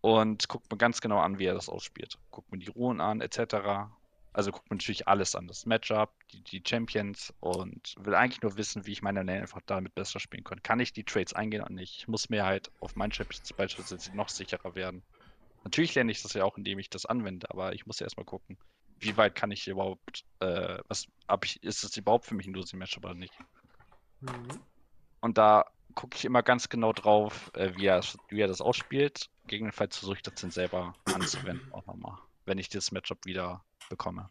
Und 0.00 0.48
gucke 0.48 0.66
mir 0.70 0.78
ganz 0.78 1.00
genau 1.00 1.20
an, 1.20 1.38
wie 1.38 1.46
er 1.46 1.54
das 1.54 1.68
ausspielt. 1.68 2.18
Gucke 2.30 2.48
mir 2.50 2.58
die 2.58 2.70
Ruhen 2.70 3.00
an, 3.00 3.20
etc. 3.20 3.88
Also 4.32 4.50
gucke 4.50 4.66
mir 4.70 4.76
natürlich 4.76 5.06
alles 5.06 5.34
an, 5.36 5.46
das 5.46 5.66
Matchup, 5.66 6.12
die, 6.32 6.42
die 6.42 6.62
Champions 6.66 7.32
und 7.40 7.94
will 7.98 8.14
eigentlich 8.14 8.42
nur 8.42 8.56
wissen, 8.56 8.86
wie 8.86 8.92
ich 8.92 9.02
meine 9.02 9.22
Lane 9.22 9.42
einfach 9.42 9.60
damit 9.66 9.94
besser 9.94 10.20
spielen 10.20 10.42
kann. 10.42 10.62
Kann 10.62 10.80
ich 10.80 10.92
die 10.92 11.04
Trades 11.04 11.34
eingehen 11.34 11.62
und 11.62 11.74
nicht? 11.74 11.98
Ich 11.98 12.08
muss 12.08 12.30
mir 12.30 12.44
halt 12.44 12.72
auf 12.80 12.96
meinen 12.96 13.12
Champions 13.12 13.52
beispielsweise 13.52 14.16
noch 14.16 14.30
sicherer 14.30 14.74
werden. 14.74 15.04
Natürlich 15.64 15.94
lerne 15.94 16.12
ich 16.12 16.22
das 16.22 16.32
ja 16.34 16.44
auch, 16.44 16.56
indem 16.58 16.78
ich 16.78 16.90
das 16.90 17.06
anwende, 17.06 17.50
aber 17.50 17.72
ich 17.72 17.86
muss 17.86 18.00
ja 18.00 18.06
erstmal 18.06 18.26
gucken, 18.26 18.58
wie 18.98 19.16
weit 19.16 19.34
kann 19.34 19.50
ich 19.50 19.66
überhaupt, 19.66 20.24
äh, 20.40 20.78
was, 20.88 21.06
ab 21.26 21.44
ich, 21.44 21.62
ist 21.62 21.84
es 21.84 21.96
überhaupt 21.96 22.26
für 22.26 22.34
mich 22.34 22.46
ein 22.46 22.54
Losing 22.54 22.78
Match 22.78 22.96
oder 22.96 23.14
nicht? 23.14 23.34
Mhm. 24.20 24.60
Und 25.20 25.38
da 25.38 25.64
gucke 25.94 26.16
ich 26.16 26.24
immer 26.24 26.42
ganz 26.42 26.68
genau 26.68 26.92
drauf, 26.92 27.50
äh, 27.54 27.72
wie, 27.76 27.86
er, 27.86 28.02
wie 28.28 28.40
er 28.40 28.48
das 28.48 28.60
ausspielt. 28.60 29.28
Gegebenenfalls 29.44 29.98
versuche 29.98 30.16
ich 30.16 30.22
das 30.22 30.34
dann 30.34 30.50
selber 30.50 30.94
anzuwenden, 31.04 31.72
auch 31.72 31.86
nochmal, 31.86 32.18
wenn 32.44 32.58
ich 32.58 32.68
das 32.68 32.92
Matchup 32.92 33.24
wieder 33.24 33.64
bekomme. 33.88 34.30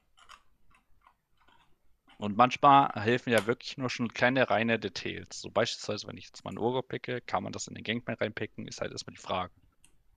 Und 2.18 2.38
manchmal 2.38 2.92
helfen 2.94 3.32
ja 3.32 3.48
wirklich 3.48 3.78
nur 3.78 3.90
schon 3.90 4.14
kleine 4.14 4.50
reine 4.50 4.78
Details. 4.78 5.42
So 5.42 5.50
beispielsweise, 5.50 6.08
wenn 6.08 6.18
ich 6.18 6.26
jetzt 6.26 6.46
mal 6.46 6.52
ein 6.52 6.60
Urgo 6.60 6.84
picke, 6.84 7.20
kann 7.22 7.44
man 7.44 7.52
das 7.52 7.68
in 7.68 7.74
den 7.74 7.84
Gangplan 7.84 8.18
reinpicken, 8.18 8.68
ist 8.68 8.80
halt 8.80 8.92
erstmal 8.92 9.16
die 9.16 9.22
Frage, 9.22 9.52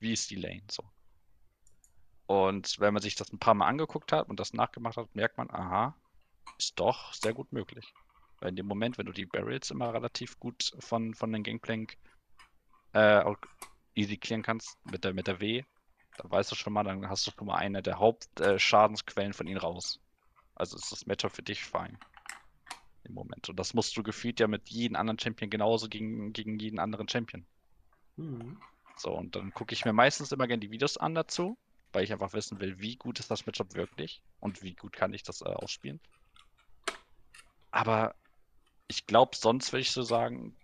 wie 0.00 0.12
ist 0.12 0.31
die 0.31 0.37
Lane 0.37 0.62
so? 0.70 0.85
Und 2.26 2.80
wenn 2.80 2.94
man 2.94 3.02
sich 3.02 3.16
das 3.16 3.32
ein 3.32 3.38
paar 3.38 3.54
Mal 3.54 3.66
angeguckt 3.66 4.12
hat 4.12 4.28
und 4.28 4.40
das 4.40 4.54
nachgemacht 4.54 4.96
hat, 4.96 5.14
merkt 5.14 5.37
man, 5.37 5.50
aha, 5.50 5.94
ist 6.58 6.78
doch 6.80 7.12
sehr 7.12 7.34
gut 7.34 7.52
möglich. 7.52 7.92
Weil 8.40 8.50
in 8.50 8.56
dem 8.56 8.66
Moment, 8.66 8.98
wenn 8.98 9.06
du 9.06 9.12
die 9.12 9.26
Barrels 9.26 9.70
immer 9.70 9.92
relativ 9.92 10.38
gut 10.40 10.72
von, 10.78 11.14
von 11.14 11.32
den 11.32 11.42
Gangplank 11.42 11.98
äh, 12.92 13.20
auch 13.20 13.37
easy 13.94 14.16
clearen 14.16 14.42
kannst 14.42 14.78
mit 14.87 15.04
der, 15.04 15.12
mit 15.12 15.26
der 15.26 15.40
W, 15.40 15.64
da 16.16 16.30
weißt 16.30 16.50
du 16.50 16.54
schon 16.54 16.72
mal, 16.72 16.84
dann 16.84 17.08
hast 17.08 17.26
du 17.26 17.30
schon 17.30 17.46
mal 17.46 17.56
eine 17.56 17.82
der 17.82 17.98
Hauptschadensquellen 17.98 19.32
äh, 19.32 19.34
von 19.34 19.46
ihnen 19.46 19.58
raus. 19.58 20.00
Also 20.54 20.76
ist 20.76 20.92
das 20.92 21.06
Matchup 21.06 21.32
für 21.32 21.42
dich 21.42 21.64
fein. 21.64 21.98
Im 23.02 23.14
Moment. 23.14 23.50
Und 23.50 23.58
das 23.58 23.74
musst 23.74 23.96
du 23.96 24.02
gefühlt 24.02 24.40
ja 24.40 24.46
mit 24.46 24.70
jedem 24.70 24.96
anderen 24.96 25.18
Champion 25.18 25.50
genauso 25.50 25.88
gegen, 25.88 26.32
gegen 26.32 26.58
jeden 26.58 26.78
anderen 26.78 27.08
Champion. 27.08 27.44
Mhm. 28.16 28.58
So, 28.96 29.12
und 29.12 29.37
dann 29.37 29.52
gucke 29.52 29.74
ich 29.74 29.84
mir 29.84 29.92
meistens 29.92 30.32
immer 30.32 30.46
gerne 30.46 30.60
die 30.60 30.70
Videos 30.70 30.96
an 30.96 31.14
dazu 31.14 31.58
weil 31.94 32.04
ich 32.04 32.12
einfach 32.12 32.33
wissen 32.33 32.61
will, 32.61 32.78
wie 32.80 32.96
gut 32.96 33.20
ist 33.20 33.30
das 33.30 33.46
Matchup 33.46 33.74
wirklich 33.74 34.22
und 34.40 34.62
wie 34.62 34.74
gut 34.74 34.92
kann 34.92 35.14
ich 35.14 35.22
das 35.22 35.40
äh, 35.42 35.46
ausspielen. 35.46 36.00
Aber 37.70 38.14
ich 38.88 39.07
glaube, 39.07 39.37
sonst 39.37 39.72
würde 39.72 39.83
ich 39.83 39.90
so 39.90 40.02
sagen, 40.02 40.57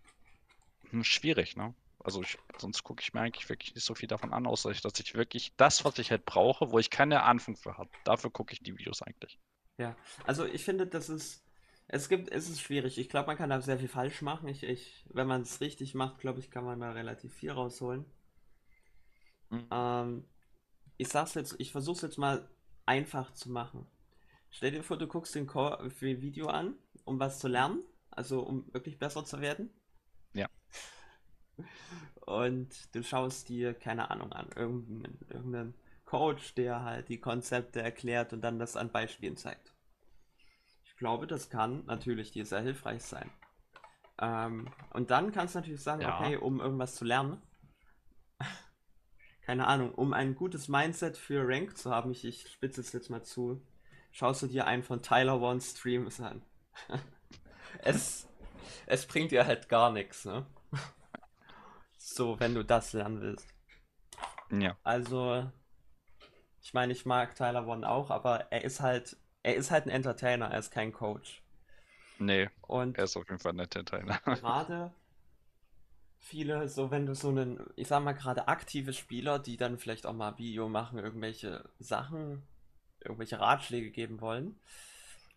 hm, 0.90 1.05
schwierig, 1.05 1.57
ne? 1.57 1.75
Also 2.03 2.23
ich, 2.23 2.38
sonst 2.59 2.83
gucke 2.83 3.03
ich 3.03 3.12
mir 3.12 3.21
eigentlich 3.21 3.49
wirklich 3.49 3.75
nicht 3.75 3.85
so 3.85 3.95
viel 3.95 4.09
davon 4.09 4.33
an, 4.33 4.47
außer 4.47 4.73
dass 4.73 4.99
ich 5.01 5.14
wirklich 5.14 5.53
das, 5.57 5.85
was 5.85 5.99
ich 5.99 6.11
halt 6.11 6.25
brauche, 6.25 6.71
wo 6.71 6.79
ich 6.79 6.88
keine 6.88 7.23
Anfang 7.23 7.57
für 7.57 7.77
habe, 7.77 7.90
dafür 8.05 8.31
gucke 8.31 8.55
ich 8.55 8.61
die 8.61 8.77
Videos 8.79 9.03
eigentlich. 9.03 9.38
Ja, 9.77 9.97
also 10.27 10.47
ich 10.47 10.64
finde, 10.64 10.87
das 10.87 11.09
ist, 11.09 11.45
es 11.88 12.09
gibt, 12.09 12.31
es 12.31 12.49
ist 12.49 12.61
schwierig. 12.61 12.99
Ich 12.99 13.09
glaube, 13.09 13.27
man 13.27 13.37
kann 13.37 13.51
da 13.51 13.61
sehr 13.61 13.79
viel 13.79 13.88
falsch 13.88 14.23
machen. 14.23 14.49
Ich, 14.49 14.62
ich, 14.62 15.05
wenn 15.11 15.27
man 15.27 15.43
es 15.43 15.61
richtig 15.61 15.95
macht, 15.95 16.21
glaube 16.21 16.40
ich, 16.40 16.51
kann 16.51 16.64
man 16.64 16.81
da 16.81 16.93
relativ 16.93 17.35
viel 17.35 17.51
rausholen. 17.51 18.05
Mhm. 19.51 19.66
Ähm, 19.71 20.25
ich 21.01 21.09
sag's 21.09 21.35
jetzt, 21.35 21.57
ich 21.59 21.73
versuch's 21.73 22.03
jetzt 22.03 22.19
mal 22.19 22.47
einfach 22.85 23.33
zu 23.33 23.51
machen. 23.51 23.87
Stell 24.51 24.71
dir 24.71 24.83
vor, 24.83 24.99
du 24.99 25.07
guckst 25.07 25.35
den 25.35 25.49
Video 25.49 26.49
an, 26.49 26.75
um 27.05 27.19
was 27.19 27.39
zu 27.39 27.49
lernen, 27.49 27.83
also 28.11 28.41
um 28.41 28.71
wirklich 28.75 28.99
besser 28.99 29.25
zu 29.25 29.41
werden. 29.41 29.71
Ja. 30.35 30.49
Und 32.27 32.95
du 32.95 33.03
schaust 33.03 33.49
dir, 33.49 33.73
keine 33.73 34.11
Ahnung, 34.11 34.33
an, 34.33 34.51
irgendeinen, 34.55 35.19
irgendeinen 35.31 35.75
Coach, 36.05 36.55
der 36.55 36.83
halt 36.83 37.09
die 37.09 37.19
Konzepte 37.19 37.81
erklärt 37.81 38.35
und 38.35 38.43
dann 38.43 38.59
das 38.59 38.77
an 38.77 38.91
Beispielen 38.91 39.39
zeigt. 39.39 39.73
Ich 40.85 40.97
glaube, 40.97 41.27
das 41.27 41.49
kann 41.49 41.87
natürlich 41.87 42.31
dir 42.31 42.45
sehr 42.45 42.61
hilfreich 42.61 43.03
sein. 43.03 43.31
Ähm, 44.21 44.69
und 44.93 45.11
dann 45.11 45.33
kannst 45.33 45.55
du 45.55 45.61
natürlich 45.61 45.83
sagen, 45.83 46.03
ja. 46.03 46.21
okay, 46.21 46.37
um 46.37 46.61
irgendwas 46.61 46.95
zu 46.95 47.07
lernen, 47.07 47.41
keine 49.42 49.66
Ahnung, 49.66 49.92
um 49.94 50.12
ein 50.12 50.35
gutes 50.35 50.68
Mindset 50.68 51.16
für 51.16 51.46
Rank 51.46 51.76
zu 51.76 51.90
haben, 51.90 52.11
ich, 52.11 52.24
ich 52.24 52.48
spitze 52.48 52.81
es 52.81 52.92
jetzt 52.92 53.11
mal 53.11 53.22
zu, 53.22 53.61
schaust 54.12 54.42
du 54.42 54.46
dir 54.46 54.66
einen 54.66 54.83
von 54.83 55.03
Tyler 55.03 55.40
One 55.40 55.61
Streams 55.61 56.20
an. 56.20 56.42
es, 57.79 58.29
es 58.87 59.07
bringt 59.07 59.33
dir 59.33 59.46
halt 59.46 59.68
gar 59.68 59.92
nichts, 59.92 60.24
ne? 60.24 60.46
so, 61.98 62.38
wenn 62.38 62.55
du 62.55 62.64
das 62.64 62.92
lernen 62.92 63.20
willst. 63.20 63.48
Ja. 64.50 64.76
Also, 64.83 65.50
ich 66.61 66.74
meine, 66.74 66.92
ich 66.92 67.07
mag 67.07 67.35
Tyler 67.35 67.66
One 67.66 67.88
auch, 67.88 68.11
aber 68.11 68.53
er 68.53 68.64
ist 68.64 68.81
halt, 68.81 69.16
er 69.42 69.55
ist 69.55 69.70
halt 69.70 69.87
ein 69.87 69.90
Entertainer, 69.90 70.50
er 70.50 70.59
ist 70.59 70.70
kein 70.70 70.92
Coach. 70.92 71.42
Nee. 72.18 72.50
Und 72.62 72.98
er 72.98 73.05
ist 73.05 73.16
auf 73.16 73.29
jeden 73.29 73.40
Fall 73.40 73.53
ein 73.53 73.61
Entertainer. 73.61 74.18
gerade 74.24 74.92
viele, 76.20 76.68
so 76.68 76.90
wenn 76.90 77.06
du 77.06 77.14
so 77.14 77.30
einen, 77.30 77.59
ich 77.76 77.88
sag 77.88 78.04
mal 78.04 78.12
gerade 78.12 78.46
aktive 78.48 78.92
Spieler, 78.92 79.38
die 79.38 79.56
dann 79.56 79.79
vielleicht 79.79 80.06
auch 80.06 80.12
mal 80.12 80.38
Video 80.38 80.68
machen, 80.68 80.98
irgendwelche 80.98 81.68
Sachen, 81.79 82.42
irgendwelche 83.00 83.40
Ratschläge 83.40 83.90
geben 83.90 84.21
wollen. 84.21 84.56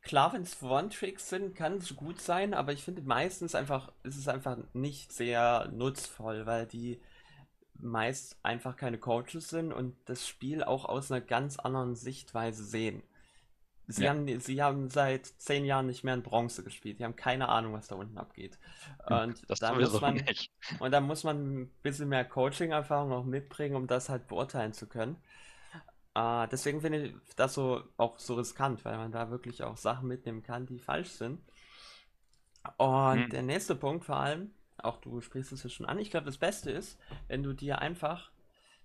Klar, 0.01 0.33
wenn 0.33 0.41
es 0.41 0.61
One-Tricks 0.61 1.29
sind, 1.29 1.55
kann 1.55 1.77
es 1.77 1.95
gut 1.95 2.19
sein, 2.19 2.53
aber 2.53 2.73
ich 2.73 2.83
finde 2.83 3.01
meistens 3.03 3.55
einfach, 3.55 3.91
ist 4.03 4.17
es 4.17 4.27
einfach 4.27 4.57
nicht 4.73 5.13
sehr 5.13 5.69
nutzvoll, 5.71 6.45
weil 6.45 6.67
die 6.67 6.99
meist 7.75 8.37
einfach 8.43 8.75
keine 8.75 8.97
Coaches 8.97 9.47
sind 9.49 9.71
und 9.71 9.95
das 10.05 10.27
Spiel 10.27 10.63
auch 10.63 10.85
aus 10.85 11.11
einer 11.11 11.21
ganz 11.21 11.57
anderen 11.57 11.95
Sichtweise 11.95 12.63
sehen. 12.65 13.01
Sie, 13.87 14.05
ja. 14.05 14.11
haben, 14.11 14.39
sie 14.39 14.61
haben 14.61 14.89
seit 14.89 15.25
zehn 15.25 15.65
Jahren 15.65 15.87
nicht 15.87 16.03
mehr 16.03 16.13
in 16.13 16.23
Bronze 16.23 16.63
gespielt. 16.63 16.99
Die 16.99 17.03
haben 17.03 17.15
keine 17.15 17.49
Ahnung, 17.49 17.73
was 17.73 17.87
da 17.87 17.95
unten 17.95 18.17
abgeht. 18.17 18.57
Und 19.05 19.43
das 19.49 19.59
da 19.59 19.73
muss 19.73 19.99
man 19.99 20.15
nicht. 20.25 20.51
und 20.79 20.91
da 20.91 21.01
muss 21.01 21.23
man 21.23 21.61
ein 21.63 21.67
bisschen 21.81 22.09
mehr 22.09 22.25
Coaching-Erfahrung 22.25 23.11
auch 23.11 23.25
mitbringen, 23.25 23.75
um 23.75 23.87
das 23.87 24.09
halt 24.09 24.27
beurteilen 24.27 24.73
zu 24.73 24.87
können. 24.87 25.17
Uh, 26.17 26.45
deswegen 26.51 26.81
finde 26.81 27.07
ich 27.07 27.15
das 27.35 27.55
so 27.55 27.83
auch 27.97 28.19
so 28.19 28.35
riskant, 28.35 28.85
weil 28.85 28.97
man 28.97 29.11
da 29.11 29.31
wirklich 29.31 29.63
auch 29.63 29.77
Sachen 29.77 30.07
mitnehmen 30.07 30.43
kann, 30.43 30.67
die 30.67 30.77
falsch 30.79 31.09
sind. 31.09 31.41
Und 32.77 33.25
Hm. 33.25 33.29
der 33.29 33.41
nächste 33.43 33.75
Punkt 33.75 34.05
vor 34.05 34.17
allem, 34.17 34.51
auch 34.77 34.97
du 34.97 35.21
sprichst 35.21 35.51
es 35.51 35.63
ja 35.63 35.69
schon 35.69 35.85
an, 35.85 35.99
ich 35.99 36.11
glaube, 36.11 36.25
das 36.25 36.37
Beste 36.37 36.71
ist, 36.71 36.99
wenn 37.27 37.43
du 37.43 37.53
dir 37.53 37.79
einfach, 37.79 38.31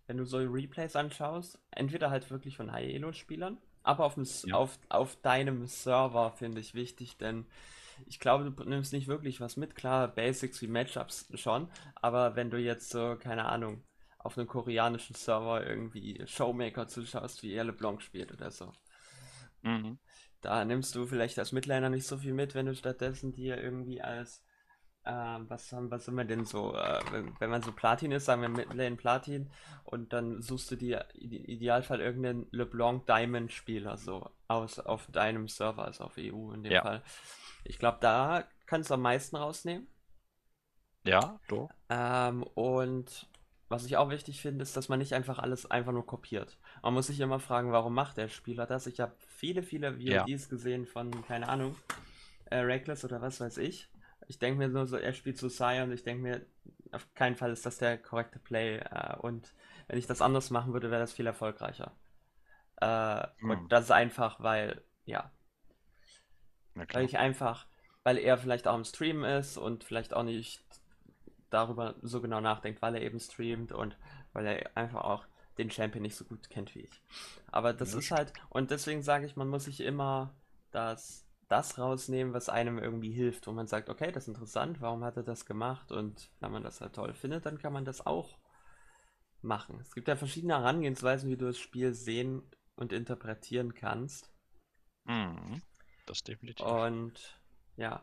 wenn 0.07 0.17
du 0.17 0.25
so 0.25 0.39
Replays 0.39 0.97
anschaust, 0.97 1.59
entweder 1.71 2.11
halt 2.11 2.31
wirklich 2.31 2.57
von 2.57 2.73
High-Elo-Spielern, 2.73 3.59
aber 3.83 4.05
auf, 4.05 4.15
dem, 4.15 4.27
Ja. 4.45 4.55
auf, 4.55 4.79
auf 4.89 5.17
deinem 5.23 5.67
Server 5.67 6.33
finde 6.33 6.61
ich 6.61 6.75
wichtig, 6.75 7.17
denn 7.19 7.47
ich 8.07 8.21
glaube, 8.21 8.51
du 8.51 8.65
nimmst 8.65 8.93
nicht 8.93 9.09
wirklich 9.09 9.41
was 9.41 9.57
mit. 9.57 9.75
Klar, 9.77 10.09
Basics 10.09 10.63
wie 10.63 10.69
Matchups 10.69 11.29
schon, 11.35 11.71
aber 11.97 12.37
wenn 12.37 12.51
du 12.51 12.59
jetzt 12.59 12.91
so, 12.91 13.17
keine 13.19 13.47
Ahnung, 13.47 13.83
auf 14.19 14.39
einem 14.39 14.49
koreanischen 14.49 15.15
Server 15.17 15.67
irgendwie 15.67 16.23
Showmaker 16.27 16.89
zuschaust, 16.89 17.43
wie 17.43 17.53
er 17.55 17.65
LeBlanc 17.65 18.03
spielt 18.03 18.33
oder 18.33 18.51
so, 18.51 18.73
Mhm. 19.63 19.99
da 20.41 20.65
nimmst 20.65 20.95
du 20.95 21.07
vielleicht 21.07 21.39
als 21.39 21.53
Midlaner 21.53 21.91
nicht 21.91 22.07
so 22.07 22.17
viel 22.19 22.33
mit, 22.35 22.55
wenn 22.55 22.67
du 22.67 22.75
stattdessen 22.75 23.33
dir 23.33 23.61
irgendwie 23.63 24.01
als, 24.03 24.43
was 25.09 25.73
haben, 25.73 25.91
was 25.91 26.07
haben 26.07 26.17
wir 26.17 26.25
denn 26.25 26.45
so, 26.45 26.75
äh, 26.75 27.01
wenn, 27.39 27.51
man 27.51 27.63
so 27.63 27.73
Platin 27.73 28.13
ist, 28.13 28.27
sagen 28.27 28.43
wir 28.43 28.49
Midlane 28.49 28.97
Platin, 28.97 29.51
und 29.85 30.13
dann 30.13 30.43
suchst 30.43 30.71
du 30.71 30.77
dir 30.77 31.07
im 31.15 31.33
Idealfall 31.33 32.01
irgendeinen 32.01 32.47
LeBlanc 32.51 33.07
Diamond 33.07 33.53
Spieler 33.53 33.97
so 33.97 34.31
aus 34.49 34.79
auf 34.79 35.07
deinem 35.11 35.49
Server, 35.49 35.85
also 35.85 36.05
auf 36.05 36.19
EU 36.19 36.53
in 36.53 36.63
dem 36.63 36.73
Ja. 36.73 36.83
Fall. 36.83 37.03
Ich 37.65 37.79
glaube, 37.79 37.99
da 38.01 38.45
kannst 38.67 38.91
du 38.91 38.95
am 38.95 39.03
meisten 39.03 39.37
rausnehmen. 39.37 39.87
Ja, 41.05 41.41
du? 41.49 41.69
Ähm, 41.89 42.43
und 42.55 43.27
was 43.71 43.85
ich 43.85 43.97
auch 43.97 44.11
wichtig 44.11 44.41
finde, 44.41 44.63
ist, 44.63 44.77
dass 44.77 44.89
man 44.89 44.99
nicht 44.99 45.15
einfach 45.15 45.39
alles 45.39 45.71
einfach 45.71 45.93
nur 45.93 46.07
kopiert. 46.07 46.59
Man 46.83 46.95
muss 46.95 47.07
sich 47.07 47.21
immer 47.21 47.41
fragen, 47.41 47.73
warum 47.73 47.95
macht 47.95 48.17
der 48.17 48.29
Spieler 48.29 48.67
das? 48.67 48.87
Ich 48.87 49.01
habe 49.01 49.15
viele, 49.29 49.63
viele 49.63 49.97
Ja. 49.99 50.25
VODs 50.25 50.49
gesehen 50.49 50.87
von, 50.87 51.11
keine 51.27 51.49
Ahnung, 51.49 51.77
äh, 52.47 52.59
Reckless 52.59 53.05
oder 53.05 53.21
was 53.21 53.41
weiß 53.41 53.59
ich. 53.59 53.89
Ich 54.29 54.39
denke 54.41 54.59
mir 54.59 54.69
nur 54.69 54.87
so, 54.89 54.97
er 54.99 55.15
spielt 55.15 55.39
zu 55.39 55.51
Sai 55.51 55.83
und 55.85 55.93
ich 55.93 56.05
denke 56.05 56.23
mir, 56.23 56.47
auf 56.93 57.13
keinen 57.15 57.37
Fall 57.37 57.53
ist 57.53 57.67
das 57.67 57.79
der 57.79 57.99
korrekte 57.99 58.41
Play. 58.41 58.79
Äh, 58.79 59.17
und 59.21 59.55
wenn 59.89 59.99
ich 59.99 60.09
das 60.09 60.23
anders 60.23 60.51
machen 60.51 60.75
würde, 60.75 60.91
wäre 60.93 61.03
das 61.03 61.15
viel 61.15 61.27
erfolgreicher. 61.27 61.93
Äh, 62.81 63.27
Hm. 63.41 63.69
Und 63.69 63.73
das 63.73 63.87
ist 63.87 63.93
einfach, 63.93 64.41
weil, 64.41 64.83
ja, 65.07 65.33
weil 66.93 67.05
ich 67.05 67.19
einfach, 67.19 67.67
weil 68.03 68.19
er 68.19 68.39
vielleicht 68.39 68.69
auch 68.69 68.77
im 68.77 68.85
Stream 68.85 69.25
ist 69.25 69.57
und 69.57 69.85
vielleicht 69.85 70.15
auch 70.15 70.23
nicht 70.23 70.65
darüber 71.51 71.97
so 72.03 72.23
genau 72.23 72.43
nachdenkt, 72.43 72.83
weil 72.83 72.97
er 72.97 73.03
eben 73.03 73.21
streamt 73.21 73.73
und 73.73 73.99
weil 74.35 74.47
er 74.47 74.79
einfach 74.79 75.03
auch 75.05 75.27
den 75.59 75.71
Champion 75.73 76.03
nicht 76.05 76.17
so 76.17 76.27
gut 76.27 76.51
kennt 76.51 76.75
wie 76.77 76.83
ich. 76.83 77.03
Aber 77.53 77.75
das 77.75 77.95
Ja, 77.95 77.95
ist 77.95 78.13
halt, 78.13 78.35
und 78.51 78.73
deswegen 78.73 79.03
sage 79.03 79.27
ich, 79.27 79.37
man 79.37 79.49
muss 79.49 79.67
sich 79.67 79.81
immer 79.83 80.35
das, 80.73 81.28
das 81.49 81.79
rausnehmen, 81.79 82.35
was 82.35 82.49
einem 82.49 82.79
irgendwie 82.79 83.11
hilft, 83.11 83.47
wo 83.47 83.53
man 83.53 83.67
sagt, 83.67 83.89
okay, 83.89 84.13
das 84.13 84.25
ist 84.25 84.29
interessant, 84.29 84.81
warum 84.81 85.03
hat 85.03 85.17
er 85.17 85.23
das 85.23 85.47
gemacht? 85.47 85.91
Und 85.93 86.31
wenn 86.41 86.53
man 86.53 86.63
das 86.63 86.81
halt 86.81 86.95
toll 86.95 87.15
findet, 87.15 87.47
dann 87.47 87.59
kann 87.59 87.73
man 87.73 87.85
das 87.85 88.07
auch 88.07 88.39
machen. 89.41 89.81
Es 89.81 89.95
gibt 89.95 90.09
ja 90.09 90.17
verschiedene 90.17 90.55
Herangehensweisen, 90.55 91.31
wie 91.31 91.37
du 91.37 91.47
das 91.47 91.59
Spiel 91.59 91.95
sehen 91.95 92.43
und 92.77 92.93
interpretieren 92.93 93.75
kannst. 93.75 94.31
Mhm. 95.05 95.63
Das 96.07 96.23
definitiv. 96.23 96.67
Und 96.67 97.41
ja, 97.77 98.03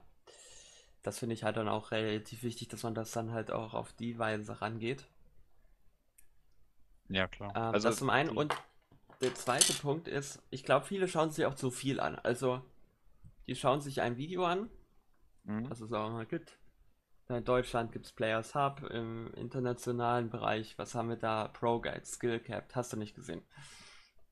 das 1.03 1.19
finde 1.19 1.35
ich 1.35 1.43
halt 1.43 1.57
dann 1.57 1.69
auch 1.69 1.91
relativ 1.91 2.43
wichtig, 2.43 2.67
dass 2.69 2.83
man 2.83 2.95
das 2.95 3.11
dann 3.11 3.31
halt 3.31 3.51
auch 3.51 3.73
auf 3.73 3.93
die 3.93 4.17
Weise 4.17 4.61
rangeht. 4.61 5.05
Ja, 7.09 7.27
klar. 7.27 7.51
Ähm, 7.55 7.73
Also, 7.73 7.89
das 7.89 7.97
zum 7.97 8.09
einen. 8.09 8.29
Und 8.29 8.55
der 9.21 9.35
zweite 9.35 9.73
Punkt 9.73 10.07
ist, 10.07 10.41
ich 10.49 10.63
glaube, 10.63 10.85
viele 10.85 11.07
schauen 11.07 11.31
sich 11.31 11.45
auch 11.45 11.55
zu 11.55 11.69
viel 11.69 11.99
an. 11.99 12.15
Also, 12.15 12.61
die 13.47 13.55
schauen 13.55 13.81
sich 13.81 14.01
ein 14.01 14.17
Video 14.17 14.45
an, 14.45 14.69
Mhm. 15.43 15.69
was 15.69 15.81
es 15.81 15.91
auch 15.93 16.09
mal 16.09 16.25
gibt. 16.25 16.57
In 17.27 17.43
Deutschland 17.43 17.91
gibt 17.91 18.05
es 18.05 18.11
Players 18.11 18.53
Hub, 18.53 18.83
im 18.91 19.33
internationalen 19.33 20.29
Bereich, 20.29 20.77
was 20.77 20.93
haben 20.93 21.09
wir 21.09 21.15
da? 21.15 21.47
Pro 21.47 21.79
Guide, 21.81 22.05
Skill 22.05 22.39
Capped, 22.39 22.75
hast 22.75 22.93
du 22.93 22.97
nicht 22.97 23.15
gesehen. 23.15 23.41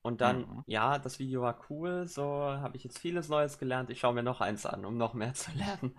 Und 0.04 0.22
dann, 0.22 0.42
Mhm. 0.42 0.64
ja, 0.68 1.00
das 1.00 1.18
Video 1.18 1.42
war 1.42 1.60
cool, 1.70 2.08
so 2.08 2.24
habe 2.24 2.76
ich 2.78 2.84
jetzt 2.84 3.00
vieles 3.00 3.30
Neues 3.30 3.58
gelernt. 3.58 3.90
Ich 3.90 4.00
schaue 4.02 4.14
mir 4.14 4.24
noch 4.24 4.42
eins 4.42 4.66
an, 4.66 4.86
um 4.86 4.98
noch 4.98 5.14
mehr 5.14 5.34
zu 5.34 5.52
lernen. 5.54 5.96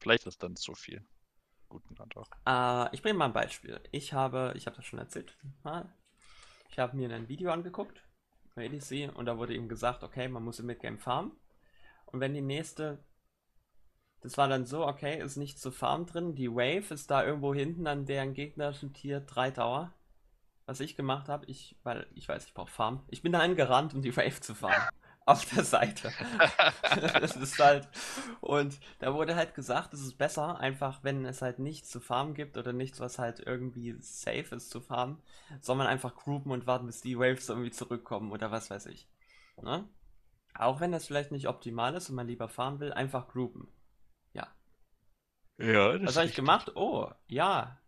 Vielleicht 0.00 0.26
ist 0.26 0.42
dann 0.42 0.56
zu 0.56 0.74
viel. 0.74 1.02
Guten 1.68 1.94
Land 1.96 2.16
auch. 2.16 2.28
Äh, 2.46 2.94
ich 2.94 3.02
bringe 3.02 3.18
mal 3.18 3.26
ein 3.26 3.32
Beispiel. 3.32 3.80
Ich 3.92 4.12
habe, 4.12 4.52
ich 4.56 4.66
habe 4.66 4.76
das 4.76 4.84
schon 4.84 4.98
erzählt, 4.98 5.36
mal. 5.62 5.90
Ich 6.70 6.78
habe 6.78 6.96
mir 6.96 7.10
ein 7.14 7.28
Video 7.28 7.50
angeguckt 7.50 8.02
bei 8.58 8.66
EDC 8.66 9.16
und 9.16 9.26
da 9.26 9.38
wurde 9.38 9.54
ihm 9.54 9.68
gesagt, 9.68 10.02
okay, 10.02 10.28
man 10.28 10.42
muss 10.42 10.58
im 10.58 10.66
Midgame 10.66 10.98
farmen. 10.98 11.32
Und 12.06 12.20
wenn 12.20 12.34
die 12.34 12.42
nächste, 12.42 13.04
das 14.20 14.36
war 14.36 14.48
dann 14.48 14.66
so, 14.66 14.86
okay, 14.86 15.22
ist 15.22 15.36
nicht 15.36 15.58
zu 15.58 15.70
farmen 15.70 16.06
drin, 16.06 16.34
die 16.34 16.50
Wave 16.50 16.92
ist 16.92 17.10
da 17.10 17.24
irgendwo 17.24 17.54
hinten 17.54 17.86
an 17.86 18.06
deren 18.06 18.34
gegnerischen 18.34 18.92
Tier 18.92 19.20
3 19.20 19.52
Tower. 19.52 19.94
Was 20.66 20.80
ich 20.80 20.96
gemacht 20.96 21.28
habe, 21.28 21.46
ich, 21.46 21.76
weil 21.82 22.06
ich 22.14 22.28
weiß, 22.28 22.44
ich 22.44 22.52
brauche 22.52 22.70
Farm. 22.70 23.02
Ich 23.08 23.22
bin 23.22 23.32
da 23.32 23.38
angerannt, 23.38 23.94
um 23.94 24.02
die 24.02 24.14
Wave 24.14 24.40
zu 24.40 24.54
farmen. 24.54 24.88
Auf 25.28 25.44
der 25.44 25.62
Seite. 25.62 26.10
das 27.20 27.36
ist 27.36 27.58
halt. 27.58 27.86
Und 28.40 28.80
da 28.98 29.12
wurde 29.12 29.36
halt 29.36 29.54
gesagt, 29.54 29.92
es 29.92 30.00
ist 30.00 30.16
besser, 30.16 30.58
einfach 30.58 31.04
wenn 31.04 31.26
es 31.26 31.42
halt 31.42 31.58
nichts 31.58 31.90
zu 31.90 32.00
farmen 32.00 32.32
gibt 32.32 32.56
oder 32.56 32.72
nichts, 32.72 32.98
was 32.98 33.18
halt 33.18 33.38
irgendwie 33.40 33.94
safe 34.00 34.54
ist 34.54 34.70
zu 34.70 34.80
farmen, 34.80 35.20
soll 35.60 35.76
man 35.76 35.86
einfach 35.86 36.14
groupen 36.16 36.50
und 36.50 36.66
warten, 36.66 36.86
bis 36.86 37.02
die 37.02 37.18
Waves 37.18 37.50
irgendwie 37.50 37.70
zurückkommen 37.70 38.32
oder 38.32 38.50
was 38.50 38.70
weiß 38.70 38.86
ich. 38.86 39.06
Ne? 39.60 39.86
Auch 40.54 40.80
wenn 40.80 40.92
das 40.92 41.06
vielleicht 41.06 41.30
nicht 41.30 41.46
optimal 41.46 41.94
ist 41.94 42.08
und 42.08 42.16
man 42.16 42.26
lieber 42.26 42.48
farmen 42.48 42.80
will, 42.80 42.94
einfach 42.94 43.28
groupen. 43.28 43.68
Ja. 44.32 44.46
Ja, 45.58 45.98
das 45.98 46.08
Was 46.08 46.16
habe 46.16 46.26
ich 46.26 46.34
gemacht? 46.36 46.72
Oh, 46.74 47.12
ja. 47.26 47.78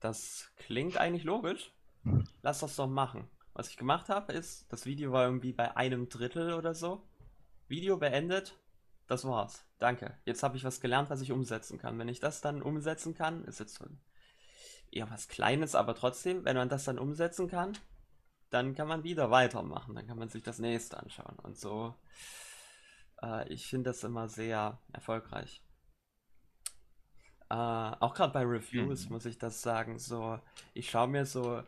Das 0.00 0.50
klingt 0.56 0.96
eigentlich 0.96 1.24
logisch. 1.24 1.70
Lass 2.40 2.60
das 2.60 2.76
doch 2.76 2.88
machen. 2.88 3.28
Was 3.54 3.68
ich 3.68 3.76
gemacht 3.76 4.08
habe, 4.08 4.32
ist, 4.32 4.70
das 4.72 4.86
Video 4.86 5.12
war 5.12 5.24
irgendwie 5.24 5.52
bei 5.52 5.76
einem 5.76 6.08
Drittel 6.08 6.54
oder 6.54 6.74
so. 6.74 7.06
Video 7.68 7.96
beendet. 7.98 8.58
Das 9.06 9.24
war's. 9.24 9.66
Danke. 9.78 10.16
Jetzt 10.24 10.42
habe 10.42 10.56
ich 10.56 10.64
was 10.64 10.80
gelernt, 10.80 11.10
was 11.10 11.20
ich 11.20 11.32
umsetzen 11.32 11.78
kann. 11.78 11.98
Wenn 11.98 12.08
ich 12.08 12.20
das 12.20 12.40
dann 12.40 12.62
umsetzen 12.62 13.14
kann, 13.14 13.44
ist 13.44 13.60
jetzt 13.60 13.74
so 13.74 13.84
eher 14.90 15.10
was 15.10 15.28
Kleines, 15.28 15.74
aber 15.74 15.94
trotzdem, 15.94 16.44
wenn 16.44 16.56
man 16.56 16.68
das 16.68 16.84
dann 16.84 16.98
umsetzen 16.98 17.48
kann, 17.48 17.76
dann 18.50 18.74
kann 18.74 18.88
man 18.88 19.04
wieder 19.04 19.30
weitermachen. 19.30 19.94
Dann 19.94 20.06
kann 20.06 20.18
man 20.18 20.28
sich 20.28 20.42
das 20.42 20.58
nächste 20.58 20.98
anschauen. 20.98 21.38
Und 21.42 21.58
so, 21.58 21.94
äh, 23.22 23.48
ich 23.52 23.66
finde 23.66 23.90
das 23.90 24.04
immer 24.04 24.28
sehr 24.28 24.80
erfolgreich. 24.92 25.62
Äh, 27.50 27.54
auch 27.54 28.14
gerade 28.14 28.32
bei 28.32 28.44
Reviews 28.44 29.06
Mhm. 29.06 29.12
muss 29.12 29.26
ich 29.26 29.36
das 29.38 29.60
sagen. 29.60 29.98
So, 29.98 30.38
ich 30.72 30.90
schaue 30.90 31.08
mir 31.08 31.26
so, 31.26 31.62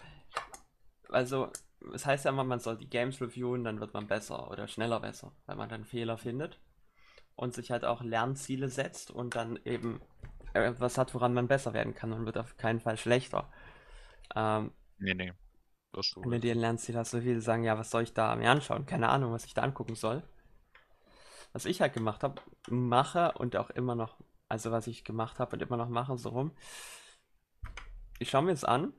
also 1.10 1.50
es 1.92 2.06
heißt 2.06 2.24
ja 2.24 2.30
immer, 2.30 2.44
man 2.44 2.60
soll 2.60 2.76
die 2.76 2.88
Games 2.88 3.20
reviewen, 3.20 3.64
dann 3.64 3.80
wird 3.80 3.94
man 3.94 4.06
besser 4.06 4.50
oder 4.50 4.68
schneller 4.68 5.00
besser, 5.00 5.32
weil 5.46 5.56
man 5.56 5.68
dann 5.68 5.84
Fehler 5.84 6.18
findet 6.18 6.58
und 7.36 7.54
sich 7.54 7.70
halt 7.70 7.84
auch 7.84 8.02
Lernziele 8.02 8.68
setzt 8.68 9.10
und 9.10 9.36
dann 9.36 9.58
eben 9.64 10.00
etwas 10.54 10.98
hat, 10.98 11.14
woran 11.14 11.34
man 11.34 11.48
besser 11.48 11.74
werden 11.74 11.94
kann 11.94 12.12
und 12.12 12.26
wird 12.26 12.38
auf 12.38 12.56
keinen 12.56 12.80
Fall 12.80 12.96
schlechter. 12.96 13.50
Ähm, 14.34 14.72
Nee, 14.98 15.14
nee. 15.14 15.32
Das 15.92 16.06
ist 16.08 16.16
wenn 16.16 16.30
du 16.30 16.40
dir 16.40 16.54
ein 16.54 16.58
Lernziel 16.60 16.96
hast, 16.96 17.10
so 17.10 17.20
viele 17.20 17.40
sagen, 17.40 17.62
ja, 17.62 17.78
was 17.78 17.90
soll 17.90 18.02
ich 18.02 18.14
da 18.14 18.34
mir 18.36 18.50
anschauen? 18.50 18.86
Keine 18.86 19.08
Ahnung, 19.08 19.32
was 19.32 19.44
ich 19.44 19.54
da 19.54 19.62
angucken 19.62 19.94
soll. 19.94 20.22
Was 21.52 21.66
ich 21.66 21.80
halt 21.80 21.94
gemacht 21.94 22.22
habe, 22.24 22.42
mache 22.68 23.32
und 23.32 23.56
auch 23.56 23.70
immer 23.70 23.94
noch, 23.94 24.16
also 24.48 24.72
was 24.72 24.86
ich 24.88 25.04
gemacht 25.04 25.38
habe 25.38 25.54
und 25.56 25.62
immer 25.62 25.76
noch 25.76 25.88
mache, 25.88 26.16
so 26.18 26.30
rum. 26.30 26.52
Ich 28.18 28.30
schaue 28.30 28.42
mir 28.42 28.52
es 28.52 28.64
an 28.64 28.92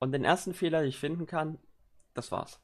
und 0.00 0.12
den 0.12 0.24
ersten 0.24 0.54
Fehler, 0.54 0.80
den 0.80 0.88
ich 0.88 0.98
finden 0.98 1.26
kann, 1.26 1.58
das 2.14 2.32
war's. 2.32 2.60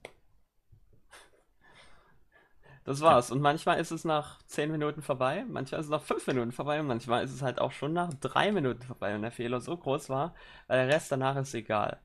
Das 2.85 3.01
war's. 3.01 3.31
Und 3.31 3.41
manchmal 3.41 3.81
ist 3.81 3.91
es 3.91 4.05
nach 4.05 4.41
10 4.47 4.71
Minuten 4.71 5.03
vorbei, 5.03 5.45
manchmal 5.49 5.81
ist 5.81 5.87
es 5.87 5.91
nach 5.91 6.03
5 6.03 6.27
Minuten 6.29 6.53
vorbei 6.53 6.79
und 6.81 6.87
manchmal 6.87 7.25
ist 7.25 7.33
es 7.33 7.43
halt 7.43 7.59
auch 7.61 7.73
schon 7.73 7.93
nach 7.93 8.15
3 8.15 8.53
Minuten 8.53 8.83
vorbei, 8.83 9.13
wenn 9.13 9.23
der 9.23 9.33
Fehler 9.33 9.61
so 9.61 9.77
groß 9.77 10.09
war, 10.09 10.35
weil 10.69 10.87
der 10.87 10.95
Rest 10.95 11.11
danach 11.11 11.37
ist 11.37 11.55
egal. 11.55 12.01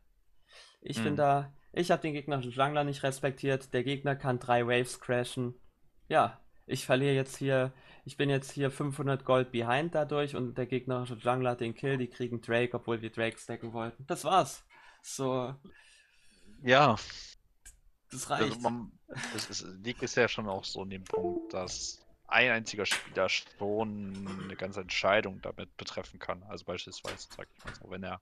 Ich 0.82 0.98
Hm. 0.98 1.04
bin 1.04 1.16
da, 1.16 1.54
ich 1.74 1.92
habe 1.92 2.02
den 2.02 2.14
gegnerischen 2.14 2.52
Jungler 2.52 2.84
nicht 2.84 3.04
respektiert, 3.04 3.74
der 3.74 3.84
Gegner 3.84 4.16
kann 4.16 4.40
drei 4.40 4.66
Waves 4.68 5.00
crashen. 5.00 5.56
Ja, 6.10 6.40
ich 6.66 6.86
verliere 6.86 7.14
jetzt 7.16 7.38
hier, 7.38 7.74
ich 8.06 8.18
bin 8.18 8.30
jetzt 8.30 8.52
hier 8.52 8.72
500 8.72 9.26
Gold 9.26 9.52
behind 9.52 9.96
dadurch 9.96 10.36
und 10.36 10.58
der 10.58 10.66
gegnerische 10.66 11.16
Jungler 11.16 11.52
hat 11.52 11.62
den 11.62 11.76
Kill, 11.76 11.98
die 11.98 12.08
kriegen 12.10 12.42
Drake, 12.42 12.76
obwohl 12.76 13.02
wir 13.02 13.12
Drake 13.12 13.38
stacken 13.38 13.74
wollten. 13.74 14.06
Das 14.08 14.24
war's. 14.26 14.66
So, 15.02 15.56
Ja, 16.64 16.96
das 18.12 18.30
also 18.30 18.54
reicht. 18.54 18.62
man, 18.62 18.92
es, 19.36 19.50
es 19.50 19.62
liegt 19.62 20.04
es 20.04 20.16
ja 20.16 20.28
schon 20.28 20.48
auch 20.48 20.64
so 20.64 20.84
in 20.84 20.90
dem 20.90 21.04
Punkt, 21.04 21.54
dass 21.54 22.06
ein 22.28 22.52
einziger 22.52 22.86
Spieler 22.86 23.30
schon 23.30 24.28
eine 24.44 24.56
ganze 24.56 24.82
Entscheidung 24.82 25.42
damit 25.42 25.76
betreffen 25.78 26.20
kann. 26.20 26.44
Also 26.44 26.66
beispielsweise, 26.66 27.28
sag 27.36 27.48
ich 27.52 27.66
mal 27.66 27.74
so, 27.76 27.90
wenn 27.90 28.04
er, 28.04 28.22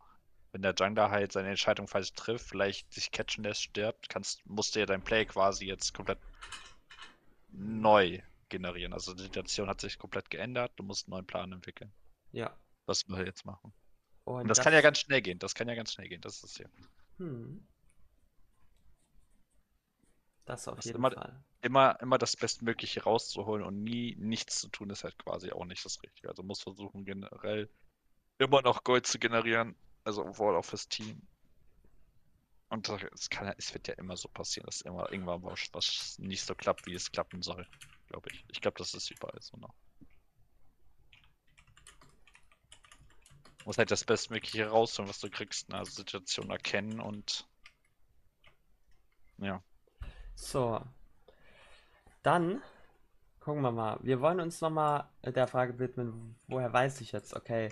wenn 0.52 0.62
der 0.62 0.74
Jungler 0.78 1.12
halt 1.12 1.32
seine 1.32 1.50
Entscheidung 1.50 1.88
falsch 1.88 2.14
trifft, 2.14 2.50
vielleicht 2.50 2.92
sich 2.94 3.12
catchen 3.12 3.44
lässt, 3.44 3.64
stirbt, 3.64 4.10
kannst, 4.10 4.46
musst 4.46 4.76
du 4.76 4.80
ja 4.80 4.86
dein 4.86 5.04
Play 5.04 5.26
quasi 5.26 5.66
jetzt 5.66 5.94
komplett 5.94 6.20
neu 7.52 8.20
generieren. 8.50 8.94
Also 8.94 9.14
die 9.14 9.24
Situation 9.24 9.70
hat 9.70 9.82
sich 9.82 10.00
komplett 10.00 10.30
geändert, 10.30 10.72
du 10.76 10.84
musst 10.84 11.08
einen 11.08 11.12
neuen 11.12 11.28
Plan 11.28 11.52
entwickeln. 11.52 11.92
Ja. 12.32 12.56
Was 12.86 13.08
wir 13.08 13.26
jetzt 13.26 13.46
machen. 13.46 13.74
Und, 14.30 14.42
Und 14.44 14.48
das, 14.48 14.60
kann 14.60 14.74
ja 14.74 14.82
ganz 14.82 15.00
schnell 15.00 15.24
gehen. 15.24 15.40
Das 15.40 15.56
kann 15.56 15.68
ja 15.68 15.74
ganz 15.74 15.92
schnell 15.94 16.08
gehen. 16.08 16.22
Das 16.22 16.44
ist 16.44 16.60
ja. 16.60 16.68
Hm. 17.18 17.66
Das 20.46 20.68
auf 20.68 20.76
Das 20.76 20.86
jeden 20.86 20.98
immer- 20.98 21.12
Fall. 21.12 21.44
Immer, 21.62 22.00
immer 22.00 22.18
das 22.18 22.38
Bestmögliche 22.38 23.04
rauszuholen 23.04 23.64
und 23.66 23.84
nie 23.84 24.16
nichts 24.18 24.62
zu 24.62 24.70
tun, 24.70 24.90
ist 24.92 25.04
halt 25.04 25.18
quasi 25.18 25.52
auch 25.52 25.66
nicht 25.66 25.84
das 25.84 26.02
Richtige. 26.04 26.30
Also 26.30 26.42
muss 26.44 26.62
versuchen, 26.62 27.04
generell 27.06 27.70
immer 28.38 28.62
noch 28.62 28.84
Gold 28.84 29.08
zu 29.08 29.18
generieren. 29.20 29.76
Also 30.04 30.24
overall 30.24 30.56
auch 30.56 30.66
fürs 30.66 30.88
Team. 30.88 31.22
Und 32.70 32.88
das- 32.88 33.02
es 33.14 33.30
kann 33.32 33.48
ja, 33.48 33.56
es 33.58 33.74
wird 33.74 33.88
ja 33.88 33.96
immer 33.96 34.16
so 34.16 34.30
passieren, 34.30 34.68
dass 34.68 34.82
immer 34.82 35.12
irgendwann 35.12 35.44
was, 35.44 35.70
was 35.74 36.20
nicht 36.20 36.44
so 36.46 36.54
klappt, 36.54 36.86
wie 36.86 36.94
es 36.94 37.12
klappen 37.12 37.42
soll, 37.42 37.68
glaube 38.08 38.30
ich. 38.32 38.46
Ich 38.50 38.62
glaube, 38.62 38.78
das 38.78 38.94
ist 38.94 39.10
überall 39.10 39.42
so 39.42 39.58
noch. 39.58 39.74
Muss 43.66 43.78
halt 43.78 43.92
das 43.92 44.04
Bestmögliche 44.04 44.68
rausholen, 44.68 45.10
was 45.10 45.20
du 45.20 45.30
kriegst, 45.30 45.70
ne? 45.70 45.78
Also 45.78 45.92
Situation 45.92 46.50
erkennen 46.50 47.00
und 47.00 47.48
ja. 49.38 49.62
So. 50.36 50.82
Dann 52.24 52.62
gucken 53.40 53.62
wir 53.62 53.72
mal. 53.72 54.00
Wir 54.02 54.22
wollen 54.22 54.40
uns 54.40 54.62
nochmal 54.62 55.10
der 55.24 55.48
Frage 55.48 55.80
widmen, 55.80 56.36
woher 56.48 56.72
weiß 56.72 57.02
ich 57.02 57.12
jetzt, 57.12 57.34
okay, 57.34 57.70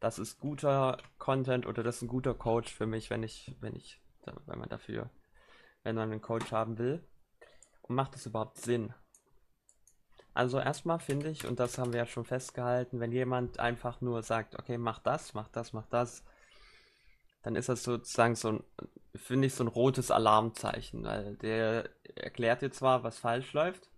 das 0.00 0.18
ist 0.18 0.40
guter 0.40 0.98
Content 1.18 1.66
oder 1.66 1.82
das 1.82 1.96
ist 1.96 2.02
ein 2.02 2.08
guter 2.08 2.34
Coach 2.34 2.72
für 2.72 2.86
mich, 2.86 3.10
wenn 3.10 3.22
ich, 3.22 3.54
wenn 3.60 3.76
ich, 3.76 4.00
wenn 4.46 4.58
man 4.58 4.68
dafür, 4.68 5.10
wenn 5.82 5.94
man 5.94 6.10
einen 6.10 6.22
Coach 6.22 6.52
haben 6.52 6.78
will. 6.78 7.04
Und 7.82 7.94
macht 7.94 8.14
das 8.14 8.26
überhaupt 8.26 8.58
Sinn? 8.58 8.94
Also 10.34 10.58
erstmal 10.58 10.98
finde 10.98 11.28
ich, 11.30 11.46
und 11.46 11.60
das 11.60 11.78
haben 11.78 11.92
wir 11.92 12.00
ja 12.00 12.06
schon 12.06 12.24
festgehalten, 12.24 13.00
wenn 13.00 13.12
jemand 13.12 13.58
einfach 13.60 14.00
nur 14.00 14.22
sagt, 14.22 14.58
okay, 14.58 14.78
mach 14.78 14.98
das, 14.98 15.34
mach 15.34 15.48
das, 15.48 15.72
mach 15.72 15.86
das, 15.86 16.24
dann 17.42 17.56
ist 17.56 17.68
das 17.68 17.82
sozusagen 17.84 18.34
so 18.34 18.48
ein, 18.52 18.64
finde 19.14 19.46
ich, 19.46 19.54
so 19.54 19.64
ein 19.64 19.68
rotes 19.68 20.10
Alarmzeichen. 20.10 21.04
Weil 21.04 21.36
der 21.36 21.88
erklärt 22.16 22.62
dir 22.62 22.70
zwar, 22.70 23.02
was 23.02 23.18
falsch 23.18 23.52
läuft 23.52 23.90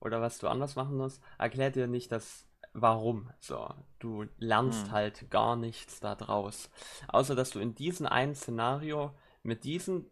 oder 0.00 0.20
was 0.20 0.38
du 0.38 0.48
anders 0.48 0.76
machen 0.76 0.96
musst, 0.96 1.22
erklärt 1.38 1.76
dir 1.76 1.86
nicht 1.86 2.12
das 2.12 2.46
Warum. 2.74 3.30
So, 3.40 3.74
du 3.98 4.26
lernst 4.38 4.86
Hm. 4.88 4.92
halt 4.92 5.30
gar 5.30 5.56
nichts 5.56 6.00
da 6.00 6.14
draus. 6.14 6.70
Außer 7.08 7.34
dass 7.34 7.50
du 7.50 7.60
in 7.60 7.74
diesem 7.74 8.06
einen 8.06 8.34
Szenario 8.34 9.12
mit 9.42 9.64
diesen 9.64 10.10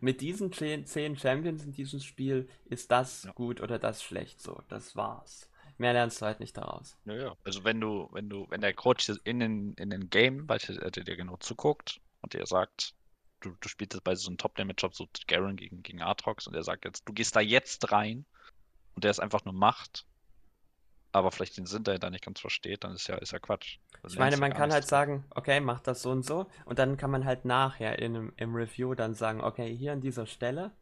mit 0.00 0.20
diesen 0.20 0.52
zehn, 0.52 0.86
Champions 1.16 1.64
in 1.64 1.72
diesem 1.72 2.00
Spiel 2.00 2.48
ist 2.64 2.90
das 2.90 3.24
Ja. 3.24 3.32
gut 3.32 3.60
oder 3.60 3.78
das 3.78 4.02
schlecht. 4.02 4.40
So, 4.40 4.62
das 4.68 4.96
war's. 4.96 5.50
Mehr 5.78 5.92
lernst 5.92 6.20
du 6.22 6.26
halt 6.26 6.40
nicht 6.40 6.56
daraus. 6.56 6.96
Ja, 7.04 7.14
ja. 7.14 7.36
Also 7.44 7.64
wenn 7.64 7.80
du, 7.80 8.08
wenn 8.12 8.28
du, 8.28 8.46
wenn 8.50 8.60
der 8.60 8.74
Coach 8.74 9.10
in 9.24 9.40
den, 9.40 9.74
in 9.74 9.90
den 9.90 10.08
Game 10.10 10.46
beispielsweise 10.46 11.04
dir 11.04 11.16
genau 11.16 11.36
zuguckt 11.38 12.00
und 12.20 12.32
dir 12.32 12.46
sagt, 12.46 12.94
du, 13.40 13.56
du 13.60 13.68
spielst 13.68 13.94
jetzt 13.94 14.04
bei 14.04 14.14
so 14.14 14.28
einem 14.28 14.38
Top-Damage-Job, 14.38 14.94
so 14.94 15.08
Garen 15.26 15.56
gegen, 15.56 15.82
gegen 15.82 16.00
Aatrox 16.02 16.46
und 16.46 16.54
er 16.54 16.62
sagt 16.62 16.84
jetzt, 16.84 17.08
du 17.08 17.12
gehst 17.12 17.36
da 17.36 17.40
jetzt 17.40 17.90
rein 17.92 18.24
und 18.94 19.04
der 19.04 19.10
es 19.10 19.20
einfach 19.20 19.44
nur 19.44 19.54
macht, 19.54 20.06
aber 21.14 21.32
vielleicht 21.32 21.56
den 21.56 21.66
Sinn 21.66 21.84
dahinter 21.84 22.10
nicht 22.10 22.24
ganz 22.24 22.40
versteht, 22.40 22.84
dann 22.84 22.94
ist 22.94 23.08
ja, 23.08 23.16
ist 23.16 23.32
ja 23.32 23.38
Quatsch. 23.38 23.78
Dann 24.02 24.10
Ich 24.10 24.18
meine, 24.18 24.36
man 24.36 24.54
kann 24.54 24.72
halt 24.72 24.86
sagen, 24.86 25.24
okay, 25.30 25.60
mach 25.60 25.80
das 25.80 26.02
so 26.02 26.10
und 26.10 26.24
so. 26.24 26.46
Und 26.66 26.78
dann 26.78 26.96
kann 26.96 27.10
man 27.10 27.24
halt 27.24 27.44
nachher 27.44 27.98
in 27.98 28.32
im 28.36 28.54
Review 28.54 28.94
dann 28.94 29.14
sagen, 29.14 29.40
okay, 29.42 29.74
hier 29.76 29.92
an 29.92 30.00
dieser 30.00 30.26
Stelle 30.26 30.72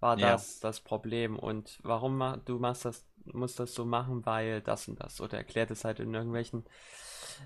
war 0.00 0.16
Ja. 0.16 0.34
das 0.34 0.60
das 0.60 0.80
Problem 0.80 1.38
und 1.38 1.80
warum 1.84 2.18
ma 2.18 2.36
du 2.38 2.58
machst 2.58 2.84
das, 2.86 3.06
musst 3.26 3.60
das 3.60 3.74
so 3.74 3.84
machen, 3.86 4.26
weil 4.26 4.62
das 4.62 4.88
und 4.88 5.00
das. 5.02 5.20
Oder 5.20 5.38
erklärt 5.38 5.70
es 5.72 5.84
halt 5.84 6.00
in 6.00 6.14
irgendwelchen 6.14 6.64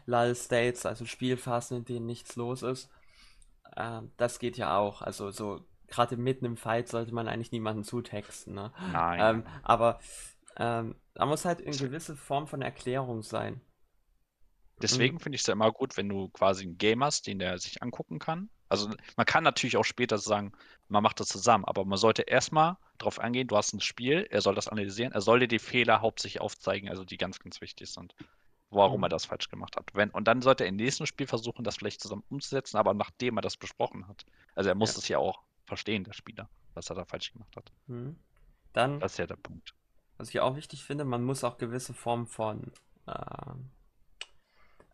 Lull 0.06 0.34
States, 0.36 0.86
also 0.86 1.06
Spielphasen, 1.06 1.78
in 1.78 1.84
denen 1.86 2.06
nichts 2.06 2.36
los 2.36 2.62
ist. 2.62 2.90
Ähm, 3.76 4.12
das 4.16 4.38
geht 4.38 4.56
ja 4.56 4.76
auch. 4.78 5.02
Also 5.02 5.30
so 5.30 5.60
gerade 5.88 6.16
mitten 6.16 6.44
im 6.44 6.56
Fight 6.56 6.88
sollte 6.88 7.14
man 7.14 7.28
eigentlich 7.28 7.52
niemanden 7.52 7.84
zutexten, 7.84 8.54
ne? 8.54 8.72
Nein. 8.78 9.30
Ähm, 9.30 9.44
aber 9.62 10.00
ähm, 10.56 10.96
da 11.20 11.26
muss 11.26 11.44
halt 11.44 11.60
eine 11.66 11.76
gewisse 11.76 12.16
Form 12.16 12.46
von 12.46 12.62
Erklärung 12.62 13.22
sein. 13.22 13.60
Deswegen 14.80 15.20
finde 15.20 15.36
ich 15.36 15.42
es 15.42 15.46
ja 15.46 15.52
immer 15.52 15.70
gut, 15.70 15.98
wenn 15.98 16.08
du 16.08 16.30
quasi 16.30 16.62
einen 16.64 16.78
Game 16.78 17.04
hast, 17.04 17.26
den 17.26 17.38
der 17.38 17.58
sich 17.58 17.82
angucken 17.82 18.18
kann. 18.18 18.48
Also 18.70 18.88
man 19.18 19.26
kann 19.26 19.44
natürlich 19.44 19.76
auch 19.76 19.84
später 19.84 20.16
sagen, 20.16 20.52
man 20.88 21.02
macht 21.02 21.20
das 21.20 21.28
zusammen, 21.28 21.66
aber 21.66 21.84
man 21.84 21.98
sollte 21.98 22.22
erstmal 22.22 22.78
darauf 22.96 23.18
eingehen, 23.18 23.46
du 23.48 23.58
hast 23.58 23.74
ein 23.74 23.82
Spiel, 23.82 24.26
er 24.30 24.40
soll 24.40 24.54
das 24.54 24.68
analysieren, 24.68 25.12
er 25.12 25.20
soll 25.20 25.40
dir 25.40 25.48
die 25.48 25.58
Fehler 25.58 26.00
hauptsächlich 26.00 26.40
aufzeigen, 26.40 26.88
also 26.88 27.04
die 27.04 27.18
ganz, 27.18 27.38
ganz 27.38 27.60
wichtig 27.60 27.90
sind, 27.90 28.14
warum 28.70 29.00
Mhm. 29.00 29.04
er 29.04 29.08
das 29.10 29.26
falsch 29.26 29.50
gemacht 29.50 29.76
hat. 29.76 29.90
Wenn, 29.92 30.08
und 30.08 30.26
dann 30.26 30.40
sollte 30.40 30.64
er 30.64 30.68
im 30.70 30.76
nächsten 30.76 31.06
Spiel 31.06 31.26
versuchen, 31.26 31.64
das 31.64 31.76
vielleicht 31.76 32.00
zusammen 32.00 32.24
umzusetzen, 32.30 32.78
aber 32.78 32.94
nachdem 32.94 33.36
er 33.36 33.42
das 33.42 33.58
besprochen 33.58 34.08
hat. 34.08 34.24
Also 34.54 34.70
er 34.70 34.74
muss 34.74 34.92
Ja. 34.92 34.94
das 34.96 35.08
ja 35.08 35.18
auch 35.18 35.42
verstehen, 35.66 36.04
der 36.04 36.14
Spieler, 36.14 36.48
was 36.72 36.88
er 36.88 36.96
da 36.96 37.04
falsch 37.04 37.32
gemacht 37.34 37.54
hat. 37.56 37.70
Mhm. 37.88 38.16
Dann 38.72 39.00
Das 39.00 39.12
ist 39.12 39.18
ja 39.18 39.26
der 39.26 39.36
Punkt. 39.36 39.74
Was 40.20 40.28
ich 40.28 40.40
auch 40.40 40.54
wichtig 40.54 40.84
finde, 40.84 41.06
man 41.06 41.24
muss 41.24 41.44
auch 41.44 41.56
gewisse 41.56 41.94
Formen 41.94 42.26
von 42.26 42.72
ähm, 43.06 43.70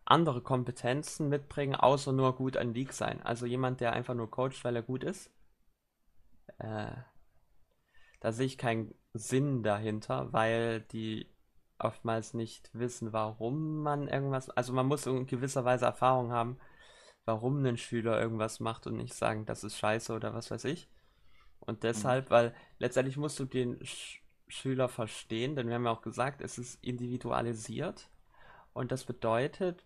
andere 0.05 0.41
Kompetenzen 0.41 1.27
mitbringen, 1.27 1.75
außer 1.75 2.13
nur 2.13 2.37
gut 2.37 2.55
an 2.55 2.73
League 2.73 2.93
sein. 2.93 3.21
Also 3.23 3.45
jemand, 3.45 3.81
der 3.81 3.91
einfach 3.91 4.13
nur 4.13 4.31
coacht, 4.31 4.63
weil 4.63 4.77
er 4.77 4.83
gut 4.83 5.03
ist. 5.03 5.29
Äh, 6.59 6.95
da 8.21 8.31
sehe 8.31 8.45
ich 8.45 8.57
keinen 8.57 8.95
Sinn 9.11 9.63
dahinter, 9.63 10.31
weil 10.31 10.79
die 10.79 11.29
oftmals 11.77 12.33
nicht 12.33 12.69
wissen, 12.71 13.11
warum 13.11 13.83
man 13.83 14.07
irgendwas. 14.07 14.49
Also 14.51 14.71
man 14.71 14.85
muss 14.85 15.07
in 15.07 15.25
gewisser 15.25 15.65
Weise 15.65 15.87
Erfahrung 15.87 16.31
haben, 16.31 16.57
warum 17.25 17.65
ein 17.65 17.75
Schüler 17.75 18.17
irgendwas 18.17 18.61
macht 18.61 18.87
und 18.87 18.95
nicht 18.95 19.13
sagen, 19.13 19.45
das 19.45 19.65
ist 19.65 19.77
scheiße 19.77 20.13
oder 20.13 20.33
was 20.33 20.49
weiß 20.51 20.63
ich. 20.63 20.89
Und 21.59 21.83
deshalb, 21.83 22.29
weil 22.29 22.55
letztendlich 22.79 23.17
musst 23.17 23.37
du 23.39 23.43
den 23.43 23.85
Sch 23.85 24.21
Schüler 24.47 24.89
verstehen, 24.89 25.55
denn 25.55 25.67
wir 25.67 25.75
haben 25.75 25.85
ja 25.85 25.91
auch 25.91 26.01
gesagt, 26.01 26.41
es 26.41 26.57
ist 26.57 26.83
individualisiert. 26.83 28.09
Und 28.73 28.91
das 28.91 29.05
bedeutet, 29.05 29.83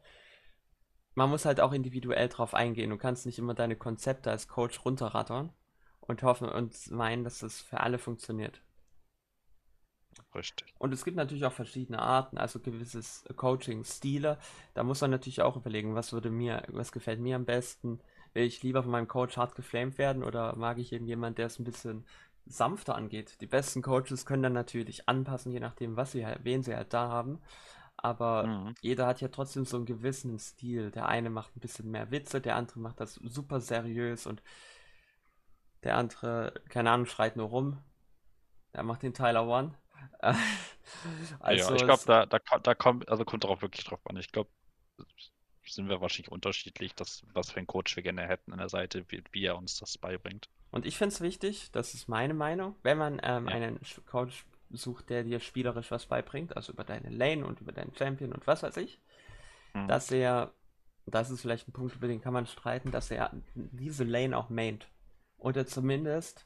man 1.16 1.30
muss 1.30 1.45
halt 1.45 1.59
auch 1.62 1.74
individuell 1.74 2.30
drauf 2.30 2.53
eingehen. 2.53 2.89
Du 2.89 2.97
kannst 2.97 3.26
nicht 3.26 3.39
immer 3.39 3.53
deine 3.53 3.76
Konzepte 3.76 4.32
als 4.32 4.47
Coach 4.47 4.84
runterrattern 4.86 5.51
und 5.99 6.24
hoffen 6.24 6.49
und 6.49 6.91
meinen, 6.91 7.24
dass 7.24 7.39
das 7.39 7.62
für 7.62 7.80
alle 7.80 7.97
funktioniert. 7.97 8.62
Richtig. 10.36 10.74
Und 10.78 10.93
es 10.93 11.03
gibt 11.03 11.18
natürlich 11.18 11.45
auch 11.45 11.53
verschiedene 11.53 11.99
Arten, 11.99 12.38
also 12.38 12.59
gewisses 12.59 13.26
Coaching-Stile. 13.36 14.38
Da 14.74 14.84
muss 14.84 15.01
man 15.01 15.12
natürlich 15.12 15.41
auch 15.41 15.57
überlegen, 15.57 15.95
was 15.95 16.14
würde 16.14 16.30
mir, 16.30 16.64
was 16.68 16.91
gefällt 16.91 17.20
mir 17.20 17.36
am 17.36 17.45
besten. 17.45 17.99
Will 18.34 18.45
ich 18.45 18.64
lieber 18.64 18.84
von 18.84 18.91
meinem 18.91 19.07
Coach 19.07 19.36
hart 19.38 19.55
geflamed 19.55 19.97
werden 19.97 20.24
oder 20.24 20.55
mag 20.55 20.78
ich 20.78 20.93
irgendjemand, 20.93 21.38
der 21.38 21.47
es 21.47 21.59
ein 21.59 21.66
bisschen 21.66 22.05
sanfter 22.45 22.95
angeht? 22.95 23.39
Die 23.41 23.47
besten 23.47 23.81
Coaches 23.81 24.25
können 24.25 24.43
dann 24.43 24.53
natürlich 24.53 25.07
anpassen, 25.09 25.51
je 25.51 25.59
nachdem, 25.59 25.95
was 25.97 26.11
sie 26.13 26.25
halt, 26.25 26.39
wen 26.43 26.63
sie 26.63 26.75
halt 26.75 26.93
da 26.93 27.09
haben. 27.09 27.39
Aber 27.97 28.49
Mhm. 28.49 28.73
jeder 28.81 29.07
hat 29.07 29.21
ja 29.21 29.27
trotzdem 29.29 29.65
so 29.65 29.77
einen 29.77 29.85
gewissen 29.85 30.39
Stil. 30.39 30.91
Der 30.91 31.07
eine 31.07 31.29
macht 31.29 31.55
ein 31.55 31.59
bisschen 31.61 31.91
mehr 31.91 32.11
Witze, 32.11 32.41
der 32.41 32.55
andere 32.57 32.79
macht 32.79 32.99
das 32.99 33.15
super 33.15 33.61
seriös 33.61 34.27
und 34.27 34.41
der 35.83 35.97
andere, 35.97 36.53
keine 36.69 36.91
Ahnung, 36.91 37.05
schreit 37.05 37.35
nur 37.35 37.47
rum. 37.49 37.77
Der 38.75 38.83
macht 38.83 39.03
den 39.03 39.13
Tyler 39.15 39.47
One. 39.47 39.75
Also 41.39 41.73
ja, 41.73 41.73
ich 41.73 41.83
glaube, 41.83 42.03
da, 42.05 42.25
da, 42.25 42.39
da 42.59 42.75
kommt, 42.75 43.09
also 43.09 43.25
kommt 43.25 43.43
darauf 43.43 43.61
wirklich 43.61 43.85
drauf 43.85 43.99
an. 44.05 44.17
Ich 44.17 44.31
glaube, 44.31 44.49
sind 45.65 45.89
wir 45.89 46.01
wahrscheinlich 46.01 46.31
unterschiedlich, 46.31 46.93
dass, 46.93 47.23
was 47.33 47.49
für 47.51 47.57
einen 47.57 47.65
Coach 47.65 47.95
wir 47.95 48.03
gerne 48.03 48.27
hätten 48.27 48.51
an 48.51 48.59
der 48.59 48.69
Seite, 48.69 49.05
wie, 49.09 49.23
wie 49.31 49.45
er 49.45 49.57
uns 49.57 49.77
das 49.79 49.97
beibringt. 49.97 50.49
Und 50.72 50.86
ich 50.86 50.97
finde 50.97 51.13
es 51.13 51.22
wichtig, 51.22 51.72
das 51.72 51.93
ist 51.93 52.07
meine 52.07 52.34
Meinung, 52.34 52.76
wenn 52.84 52.97
man 52.97 53.19
ähm, 53.24 53.47
Ja. 53.47 53.53
einen 53.53 53.80
Coach 54.05 54.45
sucht, 54.69 55.09
der 55.09 55.24
dir 55.24 55.39
spielerisch 55.39 55.91
was 55.91 56.05
beibringt, 56.05 56.55
also 56.55 56.72
über 56.72 56.86
deine 56.86 57.09
Lane 57.09 57.45
und 57.45 57.59
über 57.59 57.74
deinen 57.74 57.93
Champion 57.95 58.32
und 58.32 58.47
was 58.47 58.63
weiß 58.63 58.78
ich, 58.78 59.01
Mhm. 59.74 59.88
dass 59.88 60.11
er, 60.11 60.53
das 61.05 61.30
ist 61.30 61.41
vielleicht 61.41 61.67
ein 61.67 61.74
Punkt, 61.74 61.95
über 61.95 62.07
den 62.07 62.22
kann 62.22 62.34
man 62.34 62.45
streiten, 62.45 62.91
dass 62.91 63.11
er 63.11 63.32
diese 63.55 64.05
Lane 64.05 64.38
auch 64.38 64.49
maint. 64.49 64.88
Oder 65.38 65.65
zumindest, 65.65 66.45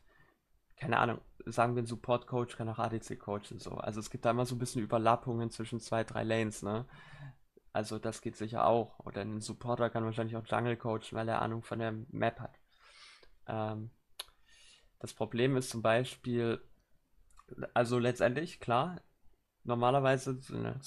keine 0.78 0.98
Ahnung, 0.98 1.20
sagen 1.46 1.76
wir 1.76 1.84
ein 1.84 1.88
Support-Coach 1.88 2.58
kann 2.58 2.70
auch 2.70 2.80
ADC 2.80 3.20
coachen, 3.20 3.60
so. 3.60 3.72
Also 3.72 4.00
es 4.00 4.10
gibt 4.10 4.26
da 4.26 4.32
immer 4.32 4.46
so 4.46 4.56
ein 4.56 4.60
bisschen 4.60 4.82
Überlappungen 4.82 5.52
zwischen 5.52 5.80
zwei, 5.80 6.04
drei 6.04 6.24
Lanes, 6.24 6.64
ne? 6.64 6.86
Also 7.74 8.00
das 8.00 8.22
geht 8.22 8.38
sicher 8.38 8.66
auch. 8.66 9.00
Oder 9.00 9.22
ein 9.22 9.42
Supporter 9.42 9.90
kann 9.90 10.06
wahrscheinlich 10.06 10.38
auch 10.38 10.48
Jungle 10.48 10.78
coachen, 10.78 11.12
weil 11.12 11.28
er 11.28 11.42
Ahnung 11.42 11.62
von 11.62 11.80
der 11.80 11.92
Map 12.10 12.40
hat. 12.40 12.58
Ähm, 13.48 13.92
das 15.00 15.14
Problem 15.14 15.58
ist 15.58 15.70
zum 15.70 15.82
Beispiel, 15.82 16.62
also 17.74 18.00
letztendlich, 18.00 18.60
klar, 18.60 19.02
normalerweise, 19.64 20.40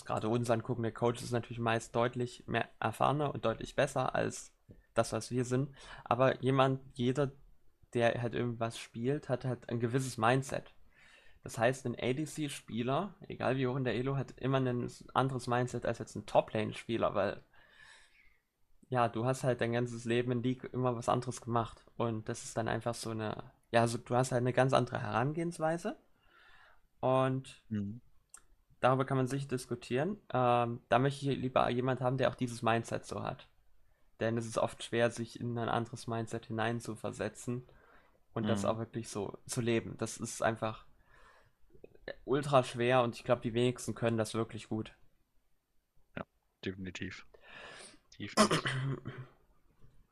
gerade 0.04 0.28
uns 0.28 0.50
angucken, 0.50 0.82
der 0.82 0.92
Coach 0.92 1.22
ist 1.22 1.32
natürlich 1.32 1.58
meist 1.58 1.94
deutlich 1.94 2.44
mehr 2.46 2.68
erfahrener 2.80 3.34
und 3.34 3.44
deutlich 3.44 3.74
besser 3.74 4.14
als 4.14 4.52
das, 4.94 5.12
was 5.12 5.30
wir 5.30 5.44
sind. 5.44 5.70
Aber 6.04 6.40
jemand, 6.42 6.80
jeder, 6.94 7.32
der 7.94 8.20
halt 8.20 8.34
irgendwas 8.34 8.78
spielt, 8.78 9.28
hat 9.28 9.44
halt 9.44 9.68
ein 9.68 9.80
gewisses 9.80 10.18
Mindset. 10.18 10.74
Das 11.42 11.58
heißt, 11.58 11.86
ein 11.86 11.96
ADC-Spieler, 11.98 13.14
egal 13.28 13.56
wie 13.56 13.66
hoch 13.66 13.76
in 13.76 13.84
der 13.84 13.94
Elo, 13.94 14.16
hat 14.16 14.32
immer 14.38 14.58
ein 14.58 14.90
anderes 15.14 15.46
Mindset 15.46 15.86
als 15.86 15.98
jetzt 15.98 16.16
ein 16.16 16.26
Top-Lane-Spieler, 16.26 17.14
weil 17.14 17.42
ja, 18.90 19.08
du 19.08 19.24
hast 19.24 19.44
halt 19.44 19.60
dein 19.60 19.72
ganzes 19.72 20.04
Leben 20.04 20.32
in 20.32 20.42
League 20.42 20.64
immer 20.72 20.96
was 20.96 21.08
anderes 21.08 21.40
gemacht. 21.40 21.84
Und 21.96 22.28
das 22.28 22.44
ist 22.44 22.56
dann 22.56 22.68
einfach 22.68 22.94
so 22.94 23.10
eine, 23.10 23.50
ja, 23.70 23.82
also 23.82 23.98
du 23.98 24.14
hast 24.14 24.32
halt 24.32 24.40
eine 24.40 24.52
ganz 24.52 24.72
andere 24.72 25.00
Herangehensweise. 25.00 25.96
Und 27.00 27.62
mhm. 27.68 28.00
darüber 28.80 29.04
kann 29.04 29.16
man 29.16 29.26
sich 29.26 29.46
diskutieren. 29.46 30.18
Ähm, 30.32 30.80
da 30.88 30.98
möchte 30.98 31.30
ich 31.30 31.38
lieber 31.38 31.68
jemand 31.70 32.00
haben, 32.00 32.18
der 32.18 32.30
auch 32.30 32.34
dieses 32.34 32.62
Mindset 32.62 33.04
so 33.04 33.22
hat. 33.22 33.48
Denn 34.20 34.36
es 34.36 34.46
ist 34.46 34.58
oft 34.58 34.82
schwer, 34.82 35.10
sich 35.10 35.38
in 35.38 35.56
ein 35.58 35.68
anderes 35.68 36.06
Mindset 36.06 36.46
hineinzuversetzen 36.46 37.66
und 38.34 38.44
mhm. 38.44 38.48
das 38.48 38.64
auch 38.64 38.78
wirklich 38.78 39.08
so 39.08 39.38
zu 39.46 39.60
leben. 39.60 39.96
Das 39.98 40.16
ist 40.16 40.42
einfach 40.42 40.86
ultra 42.24 42.64
schwer 42.64 43.02
und 43.02 43.14
ich 43.14 43.24
glaube, 43.24 43.42
die 43.42 43.54
wenigsten 43.54 43.94
können 43.94 44.16
das 44.16 44.34
wirklich 44.34 44.68
gut. 44.68 44.96
Ja, 46.16 46.24
definitiv. 46.64 47.26
definitiv. 48.18 48.34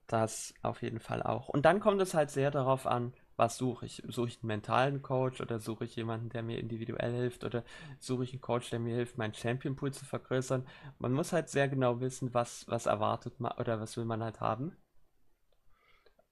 Das 0.06 0.54
auf 0.62 0.82
jeden 0.82 1.00
Fall 1.00 1.20
auch. 1.20 1.48
Und 1.48 1.64
dann 1.64 1.80
kommt 1.80 2.00
es 2.00 2.14
halt 2.14 2.30
sehr 2.30 2.52
darauf 2.52 2.86
an, 2.86 3.12
was 3.36 3.58
suche 3.58 3.86
ich? 3.86 4.02
Suche 4.08 4.28
ich 4.28 4.38
einen 4.42 4.48
mentalen 4.48 5.02
Coach 5.02 5.40
oder 5.40 5.58
suche 5.58 5.84
ich 5.84 5.96
jemanden, 5.96 6.30
der 6.30 6.42
mir 6.42 6.58
individuell 6.58 7.12
hilft 7.12 7.44
oder 7.44 7.64
suche 7.98 8.24
ich 8.24 8.32
einen 8.32 8.40
Coach, 8.40 8.70
der 8.70 8.78
mir 8.78 8.94
hilft, 8.96 9.18
meinen 9.18 9.34
Champion 9.34 9.76
Pool 9.76 9.92
zu 9.92 10.04
vergrößern? 10.04 10.66
Man 10.98 11.12
muss 11.12 11.32
halt 11.32 11.48
sehr 11.48 11.68
genau 11.68 12.00
wissen, 12.00 12.32
was, 12.34 12.66
was 12.68 12.86
erwartet 12.86 13.38
man 13.40 13.52
oder 13.58 13.80
was 13.80 13.96
will 13.96 14.04
man 14.06 14.22
halt 14.22 14.40
haben. 14.40 14.76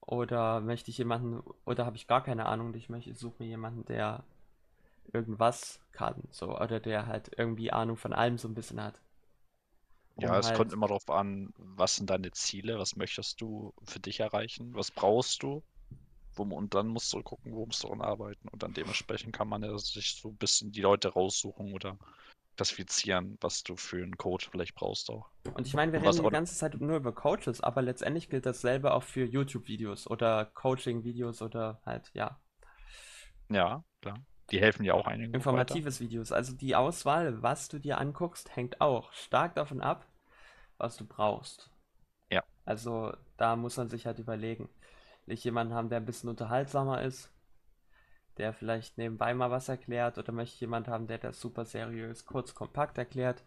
Oder 0.01 0.61
möchte 0.61 0.91
ich 0.91 0.99
jemanden, 0.99 1.43
oder 1.65 1.87
habe 1.87 1.97
ich 1.97 2.07
gar 2.07 2.23
keine 2.23 2.47
Ahnung, 2.47 2.75
ich 2.75 2.89
möchte, 2.89 3.15
suche 3.15 3.37
mir 3.43 3.49
jemanden, 3.49 3.85
der 3.87 4.25
irgendwas 5.13 5.81
kann, 5.93 6.23
so, 6.31 6.59
oder 6.59 6.81
der 6.81 7.07
halt 7.07 7.31
irgendwie 7.37 7.73
Ahnung 7.73 7.97
von 7.97 8.13
allem 8.13 8.39
so 8.39 8.49
ein 8.49 8.55
bisschen 8.55 8.83
hat. 8.83 9.01
Um 10.17 10.25
ja, 10.25 10.39
es 10.39 10.47
halt... 10.47 10.57
kommt 10.57 10.73
immer 10.73 10.87
darauf 10.89 11.09
an, 11.11 11.53
was 11.57 11.97
sind 11.97 12.11
deine 12.11 12.31
Ziele, 12.33 12.79
was 12.79 12.97
möchtest 12.97 13.41
du 13.41 13.73
für 13.83 14.01
dich 14.01 14.21
erreichen, 14.21 14.75
was 14.75 14.91
brauchst 14.91 15.43
du? 15.43 15.63
Und 16.39 16.75
dann 16.75 16.89
musst 16.89 17.13
du 17.13 17.23
gucken, 17.23 17.53
wo 17.55 17.67
musst 17.67 17.83
du 17.83 17.89
daran 17.89 18.03
arbeiten. 18.03 18.49
Und 18.49 18.63
dann 18.63 18.75
dementsprechend 18.75 19.33
kann 19.33 19.49
man 19.49 19.63
ja 19.63 19.77
sich 19.79 20.17
so 20.21 20.29
ein 20.29 20.37
bisschen 20.37 20.73
die 20.73 20.81
Leute 20.81 21.09
raussuchen 21.09 21.73
oder 21.73 21.99
klassifizieren, 22.57 23.37
was 23.41 23.63
du 23.63 23.77
für 23.77 24.03
einen 24.03 24.17
Coach 24.17 24.49
vielleicht 24.49 24.75
brauchst 24.75 25.11
auch. 25.11 25.29
Und 25.55 25.67
ich 25.67 25.75
meine, 25.75 25.93
wir 25.93 26.03
reden 26.03 26.23
die 26.23 26.31
ganze 26.31 26.55
Zeit 26.55 26.81
nur 26.81 26.97
über 26.97 27.13
Coaches, 27.13 27.61
aber 27.61 27.83
letztendlich 27.83 28.29
gilt 28.29 28.47
dasselbe 28.47 28.95
auch 28.95 29.03
für 29.03 29.25
YouTube-Videos 29.25 30.09
oder 30.09 30.47
Coaching-Videos 30.47 31.43
oder 31.43 31.81
halt, 31.85 32.11
ja. 32.15 32.41
Ja, 33.51 33.85
klar. 34.01 34.19
Die 34.51 34.61
helfen 34.61 34.85
dir 34.85 34.95
auch 34.95 35.07
einigen. 35.07 35.33
Informatives 35.35 36.01
weiter. 36.01 36.11
Videos. 36.11 36.33
Also 36.33 36.55
die 36.55 36.77
Auswahl, 36.77 37.43
was 37.43 37.69
du 37.69 37.79
dir 37.79 37.99
anguckst, 37.99 38.55
hängt 38.55 38.81
auch 38.81 39.13
stark 39.13 39.55
davon 39.55 39.81
ab, 39.81 40.07
was 40.77 40.97
du 40.97 41.07
brauchst. 41.07 41.71
Ja. 42.31 42.45
Also 42.65 43.15
da 43.37 43.57
muss 43.57 43.77
man 43.77 43.89
sich 43.89 44.07
halt 44.07 44.19
überlegen 44.19 44.69
ich 45.27 45.45
jemanden 45.45 45.75
haben, 45.75 45.89
der 45.89 45.99
ein 45.99 46.05
bisschen 46.05 46.29
unterhaltsamer 46.29 47.03
ist, 47.03 47.31
der 48.37 48.53
vielleicht 48.53 48.99
nebenbei 48.99 49.35
mal 49.35 49.51
was 49.51 49.69
erklärt, 49.69 50.19
oder 50.19 50.33
möchte 50.33 50.55
ich 50.55 50.61
jemanden 50.61 50.91
haben, 50.91 51.07
der 51.07 51.19
das 51.19 51.41
super 51.41 51.65
seriös, 51.65 52.27
kurz, 52.27 52.55
kompakt 52.55 52.99
erklärt? 52.99 53.45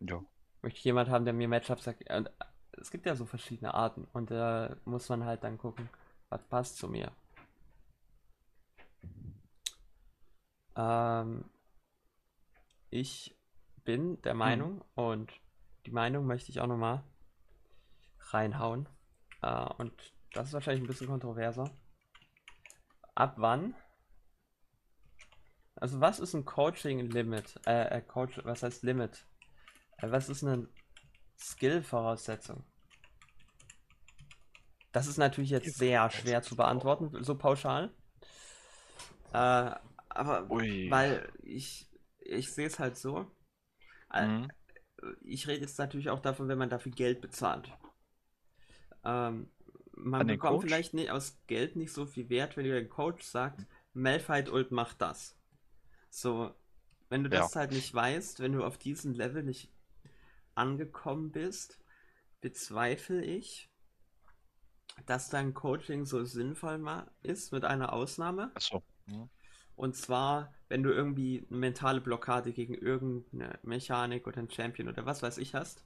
Ja. 0.00 0.22
Möchte 0.62 0.78
ich 0.78 0.84
jemanden 0.84 1.12
haben, 1.12 1.24
der 1.24 1.34
mir 1.34 1.48
Matchups 1.48 1.86
erklärt? 1.86 2.32
Es 2.72 2.90
gibt 2.90 3.06
ja 3.06 3.16
so 3.16 3.24
verschiedene 3.24 3.74
Arten 3.74 4.06
und 4.12 4.30
da 4.30 4.66
äh, 4.66 4.76
muss 4.84 5.08
man 5.08 5.24
halt 5.24 5.44
dann 5.44 5.58
gucken, 5.58 5.88
was 6.28 6.42
passt 6.44 6.76
zu 6.76 6.88
mir. 6.88 7.10
Ähm, 10.76 11.44
ich 12.90 13.34
bin 13.84 14.20
der 14.22 14.32
hm. 14.32 14.38
Meinung 14.38 14.72
hm. 14.74 14.82
und 14.94 15.32
die 15.86 15.92
Meinung 15.92 16.26
möchte 16.26 16.50
ich 16.50 16.60
auch 16.60 16.66
nochmal 16.66 17.02
reinhauen. 18.18 18.88
Äh, 19.42 19.66
und 19.78 20.15
das 20.36 20.48
ist 20.48 20.52
wahrscheinlich 20.52 20.84
ein 20.84 20.86
bisschen 20.86 21.06
kontroverser. 21.06 21.70
Ab 23.14 23.34
wann? 23.38 23.74
Also 25.74 26.00
was 26.00 26.20
ist 26.20 26.34
ein 26.34 26.44
Coaching-Limit? 26.44 27.60
Äh, 27.66 27.98
äh, 27.98 28.02
Coach, 28.02 28.40
was 28.44 28.62
heißt 28.62 28.82
Limit? 28.82 29.26
Äh, 29.98 30.10
was 30.10 30.28
ist 30.28 30.44
eine 30.44 30.68
Skill-Voraussetzung? 31.38 32.64
Das 34.92 35.06
ist 35.06 35.18
natürlich 35.18 35.50
jetzt 35.50 35.76
sehr 35.76 36.08
schwer 36.10 36.42
zu 36.42 36.56
beantworten, 36.56 37.22
so 37.22 37.36
pauschal. 37.36 37.94
Äh, 39.32 39.70
aber 40.08 40.50
Ui. 40.50 40.90
weil 40.90 41.30
ich, 41.42 41.90
ich 42.20 42.52
sehe 42.52 42.66
es 42.66 42.78
halt 42.78 42.96
so. 42.96 43.30
Äh, 44.12 44.26
mhm. 44.26 44.52
Ich 45.22 45.46
rede 45.46 45.60
jetzt 45.60 45.78
natürlich 45.78 46.08
auch 46.08 46.20
davon, 46.20 46.48
wenn 46.48 46.58
man 46.58 46.70
dafür 46.70 46.92
Geld 46.92 47.20
bezahlt. 47.20 47.70
Ähm, 49.04 49.50
man 49.96 50.26
bekommt 50.26 50.60
Coach? 50.60 50.66
vielleicht 50.66 50.94
nicht 50.94 51.10
aus 51.10 51.38
Geld 51.46 51.76
nicht 51.76 51.92
so 51.92 52.06
viel 52.06 52.28
Wert, 52.28 52.56
wenn 52.56 52.64
der 52.64 52.88
Coach 52.88 53.24
sagt, 53.24 53.66
Malphite 53.92 54.52
Ult 54.52 54.70
macht 54.70 55.00
das. 55.00 55.36
So, 56.10 56.54
wenn 57.08 57.24
du 57.24 57.30
das 57.30 57.54
ja. 57.54 57.60
halt 57.60 57.72
nicht 57.72 57.92
weißt, 57.92 58.40
wenn 58.40 58.52
du 58.52 58.64
auf 58.64 58.78
diesem 58.78 59.12
Level 59.12 59.42
nicht 59.42 59.72
angekommen 60.54 61.30
bist, 61.32 61.80
bezweifle 62.40 63.22
ich, 63.22 63.70
dass 65.04 65.28
dein 65.28 65.54
Coaching 65.54 66.04
so 66.04 66.24
sinnvoll 66.24 66.82
ist, 67.22 67.52
mit 67.52 67.64
einer 67.64 67.92
Ausnahme. 67.92 68.50
Achso. 68.54 68.82
Ja. 69.08 69.28
Und 69.74 69.94
zwar, 69.94 70.54
wenn 70.68 70.82
du 70.82 70.90
irgendwie 70.90 71.46
eine 71.50 71.58
mentale 71.58 72.00
Blockade 72.00 72.52
gegen 72.52 72.74
irgendeine 72.74 73.58
Mechanik 73.62 74.26
oder 74.26 74.38
ein 74.38 74.50
Champion 74.50 74.88
oder 74.88 75.04
was 75.04 75.22
weiß 75.22 75.36
ich 75.38 75.54
hast, 75.54 75.84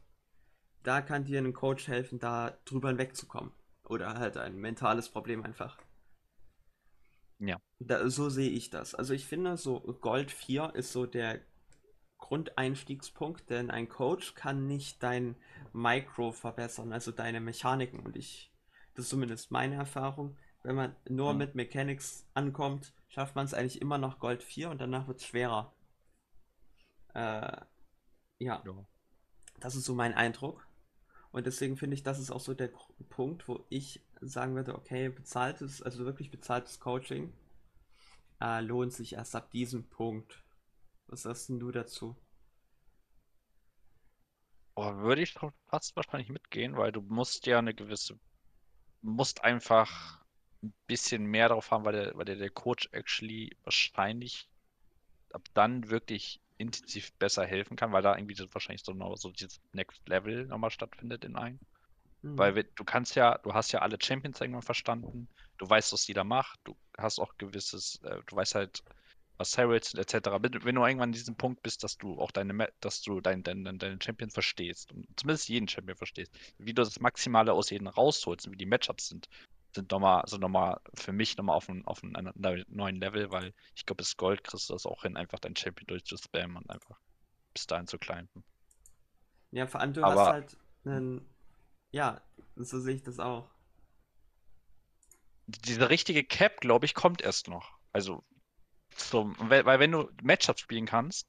da 0.82 1.02
kann 1.02 1.24
dir 1.24 1.40
ein 1.40 1.52
Coach 1.52 1.88
helfen, 1.88 2.18
da 2.18 2.56
drüber 2.64 2.88
hinwegzukommen. 2.88 3.52
Oder 3.91 4.14
halt 4.14 4.36
ein 4.36 4.57
mentales 4.57 5.09
Problem 5.09 5.43
einfach. 5.43 5.76
Ja. 7.41 7.57
Da, 7.80 8.09
so 8.09 8.30
sehe 8.30 8.51
ich 8.51 8.70
das. 8.70 8.95
Also 8.95 9.14
ich 9.14 9.26
finde, 9.26 9.57
so 9.57 9.80
Gold 10.01 10.30
4 10.30 10.74
ist 10.74 10.93
so 10.93 11.07
der 11.07 11.41
Grundeinstiegspunkt, 12.18 13.51
denn 13.51 13.70
ein 13.70 13.88
Coach 13.88 14.34
kann 14.36 14.68
nicht 14.68 15.03
dein 15.03 15.34
Micro 15.72 16.30
verbessern, 16.30 16.93
also 16.93 17.11
deine 17.11 17.41
Mechaniken. 17.41 17.99
Und 17.99 18.16
ich, 18.16 18.53
das 18.95 19.07
ist 19.07 19.11
zumindest 19.11 19.51
meine 19.51 19.74
Erfahrung, 19.74 20.36
wenn 20.62 20.76
man 20.76 20.95
nur 21.09 21.32
mhm. 21.32 21.38
mit 21.38 21.55
Mechanics 21.57 22.28
ankommt, 22.34 22.93
schafft 23.09 23.34
man 23.34 23.47
es 23.47 23.55
eigentlich 23.55 23.80
immer 23.80 23.99
noch 23.99 24.20
Gold 24.20 24.45
4 24.45 24.70
und 24.70 24.80
danach 24.80 25.09
wird 25.09 25.18
es 25.18 25.26
schwerer. 25.26 25.74
Äh, 27.14 27.57
ja. 28.38 28.62
ja. 28.64 28.86
Das 29.59 29.74
ist 29.74 29.84
so 29.84 29.95
mein 29.95 30.14
Eindruck. 30.14 30.64
Und 31.33 31.47
deswegen 31.47 31.76
finde 31.76 31.95
ich, 31.95 32.03
das 32.03 32.18
ist 32.18 32.31
auch 32.31 32.41
so 32.41 32.55
der 32.55 32.70
Punkt, 33.09 33.47
wo 33.47 33.64
ich 33.68 34.01
sagen 34.20 34.55
würde, 34.57 34.74
okay, 34.74 35.09
bezahltes, 35.09 35.81
also 35.83 36.05
wirklich 36.05 36.31
bezahltes 36.31 36.81
Coaching 36.81 37.33
äh, 38.41 38.61
lohnt 38.61 38.93
sich 38.93 39.14
erst 39.14 39.37
ab 39.37 39.51
diesem 39.51 39.89
Punkt. 39.89 40.43
Was 41.07 41.22
sagst 41.22 41.49
denn 41.49 41.61
du 41.61 41.70
dazu? 41.70 42.16
Oh, 44.74 44.97
würde 44.97 45.22
ich 45.22 45.35
fast 45.66 45.95
wahrscheinlich 45.97 46.31
mitgehen, 46.31 46.76
weil 46.76 46.91
du 46.91 47.03
musst 47.03 47.47
ja 47.47 47.59
eine 47.59 47.74
gewisse, 47.74 48.18
musst 49.03 49.45
einfach 49.45 50.24
ein 50.62 50.72
bisschen 50.87 51.24
mehr 51.26 51.49
drauf 51.49 51.70
haben, 51.70 51.85
weil 51.85 51.93
der, 51.93 52.16
weil 52.16 52.24
der, 52.24 52.37
der 52.37 52.51
Coach 52.51 52.89
actually 52.93 53.57
wahrscheinlich 53.64 54.49
ab 55.33 55.43
dann 55.55 55.91
wirklich 55.91 56.41
intensiv 56.61 57.12
besser 57.14 57.46
helfen 57.46 57.76
kann, 57.76 57.92
weil 57.92 58.02
da 58.02 58.16
irgendwie 58.16 58.34
so 58.34 58.46
wahrscheinlich 58.52 58.84
so, 58.84 58.92
noch, 58.92 59.16
so 59.16 59.30
dieses 59.30 59.61
Next 59.72 60.06
Level 60.08 60.46
nochmal 60.46 60.70
stattfindet 60.70 61.24
in 61.24 61.36
einem. 61.36 61.58
Mhm. 62.22 62.38
Weil 62.38 62.64
du 62.74 62.84
kannst 62.84 63.16
ja, 63.16 63.38
du 63.38 63.54
hast 63.54 63.72
ja 63.72 63.80
alle 63.80 63.96
Champions 64.00 64.40
irgendwann 64.40 64.62
verstanden, 64.62 65.28
du 65.58 65.68
weißt, 65.68 65.92
was 65.92 66.06
jeder 66.06 66.24
macht, 66.24 66.61
du 66.64 66.76
hast 66.98 67.18
auch 67.18 67.36
gewisses, 67.38 68.00
äh, 68.04 68.20
du 68.26 68.36
weißt 68.36 68.54
halt, 68.54 68.82
was 69.38 69.56
Heralds 69.56 69.94
etc. 69.94 70.28
Wenn, 70.40 70.52
wenn, 70.64 70.74
du 70.74 70.82
irgendwann 70.82 71.08
an 71.08 71.12
diesem 71.12 71.34
Punkt 71.34 71.62
bist, 71.62 71.82
dass 71.82 71.96
du 71.96 72.20
auch 72.20 72.30
deine, 72.30 72.68
dass 72.80 73.00
du 73.00 73.22
deinen 73.22 73.42
dein, 73.42 73.64
dein, 73.64 73.78
dein 73.78 74.00
Champion 74.00 74.30
verstehst 74.30 74.92
und 74.92 75.06
zumindest 75.16 75.48
jeden 75.48 75.66
Champion 75.66 75.96
verstehst, 75.96 76.30
wie 76.58 76.74
du 76.74 76.82
das 76.82 77.00
Maximale 77.00 77.54
aus 77.54 77.70
jedem 77.70 77.86
rausholst 77.86 78.46
und 78.46 78.52
wie 78.52 78.58
die 78.58 78.66
Matchups 78.66 79.08
sind, 79.08 79.28
sind 79.75 79.91
nochmal, 79.91 80.23
sind 80.27 80.41
nochmal 80.41 80.81
für 80.95 81.12
mich 81.12 81.37
nochmal 81.37 81.57
auf, 81.57 81.68
ein, 81.68 81.85
auf 81.87 82.03
einem 82.03 82.33
neuen 82.68 83.01
Level, 83.01 83.31
weil 83.31 83.55
ich 83.75 83.87
glaube, 83.87 83.99
bis 83.99 84.16
Gold 84.16 84.45
kriegst 84.45 84.68
du 84.68 84.73
das 84.73 84.87
auch 84.87 85.03
hin, 85.03 85.16
einfach 85.16 85.39
dein 85.39 85.57
Champion 85.57 85.87
durchzuspammen 85.87 86.57
und 86.57 86.71
einfach 86.71 86.99
bis 87.55 87.66
dahin 87.66 87.87
zu 87.87 87.99
climben. 87.99 88.45
Ja, 89.53 89.66
vor 89.66 89.81
allem 89.81 89.93
du 89.93 90.03
Aber, 90.03 90.21
hast 90.21 90.29
halt 90.29 90.57
einen, 90.85 91.29
ja, 91.93 92.21
so 92.57 92.81
sehe 92.81 92.95
ich 92.95 93.03
das 93.03 93.18
auch. 93.18 93.51
Diese 95.47 95.89
richtige 95.91 96.25
Cap, 96.25 96.61
glaube 96.61 96.87
ich, 96.87 96.95
kommt 96.95 97.23
erst 97.23 97.49
noch. 97.49 97.73
Also, 97.93 98.25
so, 98.97 99.33
weil, 99.39 99.64
weil 99.66 99.81
wenn 99.81 99.93
du 99.93 100.09
Matchups 100.23 100.61
spielen 100.61 100.87
kannst, 100.87 101.29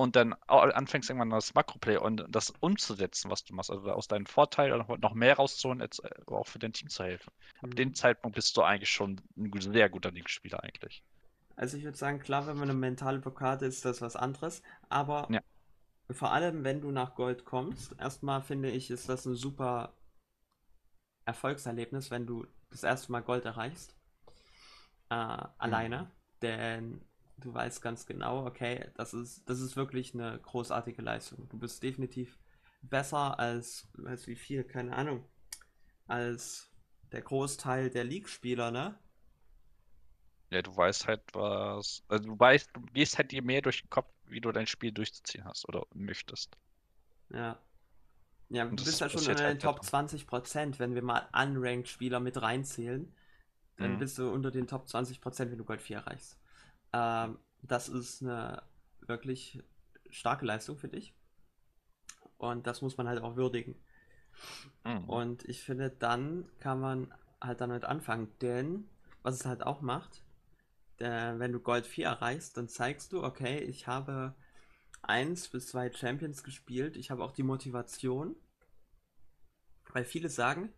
und 0.00 0.16
dann 0.16 0.32
anfängst 0.48 1.10
irgendwann 1.10 1.28
das 1.28 1.52
Makroplay 1.52 1.98
und 1.98 2.24
das 2.28 2.54
umzusetzen, 2.60 3.30
was 3.30 3.44
du 3.44 3.54
machst, 3.54 3.70
also 3.70 3.90
aus 3.92 4.08
deinem 4.08 4.24
Vorteil 4.24 4.76
noch 4.78 5.14
mehr 5.14 5.36
rauszuholen, 5.36 5.82
als 5.82 5.98
äh, 5.98 6.10
auch 6.26 6.46
für 6.46 6.58
dein 6.58 6.72
Team 6.72 6.88
zu 6.88 7.04
helfen. 7.04 7.30
Mhm. 7.60 7.68
Ab 7.68 7.76
dem 7.76 7.94
Zeitpunkt 7.94 8.34
bist 8.34 8.56
du 8.56 8.62
eigentlich 8.62 8.90
schon 8.90 9.20
ein 9.36 9.52
sehr 9.60 9.90
guter 9.90 10.10
Linkspieler 10.10 10.64
eigentlich. 10.64 11.04
Also 11.56 11.76
ich 11.76 11.84
würde 11.84 11.98
sagen, 11.98 12.18
klar, 12.20 12.46
wenn 12.46 12.56
man 12.56 12.70
eine 12.70 12.78
mentale 12.78 13.18
Blockade 13.18 13.66
ist, 13.66 13.84
das 13.84 14.00
was 14.00 14.16
anderes. 14.16 14.62
Aber 14.88 15.28
Ja. 15.30 15.40
vor 16.10 16.32
allem, 16.32 16.64
wenn 16.64 16.80
du 16.80 16.90
nach 16.90 17.14
Gold 17.14 17.44
kommst, 17.44 17.94
erstmal 18.00 18.40
finde 18.40 18.70
ich, 18.70 18.90
ist 18.90 19.10
das 19.10 19.26
ein 19.26 19.34
super 19.34 19.92
Erfolgserlebnis, 21.26 22.10
wenn 22.10 22.26
du 22.26 22.46
das 22.70 22.84
erste 22.84 23.12
Mal 23.12 23.20
Gold 23.20 23.44
erreichst. 23.44 23.94
Äh, 25.10 25.14
alleine. 25.58 26.10
Denn 26.40 27.02
du 27.40 27.52
weißt 27.54 27.82
ganz 27.82 28.06
genau, 28.06 28.46
okay, 28.46 28.90
das 28.94 29.14
ist, 29.14 29.48
das 29.48 29.60
ist 29.60 29.76
wirklich 29.76 30.14
eine 30.14 30.38
großartige 30.40 31.02
Leistung. 31.02 31.48
Du 31.48 31.58
bist 31.58 31.82
definitiv 31.82 32.38
besser 32.82 33.38
als, 33.38 33.88
weiß 33.94 34.26
wie 34.28 34.36
viel, 34.36 34.64
keine 34.64 34.94
Ahnung, 34.96 35.24
als 36.08 36.70
der 37.12 37.22
Großteil 37.22 37.90
der 37.90 38.04
League-Spieler, 38.04 38.70
ne? 38.72 38.98
Ja, 40.50 40.62
du 40.62 40.76
weißt 40.76 41.06
halt 41.08 41.22
was. 41.32 42.02
Also 42.08 42.24
du 42.30 42.38
weißt, 42.38 42.70
du 42.74 42.80
gehst 42.92 43.18
halt 43.18 43.30
dir 43.32 43.42
mehr 43.42 43.62
durch 43.62 43.82
den 43.82 43.90
Kopf, 43.90 44.12
wie 44.26 44.40
du 44.40 44.52
dein 44.52 44.66
Spiel 44.66 44.92
durchzuziehen 44.92 45.44
hast 45.44 45.68
oder 45.68 45.86
möchtest. 45.94 46.56
Ja. 47.30 47.58
Ja, 48.50 48.66
du 48.66 48.84
Und 48.84 48.84
bist 48.84 49.00
ja 49.00 49.08
schon 49.10 49.26
passiert 49.26 49.40
unter 49.40 49.46
den 49.46 49.58
halt 49.60 49.60
Top 49.60 49.82
nicht. 49.82 49.84
20%, 49.84 50.78
wenn 50.80 50.94
wir 50.94 51.02
mal 51.02 51.28
Unranked-Spieler 51.34 52.20
mit 52.20 52.40
reinzählen, 52.42 53.12
dann 53.78 53.96
Mhm. 53.96 53.98
bist 53.98 54.18
du 54.18 54.30
unter 54.30 54.50
den 54.52 54.66
Top 54.68 54.88
20%, 54.88 55.50
wenn 55.52 55.58
du 55.58 55.64
Gold 55.64 55.82
4 55.82 55.98
erreichst. 55.98 56.38
Ähm, 56.92 57.38
das 57.62 57.88
ist 57.88 58.22
eine 58.22 58.62
wirklich 59.00 59.62
starke 60.10 60.44
Leistung 60.44 60.76
für 60.76 60.88
dich. 60.88 61.14
Und 62.38 62.66
das 62.66 62.80
muss 62.82 62.96
man 62.96 63.08
halt 63.08 63.22
auch 63.22 63.36
würdigen. 63.36 63.76
Mhm. 64.84 65.04
Und 65.04 65.44
ich 65.44 65.62
finde, 65.62 65.90
dann 65.90 66.48
kann 66.58 66.80
man 66.80 67.12
halt 67.40 67.60
damit 67.60 67.84
anfangen. 67.84 68.32
Denn, 68.40 68.88
was 69.22 69.34
es 69.36 69.44
halt 69.44 69.62
auch 69.62 69.80
macht, 69.82 70.22
der, 70.98 71.38
wenn 71.38 71.52
du 71.52 71.60
Gold 71.60 71.86
4 71.86 72.06
erreichst, 72.06 72.56
dann 72.56 72.68
zeigst 72.68 73.12
du, 73.12 73.22
okay, 73.22 73.58
ich 73.58 73.86
habe 73.86 74.34
eins 75.02 75.48
bis 75.48 75.68
zwei 75.68 75.92
Champions 75.92 76.42
gespielt. 76.42 76.96
Ich 76.96 77.10
habe 77.10 77.24
auch 77.24 77.32
die 77.32 77.42
Motivation. 77.42 78.36
Weil 79.92 80.04
viele 80.04 80.28
sagen, 80.28 80.72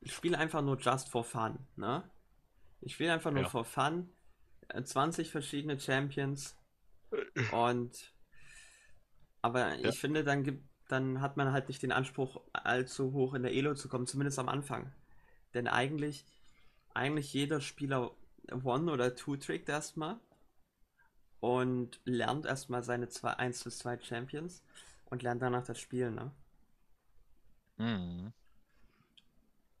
ich 0.00 0.14
spiele 0.14 0.38
einfach 0.38 0.62
nur 0.62 0.78
just 0.78 1.08
for 1.08 1.24
fun, 1.24 1.58
ne? 1.76 2.08
Ich 2.80 2.94
spiele 2.94 3.12
einfach 3.12 3.30
nur 3.30 3.42
Ja. 3.42 3.48
for 3.48 3.64
fun. 3.64 4.12
Äh, 4.68 4.82
20 4.82 5.30
verschiedene 5.30 5.78
Champions. 5.80 6.56
Und 7.48 8.12
aber 9.42 9.78
Ja. 9.82 9.90
ich 9.90 9.98
finde, 10.00 10.24
dann 10.24 10.44
gibt, 10.44 10.64
dann 10.88 11.20
hat 11.20 11.36
man 11.36 11.52
halt 11.52 11.68
nicht 11.68 11.82
den 11.82 11.92
Anspruch, 11.92 12.40
allzu 12.52 13.12
hoch 13.12 13.34
in 13.34 13.42
der 13.42 13.52
Elo 13.54 13.74
zu 13.74 13.88
kommen, 13.88 14.06
zumindest 14.06 14.38
am 14.38 14.48
Anfang. 14.48 14.92
Denn 15.54 15.68
eigentlich, 15.68 16.24
eigentlich 16.94 17.32
jeder 17.34 17.60
Spieler 17.60 18.12
One- 18.64 18.92
oder 18.92 19.14
Two-Trickt 19.16 19.68
erstmal 19.68 20.18
und 21.40 22.00
lernt 22.06 22.46
erstmal 22.46 22.82
seine 22.82 23.08
zwei, 23.10 23.32
1 23.34 23.64
bis 23.64 23.78
2 23.80 23.98
Champions 24.00 24.62
und 25.10 25.22
lernt 25.22 25.42
danach 25.42 25.64
das 25.66 25.78
Spielen, 25.78 26.14
ne? 26.14 26.30
Mhm. 27.78 28.32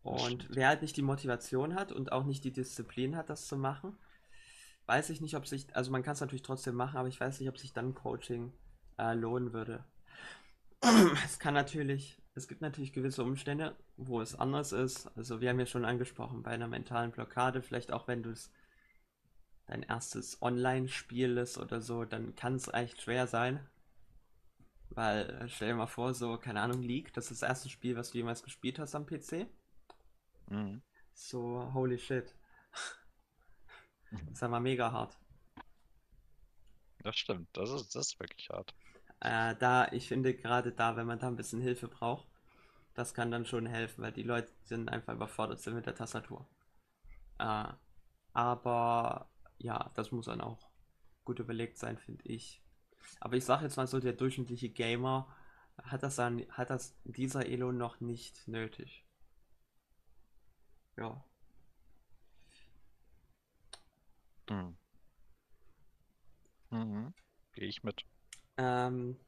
Und 0.04 0.46
wer 0.54 0.68
halt 0.68 0.82
nicht 0.82 0.96
die 0.96 1.02
Motivation 1.02 1.74
hat 1.74 1.90
und 1.92 2.12
auch 2.12 2.24
nicht 2.24 2.44
die 2.44 2.52
Disziplin 2.52 3.16
hat, 3.16 3.30
das 3.30 3.46
zu 3.48 3.56
machen, 3.56 3.96
weiß 4.92 5.08
ich 5.08 5.22
nicht, 5.22 5.36
ob 5.36 5.46
sich, 5.46 5.74
also 5.74 5.90
man 5.90 6.02
kann 6.02 6.12
es 6.12 6.20
natürlich 6.20 6.42
trotzdem 6.42 6.74
machen, 6.74 6.98
aber 6.98 7.08
ich 7.08 7.18
weiß 7.18 7.40
nicht, 7.40 7.48
ob 7.48 7.56
sich 7.56 7.72
dann 7.72 7.94
Coaching 7.94 8.52
äh, 8.98 9.14
lohnen 9.14 9.54
würde. 9.54 9.84
Es 11.24 11.38
kann 11.38 11.54
natürlich, 11.54 12.20
es 12.34 12.46
gibt 12.46 12.60
natürlich 12.60 12.92
gewisse 12.92 13.24
Umstände, 13.24 13.74
wo 13.96 14.20
es 14.20 14.34
anders 14.38 14.72
ist. 14.72 15.06
Also 15.16 15.40
wir 15.40 15.48
haben 15.48 15.60
ja 15.60 15.64
schon 15.64 15.86
angesprochen, 15.86 16.42
bei 16.42 16.50
einer 16.50 16.68
mentalen 16.68 17.10
Blockade, 17.10 17.62
vielleicht 17.62 17.90
auch 17.90 18.06
wenn 18.06 18.22
du 18.22 18.30
es 18.32 18.52
dein 19.66 19.82
erstes 19.82 20.42
Online-Spiel 20.42 21.38
ist 21.38 21.56
oder 21.56 21.80
so, 21.80 22.04
dann 22.04 22.34
kann 22.34 22.56
es 22.56 22.68
echt 22.68 23.00
schwer 23.00 23.26
sein. 23.26 23.66
Weil, 24.90 25.30
äh, 25.30 25.48
stell 25.48 25.68
dir 25.68 25.74
mal 25.74 25.86
vor, 25.86 26.12
so, 26.12 26.36
keine 26.36 26.60
Ahnung, 26.60 26.82
League, 26.82 27.14
das 27.14 27.30
ist 27.30 27.40
das 27.40 27.48
erste 27.48 27.70
Spiel, 27.70 27.96
was 27.96 28.10
du 28.10 28.18
jemals 28.18 28.42
gespielt 28.42 28.78
hast 28.78 28.94
am 28.94 29.06
PC. 29.06 29.46
Mhm. 30.50 30.82
So, 31.14 31.72
holy 31.72 31.98
shit. 31.98 32.34
Das 34.12 34.32
ist 34.32 34.42
aber 34.42 34.60
mega 34.60 34.92
hart. 34.92 35.18
Das 37.02 37.16
stimmt. 37.16 37.48
Das 37.52 37.70
ist, 37.70 37.94
das 37.94 38.08
ist 38.08 38.20
wirklich 38.20 38.48
hart. 38.50 38.74
Äh, 39.20 39.56
da, 39.56 39.88
ich 39.92 40.08
finde 40.08 40.34
gerade 40.34 40.72
da, 40.72 40.96
wenn 40.96 41.06
man 41.06 41.18
da 41.18 41.28
ein 41.28 41.36
bisschen 41.36 41.60
Hilfe 41.60 41.88
braucht, 41.88 42.28
das 42.94 43.14
kann 43.14 43.30
dann 43.30 43.46
schon 43.46 43.66
helfen, 43.66 44.02
weil 44.02 44.12
die 44.12 44.22
Leute 44.22 44.52
sind 44.64 44.88
einfach 44.88 45.14
überfordert 45.14 45.60
sind 45.60 45.74
mit 45.74 45.86
der 45.86 45.94
Tastatur. 45.94 46.46
Äh, 47.38 47.68
aber 48.32 49.30
ja, 49.58 49.90
das 49.94 50.12
muss 50.12 50.26
dann 50.26 50.40
auch 50.40 50.70
gut 51.24 51.38
überlegt 51.38 51.78
sein, 51.78 51.98
finde 51.98 52.28
ich. 52.28 52.62
Aber 53.20 53.36
ich 53.36 53.44
sage 53.44 53.64
jetzt 53.64 53.76
mal 53.76 53.86
so, 53.86 54.00
der 54.00 54.12
durchschnittliche 54.12 54.70
Gamer 54.70 55.34
hat 55.82 56.02
das 56.02 56.16
dann, 56.16 56.46
hat 56.50 56.70
das 56.70 56.96
dieser 57.04 57.46
Elo 57.46 57.72
noch 57.72 58.00
nicht 58.00 58.46
nötig. 58.48 59.06
Ja. 60.96 61.24
Mhm. 64.50 64.76
Mhm. 66.70 67.14
Gehe 67.52 67.68
ich 67.68 67.82
mit. 67.82 68.04
Ähm, 68.56 69.18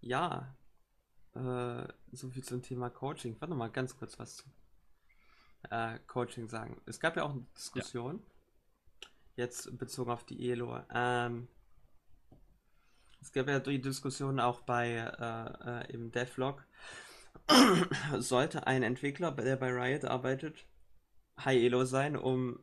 ja, 0.00 0.54
äh, 1.34 1.86
so 2.12 2.30
viel 2.30 2.44
zum 2.44 2.62
Thema 2.62 2.90
Coaching. 2.90 3.34
Ich 3.34 3.40
wollte 3.40 3.50
noch 3.50 3.58
mal 3.58 3.70
ganz 3.70 3.96
kurz 3.96 4.18
was 4.18 4.36
zu 4.36 4.44
äh, 5.70 5.98
Coaching 6.06 6.48
sagen. 6.48 6.80
Es 6.86 7.00
gab 7.00 7.16
ja 7.16 7.24
auch 7.24 7.30
eine 7.30 7.46
Diskussion, 7.56 8.22
jetzt 9.36 9.76
bezogen 9.78 10.10
auf 10.10 10.24
die 10.24 10.50
ELO. 10.50 10.80
Ähm, 10.92 11.48
es 13.20 13.32
gab 13.32 13.48
ja 13.48 13.60
die 13.60 13.80
Diskussion 13.80 14.40
auch 14.40 14.62
bei 14.62 14.88
äh, 14.88 15.82
äh, 15.88 15.92
im 15.92 16.10
Devlog. 16.10 16.64
Sollte 18.18 18.66
ein 18.66 18.82
Entwickler, 18.82 19.32
der 19.32 19.56
bei 19.56 19.70
Riot 19.70 20.04
arbeitet, 20.04 20.64
High 21.44 21.62
Elo 21.62 21.84
sein, 21.84 22.16
um 22.16 22.62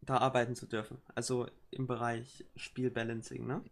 da 0.00 0.18
arbeiten 0.18 0.54
zu 0.54 0.66
dürfen? 0.66 1.00
Also 1.14 1.48
im 1.70 1.86
Bereich 1.86 2.44
Spielbalancing, 2.56 3.46
ne? 3.46 3.62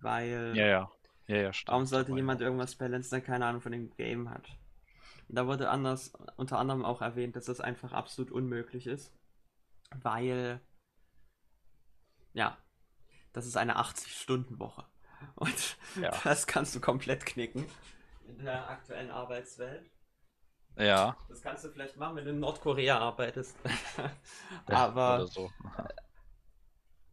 Weil 0.00 0.52
Ja, 0.54 0.66
ja. 0.66 0.90
Ja, 1.28 1.36
ja, 1.36 1.52
stimmt. 1.52 1.72
Warum 1.72 1.86
sollte 1.86 2.12
jemand 2.12 2.40
irgendwas 2.40 2.76
balancen, 2.76 3.10
der 3.10 3.20
keine 3.20 3.46
Ahnung 3.46 3.60
von 3.60 3.72
dem 3.72 3.90
Game 3.96 4.30
hat? 4.30 4.48
Und 5.28 5.34
da 5.34 5.46
wurde 5.46 5.70
anders, 5.70 6.12
unter 6.36 6.58
anderem 6.58 6.84
auch 6.84 7.02
erwähnt, 7.02 7.34
dass 7.34 7.46
das 7.46 7.60
einfach 7.60 7.92
absolut 7.92 8.30
unmöglich 8.30 8.86
ist, 8.86 9.12
weil, 9.90 10.60
ja, 12.32 12.56
das 13.32 13.46
ist 13.46 13.56
eine 13.56 13.78
80-Stunden-Woche. 13.78 14.84
Und 15.34 15.76
Ja. 16.00 16.10
das 16.24 16.46
kannst 16.46 16.74
du 16.76 16.80
komplett 16.80 17.26
knicken 17.26 17.66
in 18.28 18.44
der 18.44 18.70
aktuellen 18.70 19.10
Arbeitswelt. 19.10 19.90
Ja. 20.76 21.16
Das 21.28 21.42
kannst 21.42 21.64
du 21.64 21.70
vielleicht 21.70 21.96
machen, 21.96 22.16
wenn 22.16 22.24
du 22.24 22.30
in 22.30 22.40
Nordkorea 22.40 22.98
arbeitest. 22.98 23.56
Ja, 24.68 24.88
Aber 24.88 25.16
Oder 25.16 25.26
so. 25.28 25.50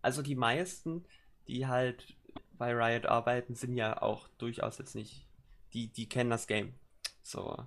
Also 0.01 0.21
die 0.21 0.35
meisten, 0.35 1.05
die 1.47 1.67
halt 1.67 2.15
bei 2.57 2.73
Riot 2.73 3.05
arbeiten, 3.05 3.55
sind 3.55 3.75
ja 3.75 4.01
auch 4.01 4.27
durchaus 4.37 4.77
jetzt 4.79 4.95
nicht, 4.95 5.27
die, 5.73 5.87
die 5.87 6.09
kennen 6.09 6.29
das 6.29 6.47
Game. 6.47 6.73
So, 7.21 7.65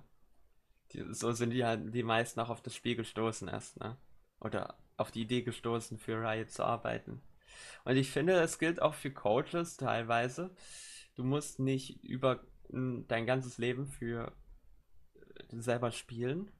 die, 0.91 1.13
so 1.13 1.31
sind 1.31 1.51
die 1.51 1.65
halt 1.65 1.93
die 1.93 2.03
meisten 2.03 2.39
auch 2.39 2.49
auf 2.49 2.61
das 2.61 2.75
Spiel 2.75 2.95
gestoßen 2.95 3.47
erst, 3.47 3.79
ne? 3.79 3.97
Oder 4.39 4.77
auf 4.97 5.11
die 5.11 5.21
Idee 5.21 5.41
gestoßen, 5.41 5.97
für 5.97 6.21
Riot 6.21 6.51
zu 6.51 6.63
arbeiten. 6.63 7.21
Und 7.85 7.95
ich 7.95 8.11
finde, 8.11 8.33
es 8.33 8.59
gilt 8.59 8.81
auch 8.81 8.93
für 8.93 9.11
Coaches 9.11 9.77
teilweise. 9.77 10.51
Du 11.15 11.23
musst 11.23 11.59
nicht 11.59 12.03
über 12.03 12.43
dein 12.69 13.25
ganzes 13.25 13.57
Leben 13.57 13.87
für 13.87 14.31
selber 15.51 15.91
spielen 15.91 16.51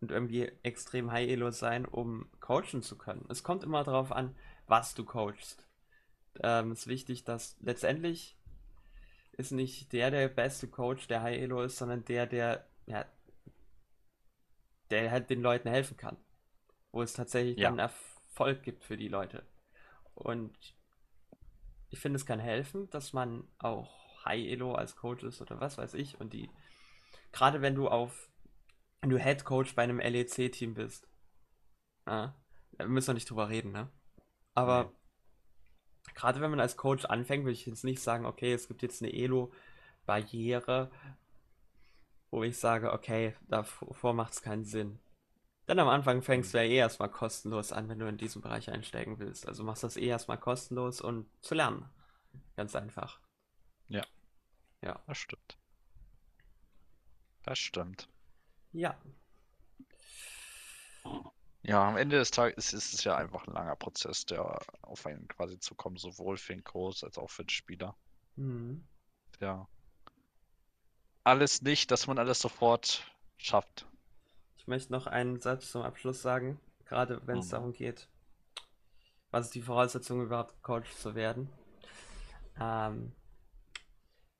und 0.00 0.10
irgendwie 0.12 0.50
extrem 0.62 1.12
high 1.12 1.28
elo 1.30 1.50
sein, 1.50 1.86
um 1.86 2.28
coachen 2.40 2.82
zu 2.82 2.98
können. 2.98 3.26
Es 3.30 3.42
kommt 3.42 3.64
immer 3.64 3.84
darauf 3.84 4.12
an, 4.12 4.36
was 4.66 4.94
du 4.94 5.04
coachst. 5.04 5.66
Ähm, 6.42 6.72
ist 6.72 6.86
wichtig, 6.88 7.24
dass 7.24 7.56
letztendlich 7.60 8.36
ist 9.32 9.52
nicht 9.52 9.92
der 9.92 10.10
der 10.10 10.28
beste 10.28 10.68
Coach, 10.68 11.06
der 11.08 11.22
high 11.22 11.40
elo 11.40 11.62
ist, 11.62 11.76
sondern 11.78 12.04
der, 12.04 12.26
der 12.26 12.66
ja, 12.86 13.04
der 14.90 15.10
halt 15.10 15.28
den 15.30 15.42
Leuten 15.42 15.68
helfen 15.68 15.96
kann, 15.96 16.16
wo 16.92 17.02
es 17.02 17.14
tatsächlich 17.14 17.56
Ja. 17.56 17.60
dann 17.60 17.78
Erfolg 17.78 18.62
gibt 18.62 18.84
für 18.84 18.96
die 18.96 19.08
Leute. 19.08 19.44
Und 20.14 20.56
ich 21.90 22.00
finde, 22.00 22.16
es 22.16 22.26
kann 22.26 22.40
helfen, 22.40 22.90
dass 22.90 23.12
man 23.12 23.44
auch 23.58 24.24
High 24.24 24.46
Elo 24.50 24.74
als 24.74 24.96
Coach 24.96 25.22
ist 25.22 25.40
oder 25.40 25.60
was 25.60 25.78
weiß 25.78 25.94
ich. 25.94 26.20
Und 26.20 26.32
die, 26.32 26.48
gerade 27.34 27.60
wenn 27.62 27.74
du 27.74 27.88
auf, 27.88 28.30
wenn 29.00 29.10
du 29.10 29.18
Head 29.18 29.44
Coach 29.44 29.74
bei 29.74 29.82
einem 29.82 29.98
LEC-Team 29.98 30.74
bist, 30.74 31.08
ja, 32.06 32.34
da 32.72 32.86
müssen 32.86 33.08
wir 33.08 33.14
nicht 33.14 33.28
drüber 33.28 33.48
reden, 33.48 33.72
ne? 33.72 33.90
Aber 34.54 34.92
gerade 36.14 36.40
wenn 36.40 36.50
man 36.50 36.60
als 36.60 36.76
Coach 36.76 37.04
anfängt, 37.06 37.44
würde 37.44 37.54
ich 37.54 37.66
jetzt 37.66 37.84
nicht 37.84 38.00
sagen, 38.00 38.24
okay, 38.24 38.52
es 38.52 38.68
gibt 38.68 38.82
jetzt 38.82 39.02
eine 39.02 39.12
Elo-Barriere, 39.12 40.92
wo 42.30 42.44
ich 42.44 42.56
sage, 42.56 42.92
okay, 42.92 43.34
davor 43.48 44.14
macht 44.14 44.34
es 44.34 44.42
keinen 44.42 44.64
Sinn. 44.64 45.00
Dann 45.66 45.80
am 45.80 45.88
Anfang 45.88 46.22
fängst 46.22 46.54
du 46.54 46.58
ja 46.58 46.64
eh 46.64 46.76
erstmal 46.76 47.10
kostenlos 47.10 47.72
an, 47.72 47.88
wenn 47.88 47.98
du 47.98 48.06
in 48.06 48.18
diesen 48.18 48.42
Bereich 48.42 48.70
einsteigen 48.70 49.18
willst. 49.18 49.48
Also 49.48 49.64
machst 49.64 49.82
das 49.82 49.96
eh 49.96 50.06
erstmal 50.06 50.38
kostenlos 50.38 51.00
und 51.00 51.26
zu 51.42 51.54
lernen. 51.54 51.88
Ganz 52.54 52.76
einfach. 52.76 53.18
Ja. 53.88 54.04
Ja. 54.82 55.02
Das 55.06 55.18
stimmt. 55.18 55.58
Das 57.44 57.58
stimmt. 57.58 58.08
Ja. 58.72 58.96
Ja, 61.62 61.88
am 61.88 61.96
Ende 61.96 62.18
des 62.18 62.30
Tages 62.30 62.72
ist 62.72 62.92
es 62.92 63.04
ja 63.04 63.16
einfach 63.16 63.46
ein 63.46 63.54
langer 63.54 63.76
Prozess, 63.76 64.26
der 64.26 64.60
auf 64.82 65.06
einen 65.06 65.26
quasi 65.28 65.58
zukommt, 65.58 65.98
sowohl 65.98 66.36
für 66.36 66.52
den 66.54 66.64
Coach 66.64 67.02
als 67.04 67.16
auch 67.16 67.30
für 67.30 67.44
den 67.44 67.50
Spieler. 67.50 67.96
Mhm. 68.36 68.86
Ja. 69.40 69.66
Alles 71.22 71.62
nicht, 71.62 71.90
dass 71.90 72.06
man 72.06 72.18
alles 72.18 72.40
sofort 72.40 73.06
schafft. 73.38 73.86
Ich 74.58 74.66
möchte 74.66 74.92
noch 74.92 75.06
einen 75.06 75.40
Satz 75.40 75.70
zum 75.70 75.82
Abschluss 75.82 76.20
sagen, 76.20 76.60
gerade 76.84 77.26
wenn 77.26 77.38
es 77.38 77.46
Mhm. 77.46 77.50
darum 77.50 77.72
geht, 77.72 78.08
was 79.30 79.46
ist 79.46 79.54
die 79.54 79.62
Voraussetzung 79.62 80.22
überhaupt 80.22 80.62
Coach 80.62 80.90
zu 80.96 81.14
werden. 81.14 81.50
Ähm, 82.60 83.12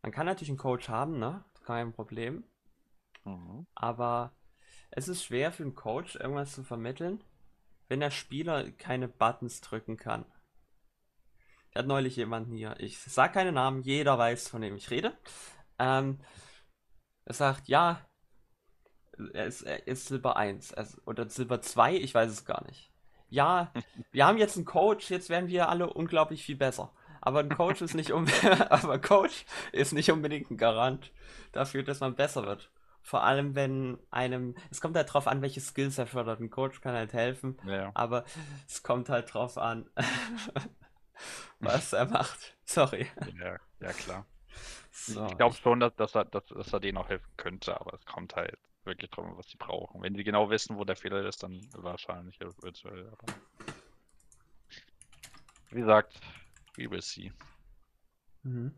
man 0.02 0.12
kann 0.12 0.26
natürlich 0.26 0.50
einen 0.50 0.58
Coach 0.58 0.88
haben, 0.88 1.18
ne? 1.18 1.42
Kein 1.64 1.92
Problem. 1.92 2.44
Mhm. 3.24 3.66
Aber 3.74 4.32
es 4.90 5.08
ist 5.08 5.24
schwer 5.24 5.52
für 5.52 5.64
einen 5.64 5.74
Coach, 5.74 6.16
irgendwas 6.16 6.52
zu 6.52 6.62
vermitteln, 6.62 7.22
wenn 7.88 8.00
der 8.00 8.10
Spieler 8.10 8.70
keine 8.72 9.08
Buttons 9.08 9.60
drücken 9.60 9.96
kann. 9.96 10.24
Ich 11.70 11.76
hatte 11.76 11.88
neulich 11.88 12.16
jemanden 12.16 12.54
hier, 12.54 12.76
ich 12.78 12.98
sag 12.98 13.32
keine 13.32 13.50
Namen, 13.50 13.82
jeder 13.82 14.16
weiß, 14.16 14.48
von 14.48 14.62
dem 14.62 14.76
ich 14.76 14.90
rede. 14.90 15.12
Ähm, 15.78 16.20
er 17.24 17.34
sagt, 17.34 17.68
ja, 17.68 18.06
er 19.32 19.46
ist, 19.46 19.62
er 19.62 19.86
ist 19.88 20.06
Silber 20.06 20.36
1 20.36 20.74
also, 20.74 21.00
oder 21.06 21.28
Silber 21.28 21.60
2, 21.60 21.96
ich 21.96 22.14
weiß 22.14 22.30
es 22.30 22.44
gar 22.44 22.64
nicht. 22.66 22.90
Ja, 23.28 23.72
wir 24.12 24.26
haben 24.26 24.38
jetzt 24.38 24.56
einen 24.56 24.66
Coach, 24.66 25.10
jetzt 25.10 25.28
werden 25.28 25.48
wir 25.48 25.68
alle 25.68 25.92
unglaublich 25.92 26.44
viel 26.44 26.56
besser. 26.56 26.92
Aber 27.20 27.40
ein 27.40 27.48
Coach 27.48 27.80
ist 27.80 27.94
nicht 27.94 28.12
aber 28.70 28.98
Coach 29.00 29.46
ist 29.72 29.92
nicht 29.92 30.12
unbedingt 30.12 30.50
ein 30.50 30.58
Garant 30.58 31.10
dafür, 31.52 31.82
dass 31.82 32.00
man 32.00 32.14
besser 32.14 32.46
wird. 32.46 32.70
Vor 33.04 33.22
allem, 33.22 33.54
wenn 33.54 33.98
einem, 34.10 34.54
es 34.70 34.80
kommt 34.80 34.96
halt 34.96 35.12
drauf 35.12 35.26
an, 35.28 35.42
welche 35.42 35.60
Skills 35.60 35.98
er 35.98 36.06
fördert. 36.06 36.40
Ein 36.40 36.48
Coach 36.50 36.80
kann 36.80 36.94
halt 36.94 37.12
helfen, 37.12 37.58
Ja. 37.66 37.90
aber 37.94 38.24
es 38.66 38.82
kommt 38.82 39.10
halt 39.10 39.32
drauf 39.32 39.58
an, 39.58 39.90
was 41.60 41.92
er 41.92 42.06
macht. 42.06 42.56
Sorry. 42.64 43.06
Ja, 43.38 43.58
ja 43.80 43.92
klar. 43.92 44.26
So, 44.90 45.26
Ich 45.26 45.36
glaube 45.36 45.54
schon, 45.54 45.80
dass, 45.80 45.94
dass, 45.96 46.14
er, 46.14 46.24
dass, 46.24 46.46
dass 46.46 46.72
er 46.72 46.80
denen 46.80 46.96
auch 46.96 47.08
helfen 47.10 47.30
könnte, 47.36 47.78
aber 47.78 47.92
es 47.92 48.06
kommt 48.06 48.36
halt 48.36 48.58
wirklich 48.84 49.10
drauf 49.10 49.26
an, 49.26 49.36
was 49.36 49.48
sie 49.50 49.58
brauchen. 49.58 50.00
Wenn 50.02 50.14
die 50.14 50.24
genau 50.24 50.48
wissen, 50.48 50.76
wo 50.78 50.84
der 50.84 50.96
Fehler 50.96 51.26
ist, 51.26 51.42
dann 51.42 51.60
wahrscheinlich 51.76 52.40
virtuell. 52.40 53.06
Aber 53.08 53.34
wie 55.70 55.80
gesagt, 55.80 56.20
we 56.76 56.90
will 56.90 57.02
see. 57.02 57.32
Mhm. 58.44 58.74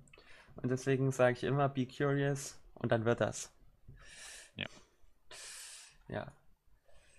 Und 0.56 0.68
deswegen 0.70 1.12
sage 1.12 1.34
ich 1.36 1.44
immer, 1.44 1.68
be 1.68 1.86
curious 1.86 2.58
und 2.74 2.90
dann 2.90 3.04
wird 3.04 3.20
das. 3.20 3.52
Ja. 6.08 6.14
Ja. 6.14 6.32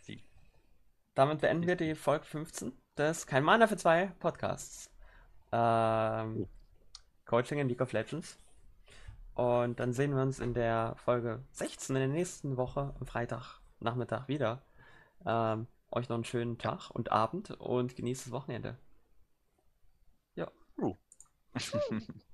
Sie. 0.02 0.24
Damit 1.16 1.42
beenden 1.42 1.68
wir 1.68 1.76
die 1.76 1.96
Folge 1.96 2.26
15 2.26 2.74
des 2.98 3.28
Kein 3.28 3.44
Mana 3.44 3.68
für 3.68 3.78
zwei 3.78 4.08
Podcasts. 4.20 4.90
Ähm, 5.52 6.42
Oh. 6.42 6.48
Coaching 7.26 7.60
in 7.60 7.70
League 7.70 7.82
of 7.82 7.92
Legends. 7.92 8.38
Und 9.36 9.80
dann 9.80 9.94
sehen 9.94 10.16
wir 10.16 10.22
uns 10.22 10.40
in 10.40 10.54
der 10.54 10.96
Folge 10.98 11.44
16 11.52 11.96
in 11.96 12.02
der 12.02 12.10
nächsten 12.10 12.58
Woche 12.58 12.96
am 13.00 13.06
Freitag 13.06 13.60
Nachmittag 13.80 14.28
wieder. 14.28 14.64
Ähm, 15.26 15.68
euch 15.92 16.10
noch 16.10 16.16
einen 16.16 16.26
schönen 16.26 16.58
Tag 16.58 16.90
und 16.92 17.12
Abend 17.12 17.52
und 17.52 17.96
genießt 17.96 18.28
das 18.28 18.32
Wochenende. 18.32 18.78
Uh. 20.80 20.96